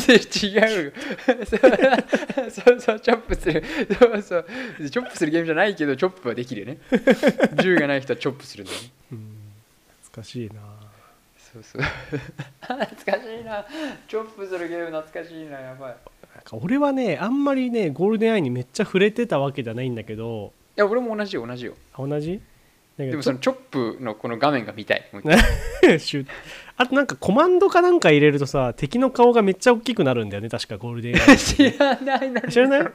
[0.00, 0.18] する。
[0.52, 0.84] 違う。
[0.86, 0.92] よ
[2.50, 3.64] そうそうチョップする。
[3.98, 4.46] そうそう。
[4.90, 6.78] チョップするゲームじゃないけどチョップはできるよね。
[7.62, 8.90] 銃がない人はチョップするんだよね。
[9.12, 9.35] うん
[10.16, 10.60] 懐かしいな。
[11.52, 11.82] そうそう。
[12.60, 13.66] 懐かしいな。
[14.08, 15.92] チョップするゲーム懐かしいなやばい。
[15.92, 15.94] い
[16.34, 20.52] なんか俺はねあんまりねゴールデンアイにめっちゃ触れてたわけじゃないんだけど。
[20.74, 21.74] や俺も同じよ同じよ。
[21.94, 22.40] あ同じ？
[22.96, 23.56] でもそのチョッ
[23.96, 25.04] プのこの画面が見たい
[26.78, 32.90] あとなんかコマンドかなんか入れるとさ敵の顔がめっちゃ大きくなるんだよね確かゴールデンアイ 知らないな知らない？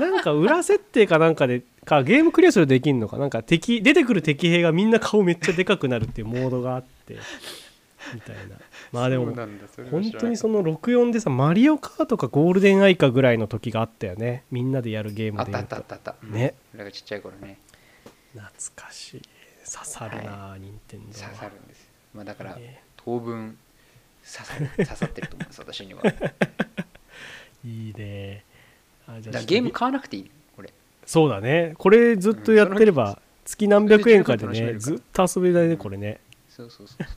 [0.00, 3.16] なんか裏設定かなんかでかゲームクリアするとできんのか？
[3.18, 7.16] なんか敵出てくる敵兵がみんな顔めっちゃでかくなるっていうモードがあって
[8.14, 8.56] みたいな。
[8.90, 9.32] まあでも
[9.90, 14.42] 本当にその64でさマリオカートかゴールデンアイかぐらいの時があったよね。
[14.50, 16.16] みんなでやるゲームたあったあったあった。
[16.26, 16.54] ね。
[16.74, 17.58] 俺がちっちゃい頃ね。
[18.34, 19.22] 懐かしい。
[19.70, 21.88] 刺さるな、任天堂刺さるんですよ。
[22.14, 23.56] まあだからね当分
[24.24, 26.02] 刺さる 刺さってると思います私には。
[26.02, 26.32] だか
[27.64, 28.44] いいね。
[29.06, 30.72] あじゃあらゲーム買わなくていいこれ
[31.06, 31.74] そうだね。
[31.78, 36.20] これずっとやってれば月何百円かでそれで十分ねずっと遊べないねこれね。
[36.48, 37.14] そうそうそうそ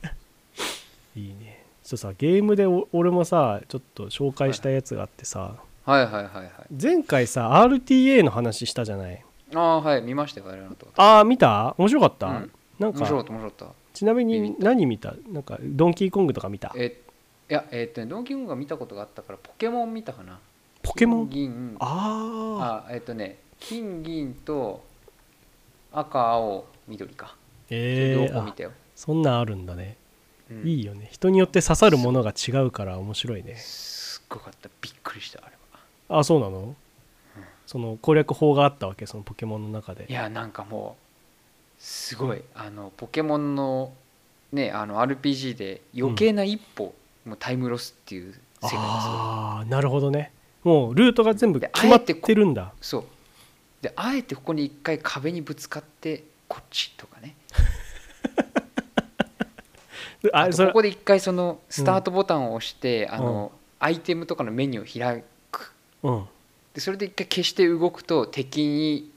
[1.14, 1.18] う。
[1.20, 1.62] いいね。
[1.84, 5.56] ちょっとさゲームでお俺もさちょっと紹介したやつがあってさ。
[5.84, 6.50] はいはいはいはい。
[6.80, 9.22] 前回さ RTA の話したじゃない？
[9.54, 11.74] ああはい見ましたよあれのとああ見た？
[11.76, 12.50] 面白かった、うん。
[12.78, 15.14] なん面白かかった面白かったちなみに何見た？
[15.28, 16.72] なんかドンキーコングとか見た？
[16.76, 17.00] え
[17.50, 20.38] いやえーっとねドンキーコングが見たことがあったからポケモン見たかな。
[20.82, 21.28] ポケモン？
[21.28, 21.76] 金銀。
[21.80, 24.84] あああえーっとね金銀と
[25.92, 27.36] 赤青緑か。
[27.70, 29.96] えー、あ両方見たよ、そんなんあるんだね、
[30.50, 30.66] うん。
[30.66, 31.08] いいよね。
[31.10, 33.56] 人によって刺さるものが違うから面白いね。
[33.56, 34.68] すっごかった。
[34.80, 35.56] びっくりしたあれ
[36.08, 36.18] は。
[36.18, 36.74] あそうなの、
[37.66, 39.06] その攻略法があったわけ？
[39.06, 40.06] そのポケモンの中で。
[40.08, 41.01] いやなんかもう
[41.82, 42.40] すごい。
[42.54, 43.92] あのポケモンの
[44.52, 46.94] ねあの RPG で余計な一歩、
[47.26, 50.30] もうタイムロスっていう世界がすごいああなるほどね。
[50.62, 52.72] もうルートが全部で決まってるんだ。
[52.80, 53.04] そう。
[53.82, 57.34] であえてここに一回壁にぶつかってこっちとかね。
[60.32, 63.50] あここで一回そのスタートボタンを押して、あの
[63.80, 65.74] アイテムとかのメニューを開く。
[66.04, 66.28] うん。
[66.74, 69.10] でそれで一回消して動くと敵に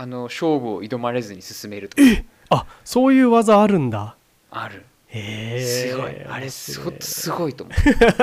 [0.00, 2.02] あの勝負を挑まれずに進めるとか。
[2.48, 4.16] あそういう技あるんだ。
[4.50, 4.86] ある。
[5.08, 6.24] へえすごい。
[6.26, 7.76] あれすごすごいと思う。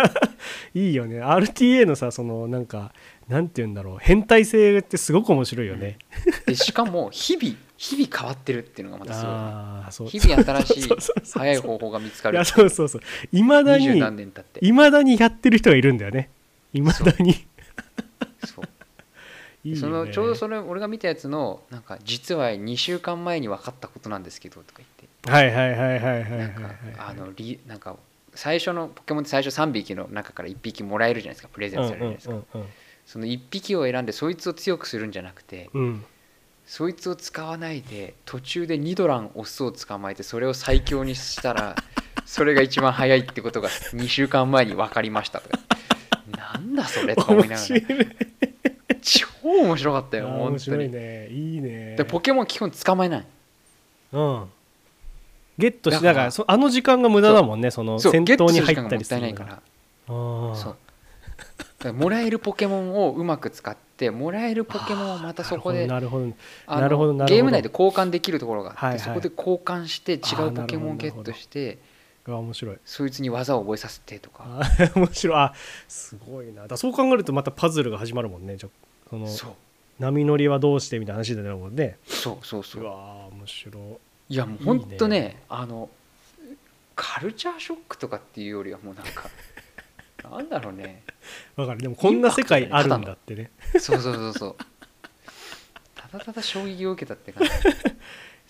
[0.79, 1.21] いいよね。
[1.21, 2.93] RTA のさそのなんか
[3.27, 3.97] なんて言うんだろう。
[3.99, 5.99] 変態性ってすごく面白いよね、
[6.47, 10.07] でしかも日々日々変わってるっていうのがまたすごいああそう。
[10.07, 10.89] 日々新しい
[11.31, 13.01] 早い方法が見つかるそうそうそう。
[13.31, 13.85] いまだに
[14.61, 16.31] いまだにやってる人がいるんだよね。
[16.73, 17.45] いまだに。
[18.43, 18.65] そう
[19.67, 19.81] いいよね。
[19.81, 25.29] そのちょうどそれ俺が見たやつのなんか実は2週間前に分かったことなんですけどとか言って。
[25.29, 27.97] はいはいはいはいはいはいなんかあのリなんか
[28.33, 31.49] 最初のポケモンって最初3匹の中から1匹もらえるじゃないですか。
[31.51, 32.35] プレゼントされるじゃないですか、
[33.05, 35.81] その1匹を選んでそいつを強くするんじゃなくてうん。
[35.81, 36.05] うん
[36.69, 41.77] そいつを使わないで途中でニドランオスを捕まえてそれを最強にしたら
[42.25, 45.59] それが一番早いってことが2週間前に分かりましたとか。
[46.37, 47.67] なんだそれとか思いながら
[49.47, 51.27] 超面白かったよ面本当白いにね。
[51.29, 51.95] いいね。
[51.95, 53.25] でポケモン基本捕まえない。
[54.13, 54.45] うん。
[55.57, 59.61] ゲットしだからだからそあの時間が無駄だもんねその戦闘に入ったりするから。
[60.07, 60.75] そ
[61.83, 61.93] う。
[61.93, 66.25] もらえるポケモンをうまく使ってもらえるポケモンをまたそこでなるほど
[66.67, 67.25] なるほど。
[67.25, 71.77] ゲーム内で交換できるところがあって、そこで交換して違うポケモンをゲットして
[72.25, 72.77] 面白い。
[72.83, 74.61] そいつに技を覚えさせてとか。
[74.95, 75.37] 面白い。
[75.37, 75.53] あ
[75.87, 76.67] すごいな。
[76.67, 78.69] だそう考えるとまたパズルが始まるもんねじゃ
[79.09, 79.53] そのそう。
[79.99, 82.83] 波乗りはどうしてみたいな話になるもんねそうそうそう。
[82.83, 84.35] うわー面白い。
[84.35, 85.41] やもうほんとね。
[85.49, 85.89] あの
[86.95, 89.29] カルチャーショックとかっていうよりはもうなんか
[90.29, 91.03] なんだろうね。
[91.55, 91.81] わかる。
[91.81, 93.51] でもこんな世界あるんだってね。
[93.73, 94.55] そうそうそうそう。
[95.95, 97.51] ただただ衝撃を受けたって感じ。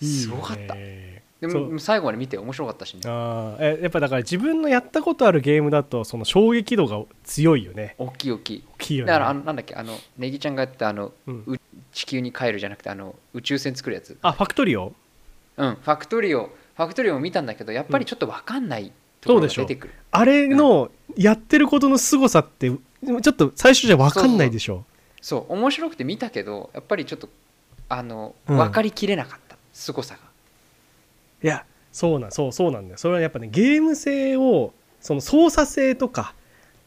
[0.06, 0.74] いいすごかった。
[0.74, 1.72] ねでそう。
[1.72, 3.00] も最後まで見て面白かったしね。
[3.04, 7.94] あーえやっぱだから自分のやったことあるゲームだとその衝撃度が強いよね。
[7.98, 8.64] 大きい大きい。
[8.74, 9.12] 大きいよね。
[9.12, 11.44] だからあのなんだっけあのネギちゃんがやったあの、うん。
[11.46, 11.56] う
[11.92, 14.16] 地球に帰るじゃなくてあの宇宙船作るやつ。
[14.22, 14.92] あファクトリオ
[15.56, 24.84] うんファクトリオファクトリオも見たんだけどやっぱりちょっと分かんないところが出てくる、あれのやってることの凄さってちょっと最初じゃ分かんないでしょ。
[25.20, 25.52] そう。
[25.54, 27.28] 面白くて見たけどやっぱりちょっと
[27.88, 28.56] あの、うん。
[28.56, 29.56] 分かりきれなかった。
[29.72, 30.20] 凄さが
[31.42, 32.98] いやそうなんそうそうなんだよ。
[32.98, 36.34] それはやっぱねゲーム性をその操作性とか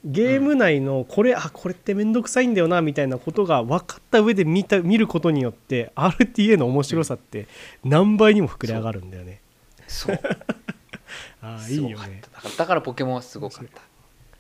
[0.03, 7.48] ゲーム内のこれ、あこれって面倒くさいんだよなみたいなことが分かった上で見た見ることによって RTA の面白さって
[7.84, 9.41] 何倍にも膨れ上がるんだよね、
[9.88, 10.19] そう。
[11.41, 12.22] ああいいよね。
[12.22, 12.30] た。
[12.32, 13.73] だからだからポケモンはすごかった。
[13.73, 13.84] い。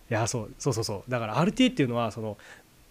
[0.09, 1.11] やそうそうそうそう。
[1.11, 2.37] だから RTA っていうのはその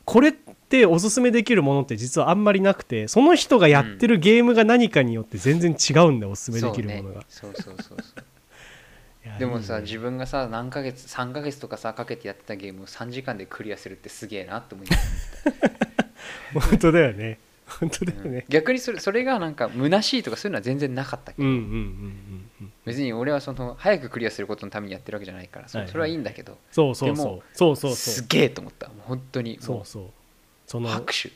[0.04, 15.42] これっておすすめできるものって実はあんまりなくてその人がやってるゲームが何かによって全然違うんだよおすすめできるものが、そう,、ね、そうそうそうでもさ自分がさ何ヶ月3ヶ月とかさかけてやってたゲームを3時間でクリアするってすげえなって思います、
[16.70, 17.38] 本当だよね。
[17.78, 18.32] 本当だようん。
[18.32, 27.42] ね、逆にそれそれがなんか虚しいとかそういうのは全然なかったけど、うん、うんうんうんうん別に俺はその早くクリアすることのためにやってるわけじゃないからそれはいいんだけど、そうそうそう。
[27.52, 27.94] そうそうそう。
[27.94, 28.88] すげえと思った。
[28.88, 30.04] もう本当にもそうそう。
[30.66, 31.30] そうの拍手。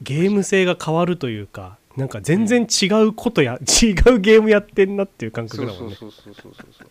[0.00, 5.96] ゲーム性が変わるというかなんか全然違うことや、 違うゲームやってんなっていう感そうそうん覚だもね。
[5.96, 6.84] そうそうそうそうそ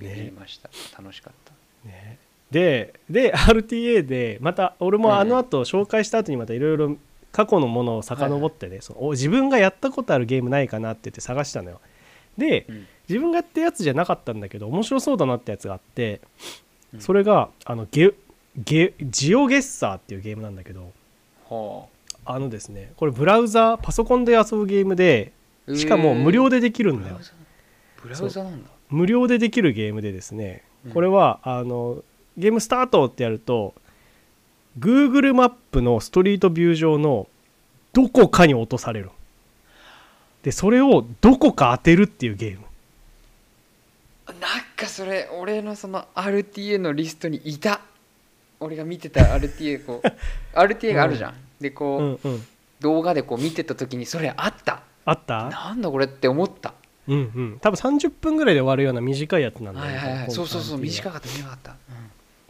[0.00, 0.30] うね。
[0.30, 0.70] 見ました。
[1.00, 1.88] 楽しかった。
[1.88, 2.18] ね。
[2.50, 6.96] でで RTA でまた俺もあの後紹介した後にまたいろいろ
[7.32, 11.80] 過去のものを遡ってね、そのお自分がやったことあるゲームないかなって言って探したのよ
[12.38, 12.86] でうん。
[13.08, 16.20] 自分がやったやつじゃなかったんだけど面白そうだなってやつがあって
[16.94, 17.00] うん。
[17.00, 18.12] それがあのゲ
[18.56, 20.92] ゲジオゲッサーっていうゲームなんだけど
[21.48, 21.86] は
[22.24, 22.38] あ。
[22.38, 25.32] のですねこれブラウザパソコンで遊ぶゲームで
[25.68, 27.18] あしかも無料ででできるんだよ。
[28.02, 28.70] ブラウザなんだ。
[28.90, 30.92] 無料でできるゲームでですねうん。
[30.92, 32.02] これはあの
[32.36, 33.74] ゲームスタートってやると
[34.78, 37.28] Google マップのストリートビュー上の
[37.92, 39.10] どこかに落とされる
[40.42, 42.58] でそれをどこか当てるっていうゲーム。
[44.26, 47.80] なんかそれ俺のその RTA のリストにいた。
[48.60, 50.06] 俺が見てた RTA こう
[50.56, 52.46] RTA があるじゃん、でこう、うんうん。
[52.80, 54.82] 動画でこう見てた時にそれあった。
[55.04, 55.48] あった？
[55.50, 56.74] なんだこれって思った。
[57.08, 57.58] うんうん。
[57.60, 59.96] 多分30分ぐらいで終わるような短いやつなんだよね。
[59.96, 60.30] はいはいはい。
[60.30, 60.78] そうそうそう。
[60.78, 61.76] 短かった短かった、も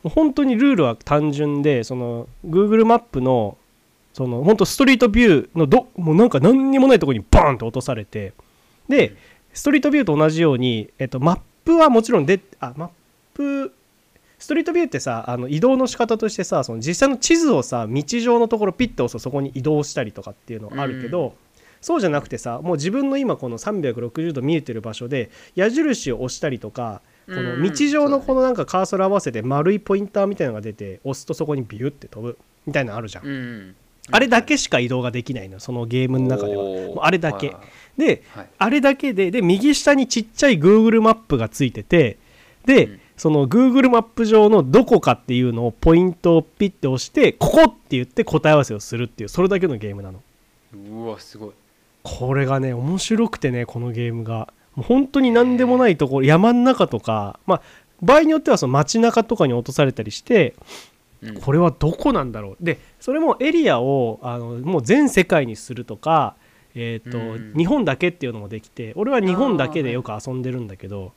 [0.05, 3.57] う本当にルールは単純でその Google マップの
[4.13, 8.33] その本当ストリートビューのどもうなんか何にもないところにバーンと落とされて
[8.89, 9.17] で、うん。
[9.53, 12.91] ストリートビューと同じように、えっと、マップはもちろんであマッ
[13.35, 13.75] プ
[14.39, 21.37] ストリートビューってさあの移動の仕方としてさその実際の地図をさ道上のところピッと押すとそこに移動したりとかっていうのあるけど、
[21.81, 32.37] そうじゃなくてさもう自分の今この360度見えてる場所で矢印を押したりとかこの道上のこのなんかカーソル合わせて丸いポインターみたいなのが出て押すとそこにビューって飛ぶ
[32.67, 33.33] みたいなのあるじゃん、うん。
[33.33, 33.77] うん
[34.13, 37.07] あれだけしか移動ができないのそのゲームの中では。
[37.07, 37.57] あれだけ。
[37.97, 38.49] ではい。
[38.59, 42.19] あれだけでで右下にちっちゃい Google マップがついてて
[42.65, 43.01] で、うん。
[43.17, 50.23] その Google マップ上のどこかっていうのをポイントをピッて押してここって言って答え合わせをするっていうそれだけのゲームなの。
[50.75, 51.51] うわすごい。
[52.03, 54.53] これがね面白くてねこのゲームが。
[54.75, 57.63] もう本当に何でもないところ山ん中とかまあ
[58.01, 60.67] 場合によってはその街中とかに落とされたりしてうん
[61.43, 62.65] これはどこなんだろう。
[62.65, 66.35] でそれもエリアをあのもう全世界にするとか、
[66.75, 67.55] えーとうん。
[67.57, 71.13] 日本だけっていうのもできて俺は日本だけでよく遊んでるんだけど、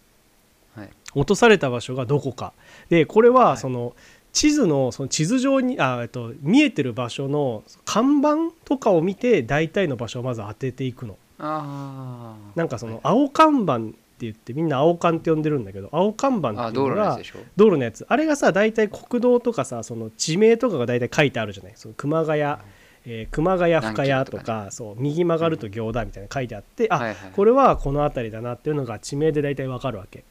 [0.76, 0.90] はい。
[1.16, 2.54] 落とされた場所がどこか。
[2.90, 3.58] でこれははい。
[3.58, 3.96] その
[4.32, 11.18] 地図のその地図上にあ、えっと、見えてる場所の看板とかを見て大体の場所をまず当てていくの。
[11.40, 17.20] ああなんかその青看板言ってみんな青看って呼んでるんだけど青看板ってあいうのが
[17.56, 21.74] 道路のやつあれがさ大体国道とかさその地名とかが大体書いてあるじゃない？
[21.76, 30.24] その熊谷、えー熊谷深谷と何キロとかそう右曲がると行田みたいなの書いてあって、あ、はいはいこれはこの辺りだなっていうのが地名で大体わかるわけ。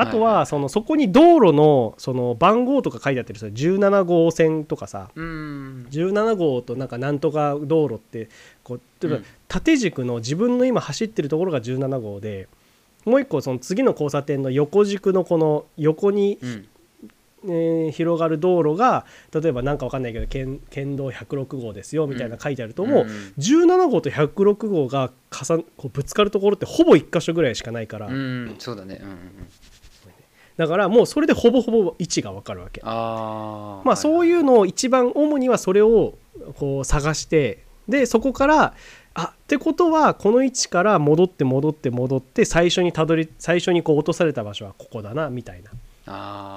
[0.00, 5.86] あとはそのそこに道路のその番号とか書いてあったりする17号線とかさうん。
[5.90, 8.28] 17号となんかなんとか道路って
[8.62, 9.24] こう例えばうん。
[9.48, 12.46] 縦軸の自分の今走ってるところが17号で
[13.04, 16.68] もう一個その次の交差点の横軸のこの横にうん。
[17.44, 23.06] えー広がる道路が例えばなんかわかんないけど県県道106号ですよみたいな書いてあると、もう
[23.38, 28.16] 17号と106号が重こうぶつかるところってほぼ1箇所ぐらいしかないから、うん、う
[28.50, 28.98] んそうだね。
[29.00, 29.20] うんうんうん。
[30.56, 32.80] だからもうそれでほぼほぼ位置がわかるわけ。
[32.84, 36.18] ああまあそういうのを一番主にはそれを
[36.56, 38.74] こう探してでそこから
[39.20, 45.72] あってことはこの位置から戻って戻って戻って最初にたどり最初にこう落とされた場所はここだなみたいな。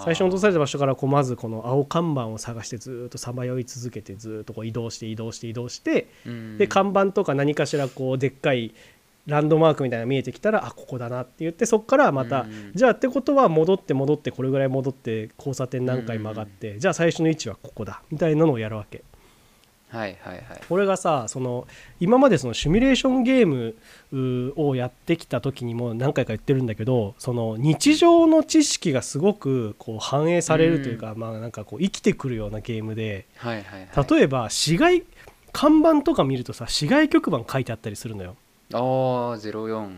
[0.06, 6.58] 最初に落とされた場所からこうまずこの青看板を探してずーっとさまよい続けてずーっとこう移動して移動して移動してうん。
[6.58, 8.74] で看板とか何かしらこうでっかい
[9.26, 12.72] ランドマークみたいなのが見えてきたらあここだなって言ってそこからまた、うん。
[12.76, 19.04] じゃあってことは戻って戻ってこれぐらい戻って交差点何回曲がって、じゃあ最初の位置はここだみたいなのをやるわけ
[19.92, 20.44] はいはいはい。
[20.68, 21.68] これがさその
[22.00, 34.08] 今までそのシミュレーションゲームをやってきた時にも何回か言ってるんだけどその日常の知識がすごくこう反映されるというか、まあなんかこう生きてくるようなゲームではいはいはい。
[34.10, 35.04] 例えば市街
[35.52, 38.38] 看板とか見るとさ市街局番書いてあったりするのよ。
[38.74, 38.80] ああ
[39.38, 39.98] 04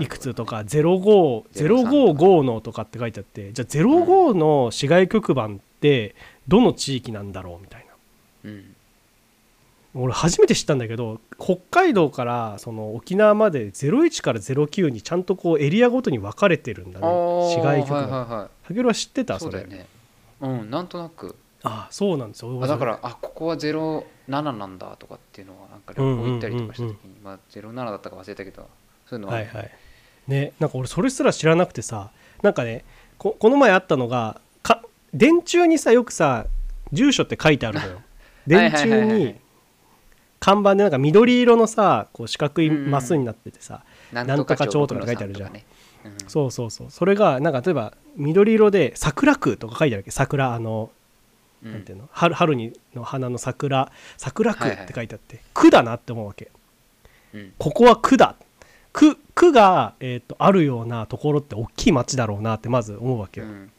[0.00, 6.14] いくつとか05 055のとかって書いてあってじゃあ05の市街局番って
[6.46, 7.86] どの地域なんだろうみたい
[8.44, 8.50] な。
[8.50, 8.76] うん
[9.94, 19.38] 俺初めて知ったんだけど北海道からその沖縄まで01から09にちゃんとこうエリアごとに分かれてるんだあねー市街局番はいはいはたけるは知っていた？
[19.40, 19.60] そうれ。
[19.60, 19.86] そだよね。
[20.40, 21.34] うんなんとなく。
[21.64, 22.58] あそうなんですよ。
[22.62, 28.68] あだからあここは07なんだとかっていうのはなんか旅行行ったりとかした時に、うんまあ07だったか忘れたけど
[29.06, 29.70] そういうのは、はいはい。
[30.28, 32.10] ねなんか俺それすら知らなくてさ
[32.42, 32.84] なんかね
[33.18, 36.46] ここの前あったのがか電柱にさよくさ
[36.92, 38.00] 住所って書いてあるのよ。
[38.46, 39.40] 電柱にはいはいはいはい
[40.40, 45.52] 看板でなんか緑色のさこう四角いうんうんマスになっててさ、なんとか町町とか書いてあるじゃん。
[45.52, 45.64] ね。
[46.04, 46.90] うんそうそうそう。
[46.90, 50.10] それがなんか例えば緑色で桜区とか書いてあるわけ。
[50.10, 50.90] 桜あの
[51.62, 51.72] うん。
[51.72, 52.08] なんていうの？
[52.10, 53.92] 春春にの花の桜。
[54.16, 54.84] 桜区はいはい。
[54.84, 56.50] って書いてあって、区だなって思うわけ。
[57.34, 57.52] うん。
[57.58, 58.34] ここは区だ。
[58.94, 63.70] 区区が、えー、とあるようなところって大きい町だろうなってまず思うわけよ、うん。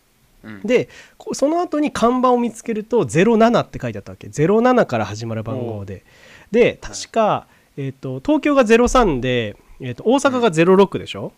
[0.44, 0.62] うん。
[0.62, 4.28] でこその後に看板を見つけると07って書いてあったわけ。
[4.28, 6.04] 07から始まる番号で
[6.52, 7.48] で確か、
[7.78, 11.34] えー、と東京が03で、えー、と大阪が06でしょ、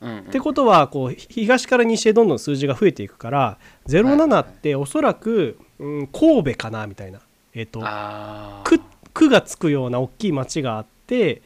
[0.00, 0.10] うん。
[0.10, 3.58] うんってことはこうひ東から西へどんどん数字が増えていくから
[3.88, 7.20] 07っておそらく、うん、神戸かなみたいな、
[7.54, 8.68] えーとあー。
[8.68, 8.80] 区
[9.14, 11.42] 区がつくような大きい町があって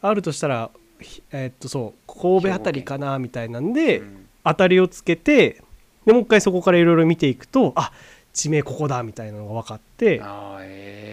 [0.00, 0.70] あるとしたら、
[1.00, 4.26] ひえーっとそう神戸あたりかなみたいなんで、うん。
[4.44, 5.62] 当たりをつけて
[6.06, 7.92] でもう一回そこからいろいろ見ていくとあ
[8.32, 11.09] 地名ここだみたいなのが分かってあーえ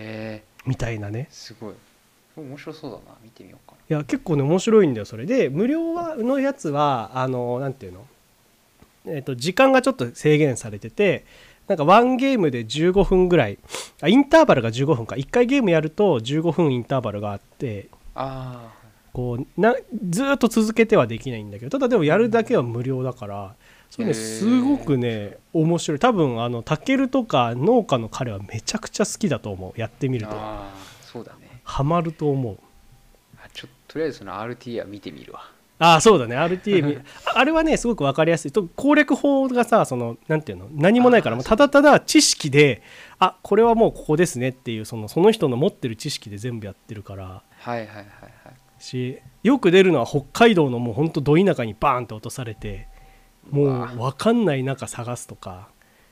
[0.67, 1.27] みたいなね。
[1.31, 1.73] ー、すごい。
[2.35, 3.17] 面白そうだな。
[3.23, 3.95] 見てみようかな。
[3.95, 5.25] いや結構ね面白いんだよそれ。
[5.25, 8.05] で無料はのやつはあのなんていうの？
[9.05, 11.25] えーっと時間がちょっと制限されてて
[11.67, 13.57] なんかワンゲームで15分ぐらい。
[14.01, 15.15] あインターバルが15分か。
[15.15, 18.71] 1回ゲームやると15分インターバルがあってあ
[19.13, 19.75] こうな
[20.07, 23.55] ずーっと続けてはできないんだけどただでもやるだけは無料だから
[23.89, 25.99] それすごくね面白い。
[25.99, 29.79] 多分あのタケルとか農家の彼はめちゃくちゃ好きだと思う。
[29.79, 30.35] やってみーると。
[31.01, 31.61] そうだね。
[31.63, 32.57] ハマると思う。
[33.43, 35.49] あちょとりあえずその RT は見てみるわ。
[35.79, 36.35] ああそうだね。
[36.35, 37.01] RTA みあ
[37.37, 38.51] あれはねすごく分かりやすい。
[38.51, 40.67] と攻略法がさそのなんていうの？
[40.73, 42.81] 何もないからもうただただ知識で
[43.19, 47.41] あこれはもうここですねっていうそのその人の持ってる知識で全部やってるから。
[47.59, 48.05] はいはいはいはい。
[48.79, 52.87] しよく出るのは北海道のもうほんとど田舎にバーンって落とされて
[53.51, 55.69] もう分かんない中探すとか。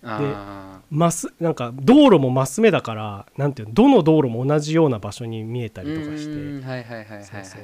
[0.07, 6.29] あマスなんか道路もマス目だからなんていうのどの道路も同じような場所に見えたーりとかして。
[6.31, 7.25] ういーんはいはいはいはいはい。
[7.25, 7.61] そうそう。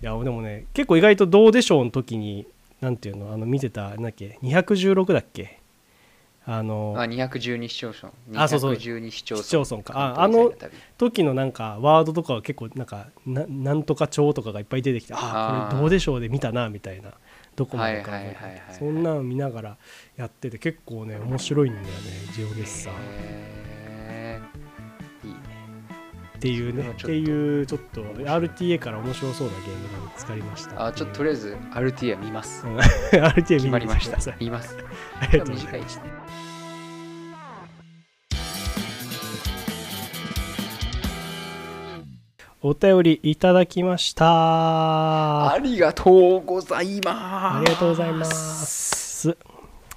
[0.00, 2.46] やでもね結構意外とどうでしょうの時に
[2.80, 5.58] なんていうのあの見てたなんだっけ216だっけ？
[6.48, 8.40] あのあ212市町村。
[8.40, 8.74] あそうそう。
[8.74, 9.82] 212市町村。
[9.82, 10.12] か。
[10.12, 17.14] あ関東一帯の旅時のなんかワードとかは結構なんかななんとか町とかがいっぱい出てきてああこれどうでしょうで見たなみたいな
[17.56, 18.12] どこまでか
[18.78, 19.76] そんなの見ながら
[20.16, 21.92] やってて結構ね面白いんだよね
[22.34, 22.92] ジオゲッサー。
[22.92, 22.96] い
[25.30, 25.46] いね
[26.36, 30.86] っていうねっていうちょっと RTA から面白そうなゲームが見つかりました。
[30.86, 32.66] あちょっととりあえず RT は見ます。
[32.66, 32.76] うん。
[32.78, 34.18] RTA 決見まりました。
[34.38, 34.76] 見ます。
[35.20, 36.00] ありがとうございます
[42.68, 45.52] お便りいただきました。
[45.52, 47.58] ありがとうございます。
[47.58, 49.36] ありがとうございます。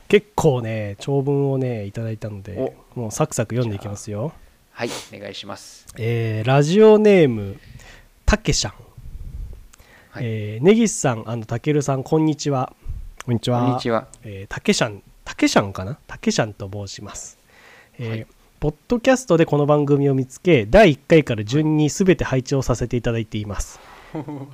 [0.08, 4.34] 結構ね長文をねいただいたのでもうサクサク読んでいきますよ。
[4.70, 5.88] はいお願いします。
[5.98, 7.60] えーラジオネーム
[8.28, 8.74] たけしゃん、
[10.12, 10.24] はい。
[10.26, 12.72] えー根岸さんたけるさんこんにちは。
[13.26, 13.66] こんにちは。
[13.66, 15.98] こんにちはえーたけしゃんたけしゃんかな？
[16.06, 17.40] たけしゃんと申します、
[17.98, 18.28] えーはい
[18.60, 23.80] ポッドキャストでこの番組を見つけ第1回から順に全て配置をさせていただいています、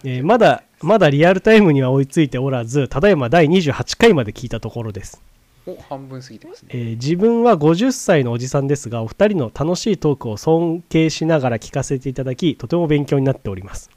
[0.04, 5.24] えー まだまだリアルタイムには追いついておらずただいま第28回まで聞いたところです。
[5.66, 6.70] お半分過ぎてますね。
[6.74, 13.90] えー自分は50歳のおじさんですがお二人の楽しいトークを尊敬しながら聞かせていただきとても勉強になっております。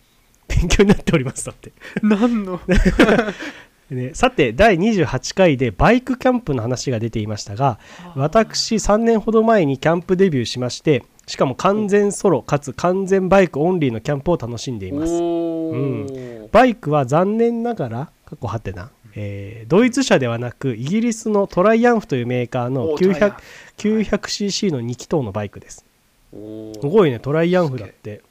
[0.48, 1.72] 勉強になっておりますだって、
[2.02, 2.59] 何の？
[3.90, 7.78] ね、さて第28回でバイクキャンプの話が出ていましたが
[8.16, 15.12] 私3年ほど前にキャンプデビューしましてしかも完全ソロかつ完全バイクオンリーのキャンプを楽しんでいます。
[15.12, 23.31] おうーバイクは残念ながらカッコはてな、えードイツ車ではなくイギリスのトライアンフというメーカーのおトライアン。
[23.77, 25.85] 900- 900cc の2気筒のバイクです。
[26.32, 28.23] すごいねトライアンフだって、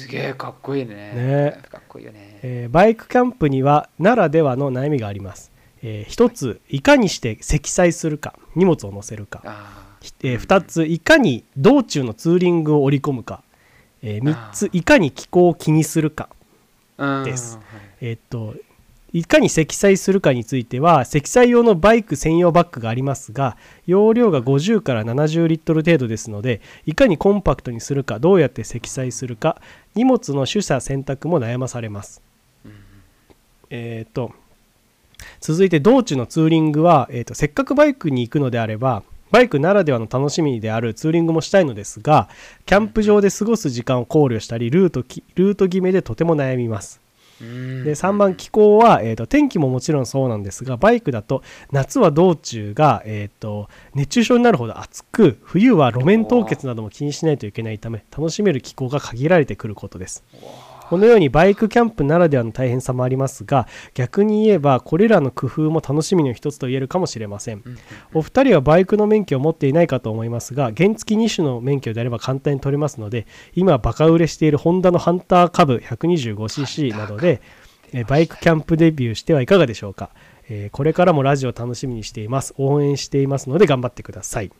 [0.00, 0.94] すげえかっこいいね。
[0.94, 1.62] ね。
[1.70, 2.38] かっこいいよね。
[2.42, 5.50] えーバイクキャンプにはならではの悩みがあります、
[5.82, 9.42] えー一ついかにして積載するか荷物を載せるか、
[10.22, 13.42] えー二ついかに道中のツーリングを織り込むか、
[14.02, 16.28] えー三つあいかに気候を気にするか
[16.98, 17.58] あです。
[18.00, 18.54] えーっと
[19.16, 23.56] いかに積載するかについては積載用のバイク専用バッグがありますが
[23.86, 29.58] 容量が50から70リットル程度ですのでいかにコンパクトにするかどうやって積載するか
[29.94, 32.20] 荷物の取捨選択も悩まされます。
[32.66, 32.72] うん
[33.70, 34.34] えーっと
[35.40, 42.28] 続いて道中のツーリングは、えーっとせっかくバイクに行くのであればバイクならではの楽しみであるツーリングもしたいのですが
[42.66, 47.00] キャンプ場で過ごす時間を考慮したりルートきルート決めでとても悩みます。
[47.00, 47.05] うん
[47.40, 60.24] で3番気候は、えー、と天気ももちろんそうなんですがバイクだと夏は道中が、えー、と熱中症になるほど暑く冬は路面凍結なども気にしないといけないため楽しめる気候が限られてくることです
[60.88, 67.62] このようにバイクキャンプならではの大変さもありますが逆に言えばこれらの工夫も楽しみの一つと言えるかもしれません。
[67.64, 67.78] うん
[68.14, 77.40] お二人はバイクの免許を持っていないかと思いますが原付2種の免許であれば簡単に取れますので今バカ売れしているホンダのハンターカブ 125cc などで
[77.92, 80.10] えーバイクキャンプデビューしてはいかがでしょうか、
[80.48, 82.54] えーこれからもラジオ楽しみにしています。
[82.56, 84.50] 応援していますので頑張ってください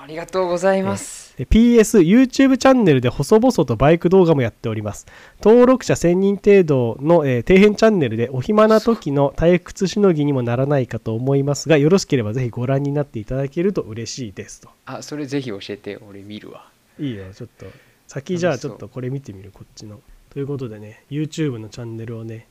[0.00, 1.36] ありがとうございます。
[1.36, 5.06] で PS YouTube チャンネルで細々とバイク動画もやっております。
[5.42, 14.68] 登録者1000人程度の、えー底辺チャンネルでお暇な時の退屈しのぎにもならないかと思いますがよろしければぜひご覧になっていただけると嬉しいですと。
[14.86, 16.68] あそれぜひ教えて俺見るわ
[17.00, 17.24] いいよ。
[17.34, 17.66] ちょっと
[18.06, 20.00] 先じゃあちょっとこれ見てみるこっちの。
[20.30, 22.46] ということでね YouTube のチャンネルをね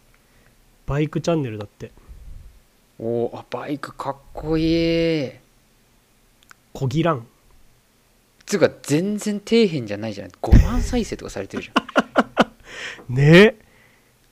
[0.85, 1.91] バイクチャンネルだって。
[2.99, 5.31] おーあバイクかっこいい。
[6.73, 7.25] こぎらん
[8.47, 10.31] つうか全然底辺じゃないじゃない。
[10.41, 13.13] 5万再生とかされてるじゃん。
[13.13, 13.55] ね。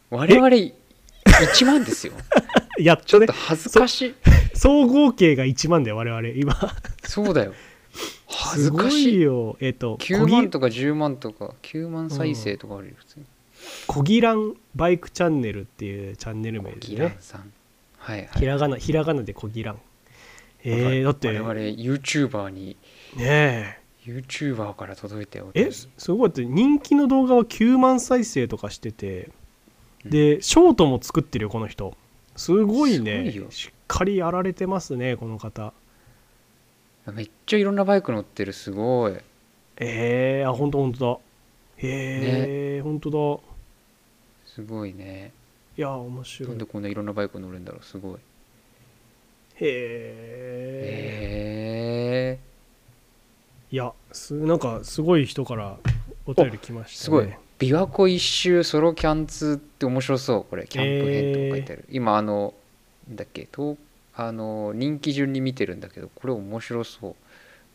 [0.10, 2.14] 我々1万ですよ。
[2.80, 3.28] やっとね。
[3.28, 4.16] ちょっと恥ずかしい。
[4.56, 6.56] 総合計が1万だよ我々今。
[7.04, 7.54] そうだよ。
[8.26, 9.22] 恥ずかしい。
[9.22, 9.58] よ。
[9.60, 13.26] えっ、と9こぎ万とか10万とか9万再生とかあるよ普通に。
[13.88, 17.18] こぎらんバイクチャンネルっていうチャンネル名でね。
[17.20, 17.52] さん。
[17.98, 18.30] はいはい。
[18.40, 19.80] ひらがなひらがなでこぎらん
[20.64, 21.28] えー、だって。
[21.28, 22.78] 我々 YouTuber に
[23.18, 29.32] ね YouTuber から届いておええすすごいだって人気の動画は9万再生とかしてて
[30.06, 31.98] でショートも作ってるよこの人。
[32.36, 33.34] すごいね。
[33.50, 35.74] しっかりやられてますねこの方。
[37.12, 39.14] めっちゃいろんなバイク乗ってるすごい。
[39.78, 41.20] えー、あほんとほんとだ。
[41.78, 43.44] へえ、ほんとだ。
[44.46, 45.32] すごいね。
[45.78, 48.16] いや面白ないんでこんないろんなバイク乗るんだろうすごい。
[48.16, 48.20] へ
[49.62, 49.68] え
[52.30, 52.55] へえ
[53.76, 55.76] いやすなんかすごい人から
[56.26, 57.04] お便り来ましたね。
[57.04, 57.26] すごい。
[57.60, 60.46] 琵琶湖一周ソロキャンツって面白そう。
[60.50, 62.54] これキャンプ編とか書いてある、今あの
[63.10, 63.76] だっけと
[64.16, 67.12] あの人気順に見てるんだけどこれ面白そう。
[67.12, 67.18] こ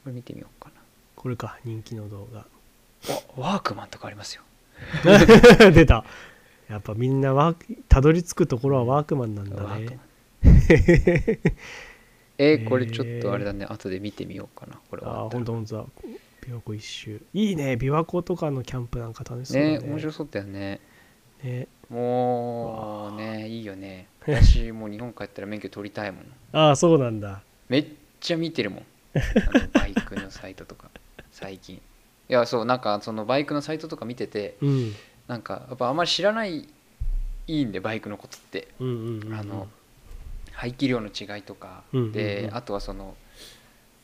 [0.06, 0.70] れ見てみようか
[1.16, 2.46] これか人気の動画。
[3.36, 4.42] ワークマンとかありますよ。
[5.70, 6.06] 出た。
[6.70, 7.54] やっぱみんなワ
[7.90, 9.84] たどり着くところはワークマンなんだね。
[9.84, 10.00] ン
[12.42, 13.66] えーこれちょっとあれだね。
[13.66, 15.30] 後で見てみようかなこれあは。
[15.30, 15.84] ほんとほんとだ
[16.40, 17.20] 琵琶湖一周。
[17.34, 17.74] いいね。
[17.74, 19.78] 琵琶湖とかのキャンプなんか楽しそうだね。
[19.78, 20.80] ね面白そうだよね。
[21.44, 21.68] ね。
[21.90, 24.08] もうねいいよね。
[24.26, 26.24] 私もう日本帰ったら免許取りたいもん。
[26.52, 27.42] ああそうなんだ。
[27.68, 27.86] めっ
[28.20, 28.84] ちゃ見てるもん。
[29.14, 30.90] あのバイクのサイトとか。
[31.32, 31.76] 最近。
[31.76, 31.80] い
[32.32, 34.94] やそうなんかそのバイクのサイトとか見ててうん。
[35.28, 36.66] なんかやっぱあんまり知らないい
[37.46, 38.68] いんでバイクのことって。
[38.80, 39.34] うんうんうん。
[39.34, 39.68] あの
[40.60, 42.12] 排気量の違いとかうんうんうん。
[42.12, 43.16] であとはその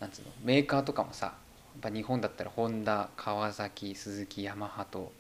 [0.00, 5.12] なんつうのメーカーとかもさやっぱ日本だったらホンダ川崎鈴木ヤマハと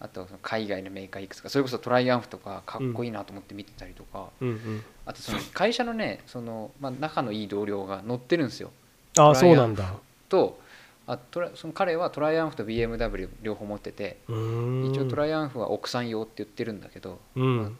[0.00, 4.48] あとその海外のメーカーいくつかそれこそトライアンフとかかっこいいなと思って見てたりとか、うん。
[4.48, 8.72] うんあとその会社のねその、まあ、仲のいい同僚が乗ってるんですよ。
[9.18, 9.92] あそうなんだ。
[10.30, 10.58] と
[11.06, 17.78] あトラその彼はトライアンフと BMW 両方持ってて一応トライアンフは奥さん用って言ってるんだけどうん。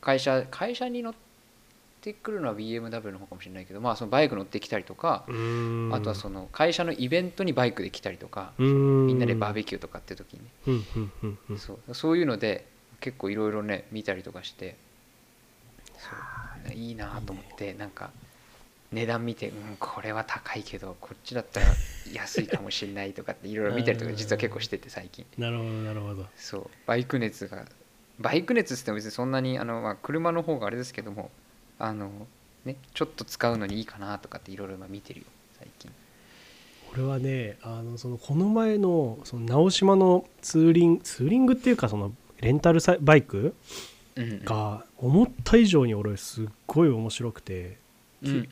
[0.00, 1.25] 会社会社に乗って
[2.12, 8.64] くるのは BMW の方かもしれないけど、まあ、そのバイク乗ってきたりとかあとはその会社のイベントにバイクで来たりとかみ
[9.14, 11.94] んなでバーベキューとかっていう時に、そう。
[11.94, 12.66] そういうので
[13.00, 14.76] 結構いろいろね見たりとかして
[15.98, 16.08] そ
[16.70, 16.74] う。
[16.74, 18.10] いいなと思ってなんか
[18.92, 21.66] 値段見て、うん、これは高いけどこっちだったら
[22.12, 25.26] 安いかもしれないとかっていろいろ見たりとか実は結構してて最近。
[25.38, 26.26] なるほどなるほど。
[26.36, 26.70] そう。
[26.86, 27.66] バイク熱が
[28.18, 31.30] バイク熱っても別にそんなにあの、まあ、車の方があれですけども
[31.78, 32.26] あの、
[32.64, 35.26] ね、ちょっと使うのにいいかなとかっていろいろ今見てるよ
[35.58, 35.90] 最近。
[36.94, 43.54] 俺はねあのそのこの前のその直島のツーリングツーリングっていうかそのレンタルサイバイク
[44.44, 47.76] が思った以上に俺すっごい面白くて、うんうんうん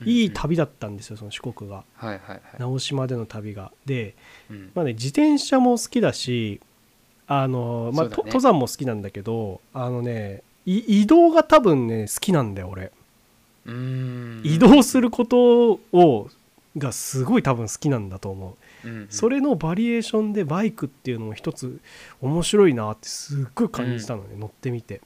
[0.04, 1.84] いい旅だったんですよその四国が。
[1.94, 3.72] はいはいはい、直島での旅が。
[3.86, 4.14] で、
[4.50, 4.70] うん。
[4.74, 6.60] まあね、自転車も好きだし
[7.26, 8.14] あの、まあね。
[8.14, 12.92] と登山も好きなんだけどあのねい移動が多分ね好きなんだよ俺
[13.66, 16.28] 移動することを
[16.76, 18.88] がすごい多分好きなんだと思う。
[18.88, 19.06] うんうん。
[19.08, 21.80] それのバリエーションでバイクっていうのも一つ
[22.20, 25.00] 面白いなってすっごい感じたのね、乗ってみて。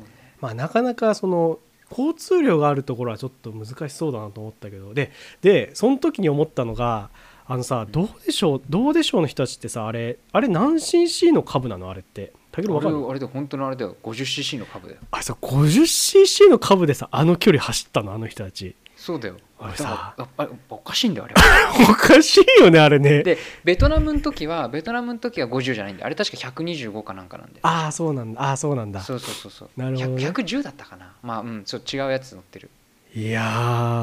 [0.00, 0.04] ね。
[0.40, 1.58] まあなかなかその
[1.90, 4.94] 交通量があるところはちょっと難しそうだなと思ったけど。
[4.94, 5.10] で
[5.42, 7.10] でその時に思ったのが
[7.46, 11.90] あのさどうでしょうどうでしょうの人たちってさあれあれ何 cc の株なの？
[11.90, 13.96] あれってたけど分かるあれで本当のあれだよ。
[14.02, 15.00] 50cc の株だよ。
[15.10, 18.74] あれさ 50cc の株でさあの距離走ったのあの人たち。
[18.96, 19.36] そうだよ。
[19.58, 20.14] あれさ。
[20.16, 21.42] ああおかしいんだよあれは。
[21.90, 23.22] おかしいよねあれね。
[23.22, 26.06] でベトナムの時はベトナムの時は50じゃないんだよ。
[26.06, 28.42] あれ確か125かなんかなんでああそうなんだ。
[28.42, 29.00] ああそうなんだ。
[29.00, 29.68] そうそうそうそう。
[29.76, 30.26] なるほどね。
[30.26, 31.12] 100 110だったかな。
[31.22, 32.70] まあうんそう違うやつ乗ってる。
[33.14, 33.42] いや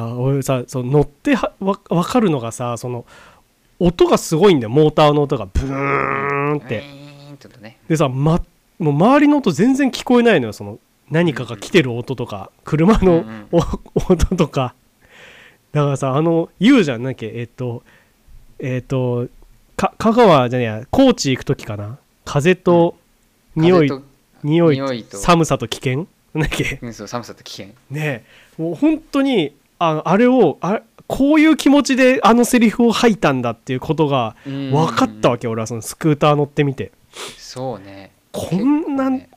[0.10, 3.06] ー俺さその乗ってはわ分かるのがさその
[3.80, 4.70] 音がすごいんだよ。
[4.70, 6.80] モーターの音がブーンって。
[6.80, 6.97] ウィー
[7.38, 7.78] ンってとね。
[7.88, 8.42] でさ、ま、
[8.80, 13.24] もう周りの音全然聞こえないのよその何かが来てる音とか車の
[13.96, 14.74] 音とか。
[15.72, 17.84] だからさあの言うじゃんなんだっけえっ、と
[18.60, 19.28] えっ、と
[19.76, 21.98] か香川じゃねえや高知行く時かな。
[22.26, 22.98] 風と
[23.56, 23.92] 匂い、
[24.44, 26.08] 匂い寒さと危険？
[26.34, 26.80] なんだっけ？
[26.82, 27.68] うんそう寒さと危険。
[27.90, 28.24] ね
[28.60, 28.62] え。
[28.62, 36.92] もう本当にああれをあこういう気持ちであのセリフを吐いたんだっていうことが分かったわけ俺はそのスクーター乗ってみて
[37.38, 38.12] そうね。
[38.32, 39.30] こんな、ね。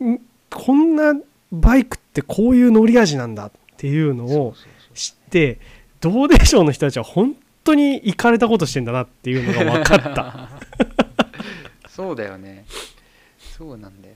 [0.50, 1.14] こんな
[1.52, 4.54] バイクってこういう乗り味なんだっていうのを
[4.94, 5.58] 知って
[6.00, 10.48] どうでしょうの人たちは本当に行かれたことしてんだなっていうのが分かった。
[11.88, 12.64] そうだよね。
[13.38, 14.14] そうなんだよ。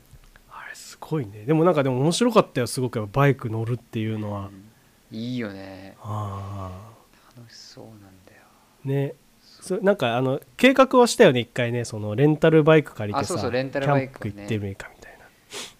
[0.50, 1.44] あれすごいね。
[1.44, 4.48] でもなんかでも面白かったよすごくバイク乗るっていうのは、
[5.12, 5.16] うん。
[5.16, 5.96] いいよね。
[6.02, 6.70] あ
[7.36, 8.42] 楽しそうなんだよ。
[8.84, 9.14] あね
[9.64, 14.32] そなんかあの計画はしたよね一回ねそのレンタルバイク借りてさあそうそうレンタルバイクをね。
[14.32, 15.24] キャンプ行ってみるかみたいな。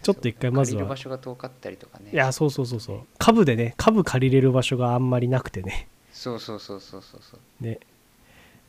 [0.03, 0.87] ちょっと一回まずは。
[0.87, 2.11] 場所が遠かったりとかね。
[2.11, 3.01] いやそうそうそうそう。
[3.19, 5.87] 株でね株借りれる場所があんまりなくてね。
[6.13, 7.65] そうそうそうそうそうそう。
[7.65, 7.79] ね。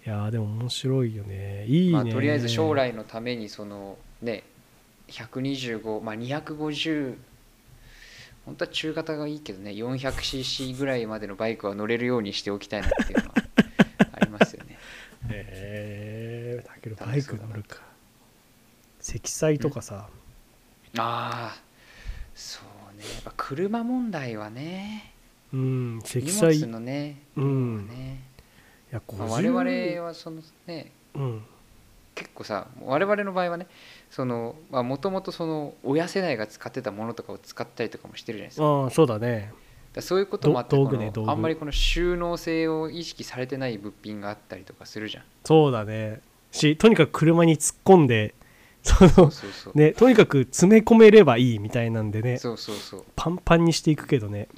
[0.05, 1.65] いやーでも面白いよね。
[1.67, 4.43] いいね、まあ、とりあえず将来のためにそのね
[5.07, 7.15] 125まあ250
[8.45, 13.33] 本当は中型がいいけどね 400cc ぐらいまでのバイクは乗れるようにしておきたいなっていうのは
[15.29, 17.81] へえだけどバイク乗るか。
[18.99, 20.09] 積載とかさ、
[20.97, 21.61] ああ
[22.33, 22.61] そ
[22.93, 23.03] うね。
[23.03, 25.13] やっぱ車問題はね。
[25.53, 27.21] うん積荷載物のね。
[27.35, 27.87] うん。
[27.87, 28.21] ね、
[28.91, 31.45] いやまあ、50我々はそのねうん。
[32.15, 33.67] 結構さ我々の場合はね
[34.09, 38.65] そのもともとその親世代が使ってたものとかを使ったりとかもしてるじゃないですか。
[38.65, 39.53] ああそうだね
[39.95, 45.23] だそういうこともあってねあんまりこの収納性を意識されてない物品があったりとかするじゃん。
[45.45, 46.21] そうだね。
[46.51, 48.35] しとにかく車に突っ込んで
[48.83, 52.37] そのそうそうそう、ねとにかく詰め込めればいいみたいなんでね。
[52.37, 53.05] そうそうそう。
[53.15, 54.49] パンパンにしていくけどね。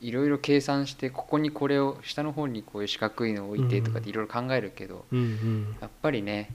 [0.00, 5.76] いろいろ計算してここにこれを下の方にこういう四角いのを置いてとかっていろいろ考えるけど、うんうん。
[5.80, 6.50] やっぱりね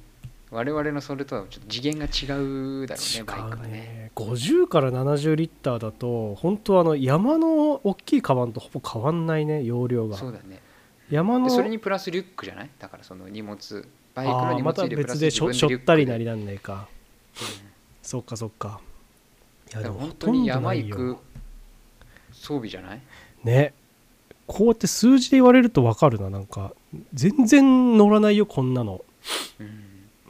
[0.51, 3.69] 我々のそれとはちょっと次元が違うだろうねバイクはね。
[3.69, 10.17] ね50から70リッターだと本当あの山の大きいカバンとほぼ変わんないね容量が。
[10.17, 10.59] そうだね。
[11.09, 12.69] 山のでそれにプラスリュックじゃない？
[12.79, 16.73] だからその荷物バイクの荷物入れプラス別でしょ自しょったりなりなんないか。
[17.39, 17.47] うん。
[18.01, 18.81] そっかそっか。
[19.73, 21.17] いやだから本ほとんど当に山行く
[22.33, 23.01] 装備じゃない？
[23.45, 23.73] ね。
[24.47, 26.73] こうやって数字で言われると分かるななんか。
[27.13, 29.05] 全然乗らないよこんなの。
[29.61, 29.80] うん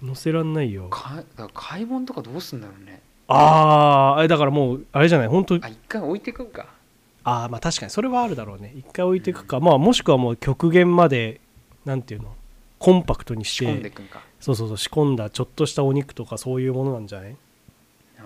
[0.05, 0.87] 載せらんないよ。
[0.89, 3.01] かだから買い物とかどうすんだろうね。
[3.27, 5.27] ああだからもうあれじゃない？
[5.27, 6.67] 本当あ一回置いてくんか。
[7.23, 8.73] ああまあ確かにそれはあるだろうね。
[8.75, 11.39] 一回置いていくか、まあもしくはもう極限まで
[11.85, 12.35] なんていうの？
[12.79, 14.21] コンパクトにし仕込んでてくんか。
[14.39, 17.35] そうそうそう仕込んだちょっとしたお肉とかそういうものなんじゃない？
[18.19, 18.23] あ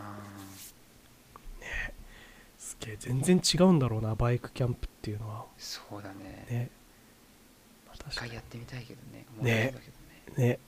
[2.58, 5.40] すげえ全然違うんだろうなバイクキャンプっていうのは。
[5.40, 6.46] ーそうだね。
[6.50, 6.70] ね、
[7.86, 9.26] まあ、一回やってみたいけどね。
[9.42, 9.74] ね。
[10.38, 10.60] にね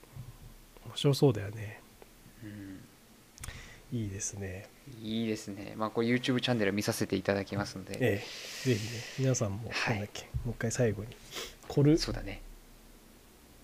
[0.88, 1.80] 面白そうだよね。
[2.42, 3.98] うん。
[3.98, 4.68] いいですね。
[5.02, 5.74] いいですね。
[5.76, 8.22] まあこれ YouTube チャンネル見させていただきますので、え
[8.64, 8.70] え。
[8.70, 9.74] ぜひね皆さんもだっ
[10.12, 11.08] け、もう一回最後に
[11.66, 12.42] コルそうだね。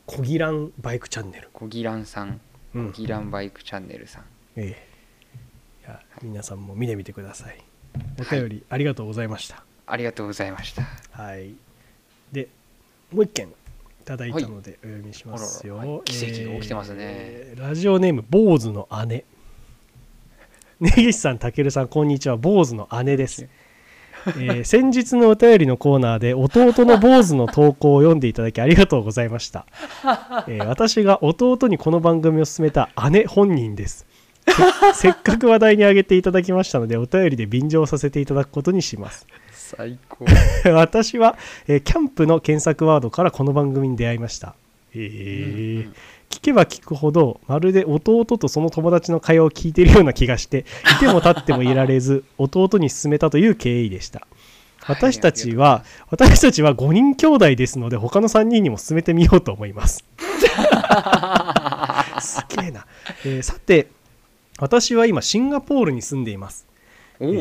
[0.06, 1.48] コギランバイクチャンネル。
[1.52, 2.40] コギランさん。
[2.74, 2.92] うん。
[2.92, 4.24] コギランバイクチャンネルさん。
[4.56, 4.76] え
[5.82, 5.86] え。
[5.86, 7.58] いや皆さんも見てみてください。
[8.18, 9.64] お便りありがとうございました。
[9.86, 10.82] ありがとうございました。
[11.10, 11.54] はい、
[12.32, 12.48] で
[13.12, 13.48] もう一件。
[13.48, 13.50] い
[14.04, 16.02] ただいたのでお読みしますよ、あららはい。
[16.04, 16.96] 奇跡が起きてますね。
[17.00, 19.24] えーラジオネーム坊主の姉。
[20.80, 22.36] 根岸さん、たけるさん、こんにちは。
[22.36, 23.48] 坊主の姉です。
[24.26, 29.66] えー先日のお便りのコーナーで弟の坊主の投稿を読んでいただきありがとうございました、
[30.48, 34.06] えー私が弟にこの番組を勧めた姉本人です。
[34.46, 39.26] せせっかく話題に挙げていただきましたのでお便りで便乗させていただくことにします
[39.76, 40.24] 最高。
[40.72, 41.36] 私は、
[41.66, 44.54] えーキャンプの検索ワードからこの番組に出会いました。
[44.94, 45.76] えー。
[45.76, 45.94] うんうん
[46.30, 50.64] 聞けば聞くほどまるで弟とその友達の会話を聞いているような気がして
[50.96, 54.26] いても立ってもいられず 弟に勧めたという経緯でした。
[54.86, 60.04] 私たちは、私たちは5人兄弟ですので他の3人にも勧めてみようと思います。
[62.20, 62.86] すげえな、
[63.24, 63.88] えーさて
[64.58, 66.66] 私は今シンガポールに住んでいます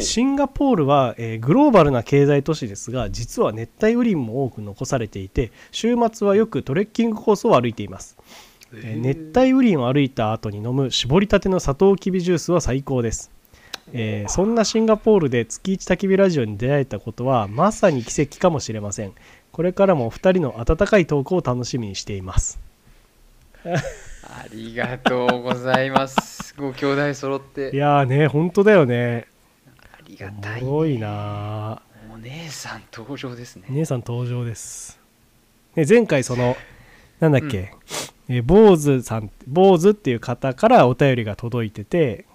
[0.01, 8.17] シンガポールは、えーグローバルな経済都市ですが実は熱帯雨林も多く残されていて週末はよくトレッキングコースを歩いています、
[8.73, 13.31] えー熱帯雨林を歩いた後に飲む絞りたてのサトウキビジュースは最高です、
[13.91, 19.13] えーそんなシンガポールで月一焚き火ラジオに出会えたことはまさに奇跡かもしれません。
[19.51, 22.59] これからもお二人の温かいトークを楽しみにしています。
[24.23, 26.55] ありがとうございます。
[26.57, 29.27] ご兄弟揃っいてやーね本当だよね。
[29.27, 29.32] あ
[30.13, 31.81] りがたいすごいな。
[32.09, 33.63] ーお姉さん登場ですね。
[33.69, 34.99] 姉さん登場です、
[35.75, 36.55] ね、前回その
[37.19, 37.73] なんだっけ、
[38.29, 42.25] えー坊主さん坊主っていう方からお便りが届いてて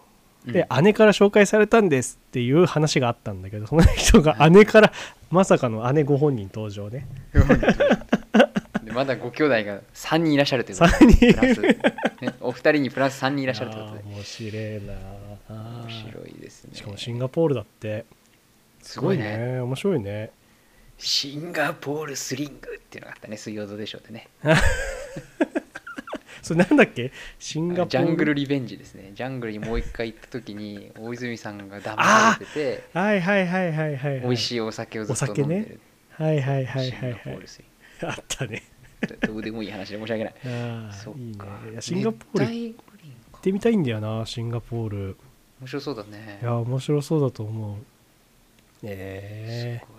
[0.44, 4.92] で、姉から紹介されたんですっていう話があったんだけどその人が姉から
[5.30, 7.06] まさかの姉ご本人登場ね。
[7.32, 7.56] うんで
[8.98, 14.02] まだご兄弟が3人いらっしゃるということ3人でプラス、ね、お二人にプラス3人いらっしゃるということで。
[14.12, 14.94] 面白いな。
[15.54, 16.70] 面白いですね。
[16.74, 18.06] しかもシンガポールだって。
[18.82, 19.36] すごいね。
[19.36, 19.60] ね。
[19.60, 20.32] 面白いね。
[20.98, 23.36] シンガポールスリングっていうのがあったね。
[23.36, 24.26] 水曜どうでしょうでね。
[26.42, 27.12] それなんだっけ？
[27.38, 27.90] シンガポール。
[27.90, 29.12] ジャングルリベンジですね。
[29.14, 32.52] ジャングルにもう一回行った時に大泉さんが騙されて。
[32.52, 35.80] てはいはいはいはいはい、はい、美味しいお酒をずっと飲んでる。
[36.10, 37.38] はいはいはいはいはい。
[38.02, 38.64] あったね。
[38.77, 38.77] グ
[39.26, 40.34] どうでもいい話で申し訳ない。
[40.46, 41.34] あそっあいいね。
[41.36, 42.74] かいやシンガポール行
[43.36, 45.16] ってみたいんだよなシンガポール。
[45.60, 46.38] 面白そうだね。
[46.42, 47.76] いや面白そうだと思う。
[48.82, 49.98] えすご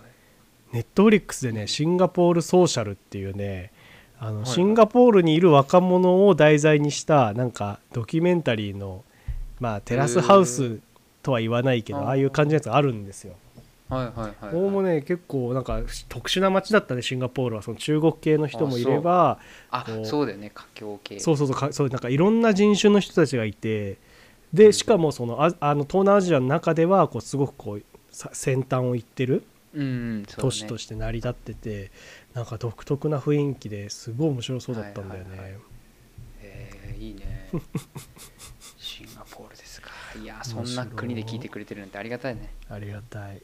[0.72, 3.72] ネットフリックスでねシンガポールソーシャルっていうね
[4.18, 9.04] あの、はいシンガポールにいる若者を題材にしたなんかドキュメンタリーの
[9.58, 10.78] まあテラスハウス
[11.22, 12.06] とは言わないけどあー。
[12.06, 13.34] ああいう感じのやつがあるんですよ。
[13.90, 17.62] はいはいはい、ここもね結構なんか特殊な街だったねシンガポールは。
[17.62, 19.38] その中国系の人もいれば
[19.70, 20.26] あそう。
[20.26, 21.18] だよね華僑系。
[21.18, 23.98] そうそうそうかそうなんかいろんな人種の人たちがいて
[24.52, 29.44] でしかもそのああの東南アジアの中ではこうすごくこうさ先端を行ってる
[30.26, 31.92] 都市として成り立ってて、
[32.34, 35.60] なんか独特な雰囲気ですごい面白そうだったんだよね、はいはいはい。
[36.42, 37.48] えーいいね。
[38.76, 39.90] シンガポールですか。
[40.20, 42.52] いやそんな国で聞いてくれてるなんてありがたいね。
[42.68, 43.40] ありがたい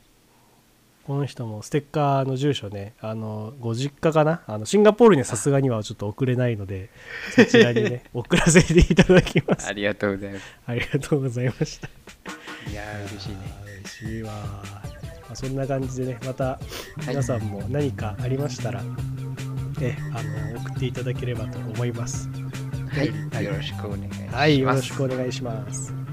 [1.06, 4.42] この人もステッカーの住所ねあのご実家かな？
[4.48, 6.90] あのシンガポールにはさすがにはちょっと送れないので
[7.34, 9.68] そちらにね送らせていただきます。
[9.68, 10.44] ありがとうございます。
[10.66, 11.88] ありがとうございました。
[12.68, 13.36] いやー嬉しいね。
[13.80, 14.62] 嬉しいわ、ま
[15.30, 16.58] あ、そんな感じでねまた
[17.06, 18.82] 皆さんも何かありましたら、
[19.80, 20.22] えあ
[20.54, 22.28] の送っていただければと思います。
[22.88, 23.44] はい、はい。
[23.44, 24.34] よろしくお願いします。
[24.34, 26.05] はいよろしくお願いします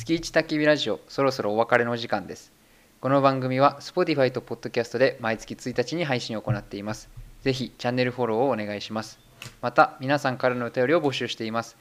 [0.00, 2.54] 月一焚き火ラジオそろそろお別れのお時間です。
[3.02, 7.10] この番組は Spotify と Podcast で毎月1日に配信を行っています。
[7.42, 9.18] ぜひチャンネルフォローをお願いします。
[9.60, 11.76] また皆さんからのお便りを募集しています。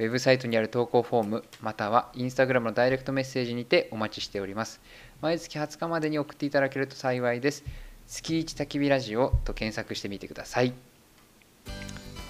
[0.00, 4.80] ウェブサイトにある投稿フォームまたは Instagram のダイレクトメッセージにてお待ちしております。
[5.20, 7.62] 毎月20日までに送っていただけると幸いです。
[8.08, 10.72] 月一焚き火ラジオと検索してみてください。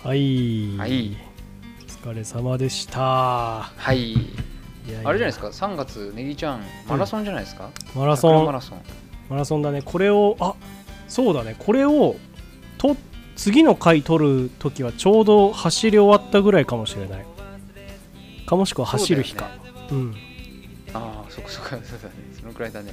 [0.04, 1.16] はい、はい。
[2.04, 3.62] お疲れ様でした。
[3.74, 4.49] はい
[4.96, 8.46] あれじゃないですか？3月ネギちゃんマラソンじゃないですか、マラソン。
[8.46, 8.82] マラソン。
[9.28, 9.82] マラソンだね。
[9.82, 10.54] これをあ
[11.08, 11.56] そうだね。
[11.58, 12.16] これを
[12.78, 12.96] と
[13.36, 17.26] 次の回取る時はちょうど走り終わったぐらいかもしれない。
[18.46, 19.50] かもしくは走る日か。
[19.90, 20.14] う,、ん。
[20.92, 21.84] ああそこそこそうだね。
[22.38, 22.92] そのくらいだね。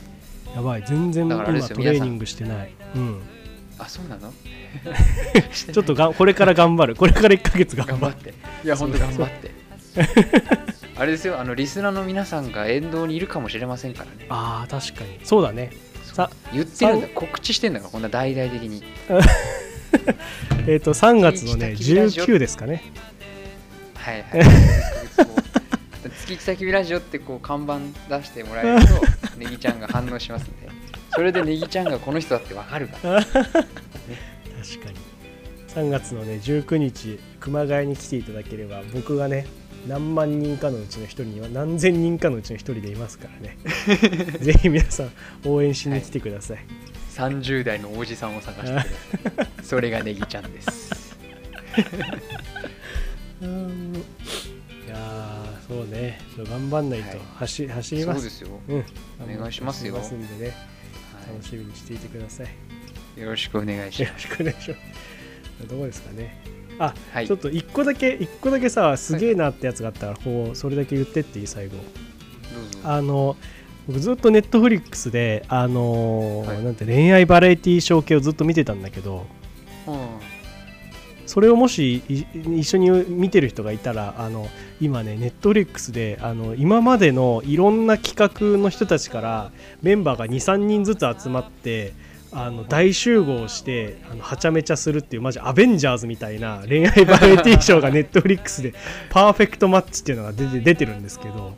[0.55, 0.83] やばい。
[0.87, 2.71] 全然今トレーニングしてない。
[2.95, 3.21] うん。
[3.79, 4.31] あそうなの？
[5.73, 6.95] ちょっとがこれから頑張る。
[6.95, 7.99] これから1ヶ月頑張る。
[7.99, 8.33] 頑張って。
[8.63, 9.51] いや本当頑張って
[10.99, 14.25] あれですよあのリスナーの皆さんが沿道にいるかもしれませんからね。
[14.29, 15.19] あー確かに。
[15.23, 15.71] そうだね。
[16.03, 17.07] さ言ってるんだ。
[17.07, 18.83] さ告知してんだからこんな大々的に。
[20.67, 22.25] えっ、と3月のね月一焚き火ラジオ。
[22.25, 22.83] 19ですかね。
[23.95, 24.41] はいはい。
[26.25, 27.79] 月一焚き火ラジオってこう看板
[28.17, 28.93] 出してもらえると
[29.37, 30.69] ネギちゃんが反応しますんで。
[31.11, 33.23] それでネギちゃんがこの人だってわかるから。
[33.23, 35.07] 確かに。
[35.75, 39.45] 3月のね19日熊谷に来ていただければ僕がね
[39.87, 43.57] 何万人かのうちの一人には何千人かのうちの一人でいますからね。
[44.39, 45.11] ぜひ皆さん
[45.45, 46.59] 応援しに来てください、
[47.15, 49.47] 30代のおじさんを探してください。
[49.63, 51.15] それがネギちゃんです。
[53.41, 53.95] う ん
[54.87, 56.19] いやーそうね。
[56.37, 57.09] 頑張んないと。
[57.09, 57.19] はい。
[57.39, 58.19] 走,、走ります。
[58.19, 58.85] そうですよ、うん。
[59.35, 59.95] お願いしますよ。
[59.95, 60.51] ますんでね。
[61.13, 62.47] は楽しみにしていてください。
[63.17, 64.27] い、よろしくお願いしよます。
[64.27, 65.67] ろしくお願いします。
[65.67, 67.27] どうですかねあ、はい。
[67.27, 71.77] ちょっと一個だけ一個だけさすげえなってやつがあったらこうそれだけ言ってっていい最後。
[72.83, 73.35] あの
[73.87, 76.63] 僕ずっとネットフリックスであのーはい。
[76.63, 79.25] なんて恋愛バラエティーショー系をずっと見てたんだけど
[79.87, 79.97] うん。
[81.27, 82.25] それをもしい
[82.59, 84.47] 一緒に見てる人がいたらあの
[84.79, 89.51] 今ねネットフリックスであの今までのいろんな企画の人たちから
[89.81, 91.93] メンバーが23人ずつ集まって
[92.31, 98.73] あの大集合してあのはちゃめちゃするっていうマジアベンジャーズみたいな恋愛バラエティーショーがネットフリックスで
[99.09, 101.53] パーフェクトマッチっていうのが出て出てるんですけどもう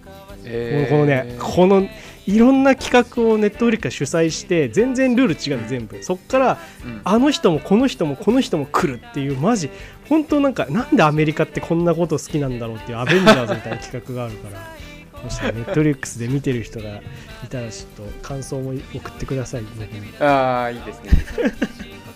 [0.89, 1.87] このねこの
[2.27, 6.03] いろんな企画をネットフリックスが主催して全然ルール違うの全部。
[6.03, 7.01] そっからうん。
[7.03, 9.71] あの人もこの人もこの人も来るっていうマジ
[10.07, 17.01] 本当なんかなんでアメリカってこんなこと好きなんだろうっていうアベンジャーズみたいな企画があるからもしネットフリックスで見てる人が
[17.45, 19.61] いたらちょっと感想も送ってください。
[19.61, 21.11] 僕にああいいですね。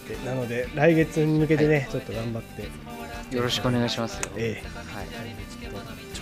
[0.07, 2.69] でなので来月に向けてね、ちょっと頑張って。
[3.35, 4.17] よろしくお願いします。
[4.17, 4.67] よええ。
[4.95, 5.07] はい。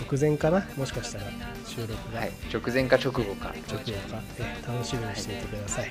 [0.00, 0.66] 直前かな？
[0.76, 1.24] もしかしたら
[1.66, 3.54] 収録が、はい、直前か直後か。
[3.68, 5.90] 直後か、ええ楽しみにしていてください。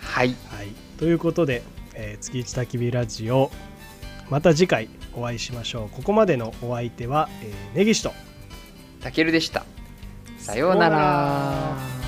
[0.00, 0.28] はい。
[0.28, 0.68] はい、
[0.98, 1.62] ということで、
[1.94, 3.50] えー月一焚き火ラジオ
[4.30, 5.88] また次回お会いしましょう。
[5.90, 8.12] ここまでのお相手は、えー、根岸と。
[9.00, 9.64] たけるでした。
[10.38, 12.01] さようなら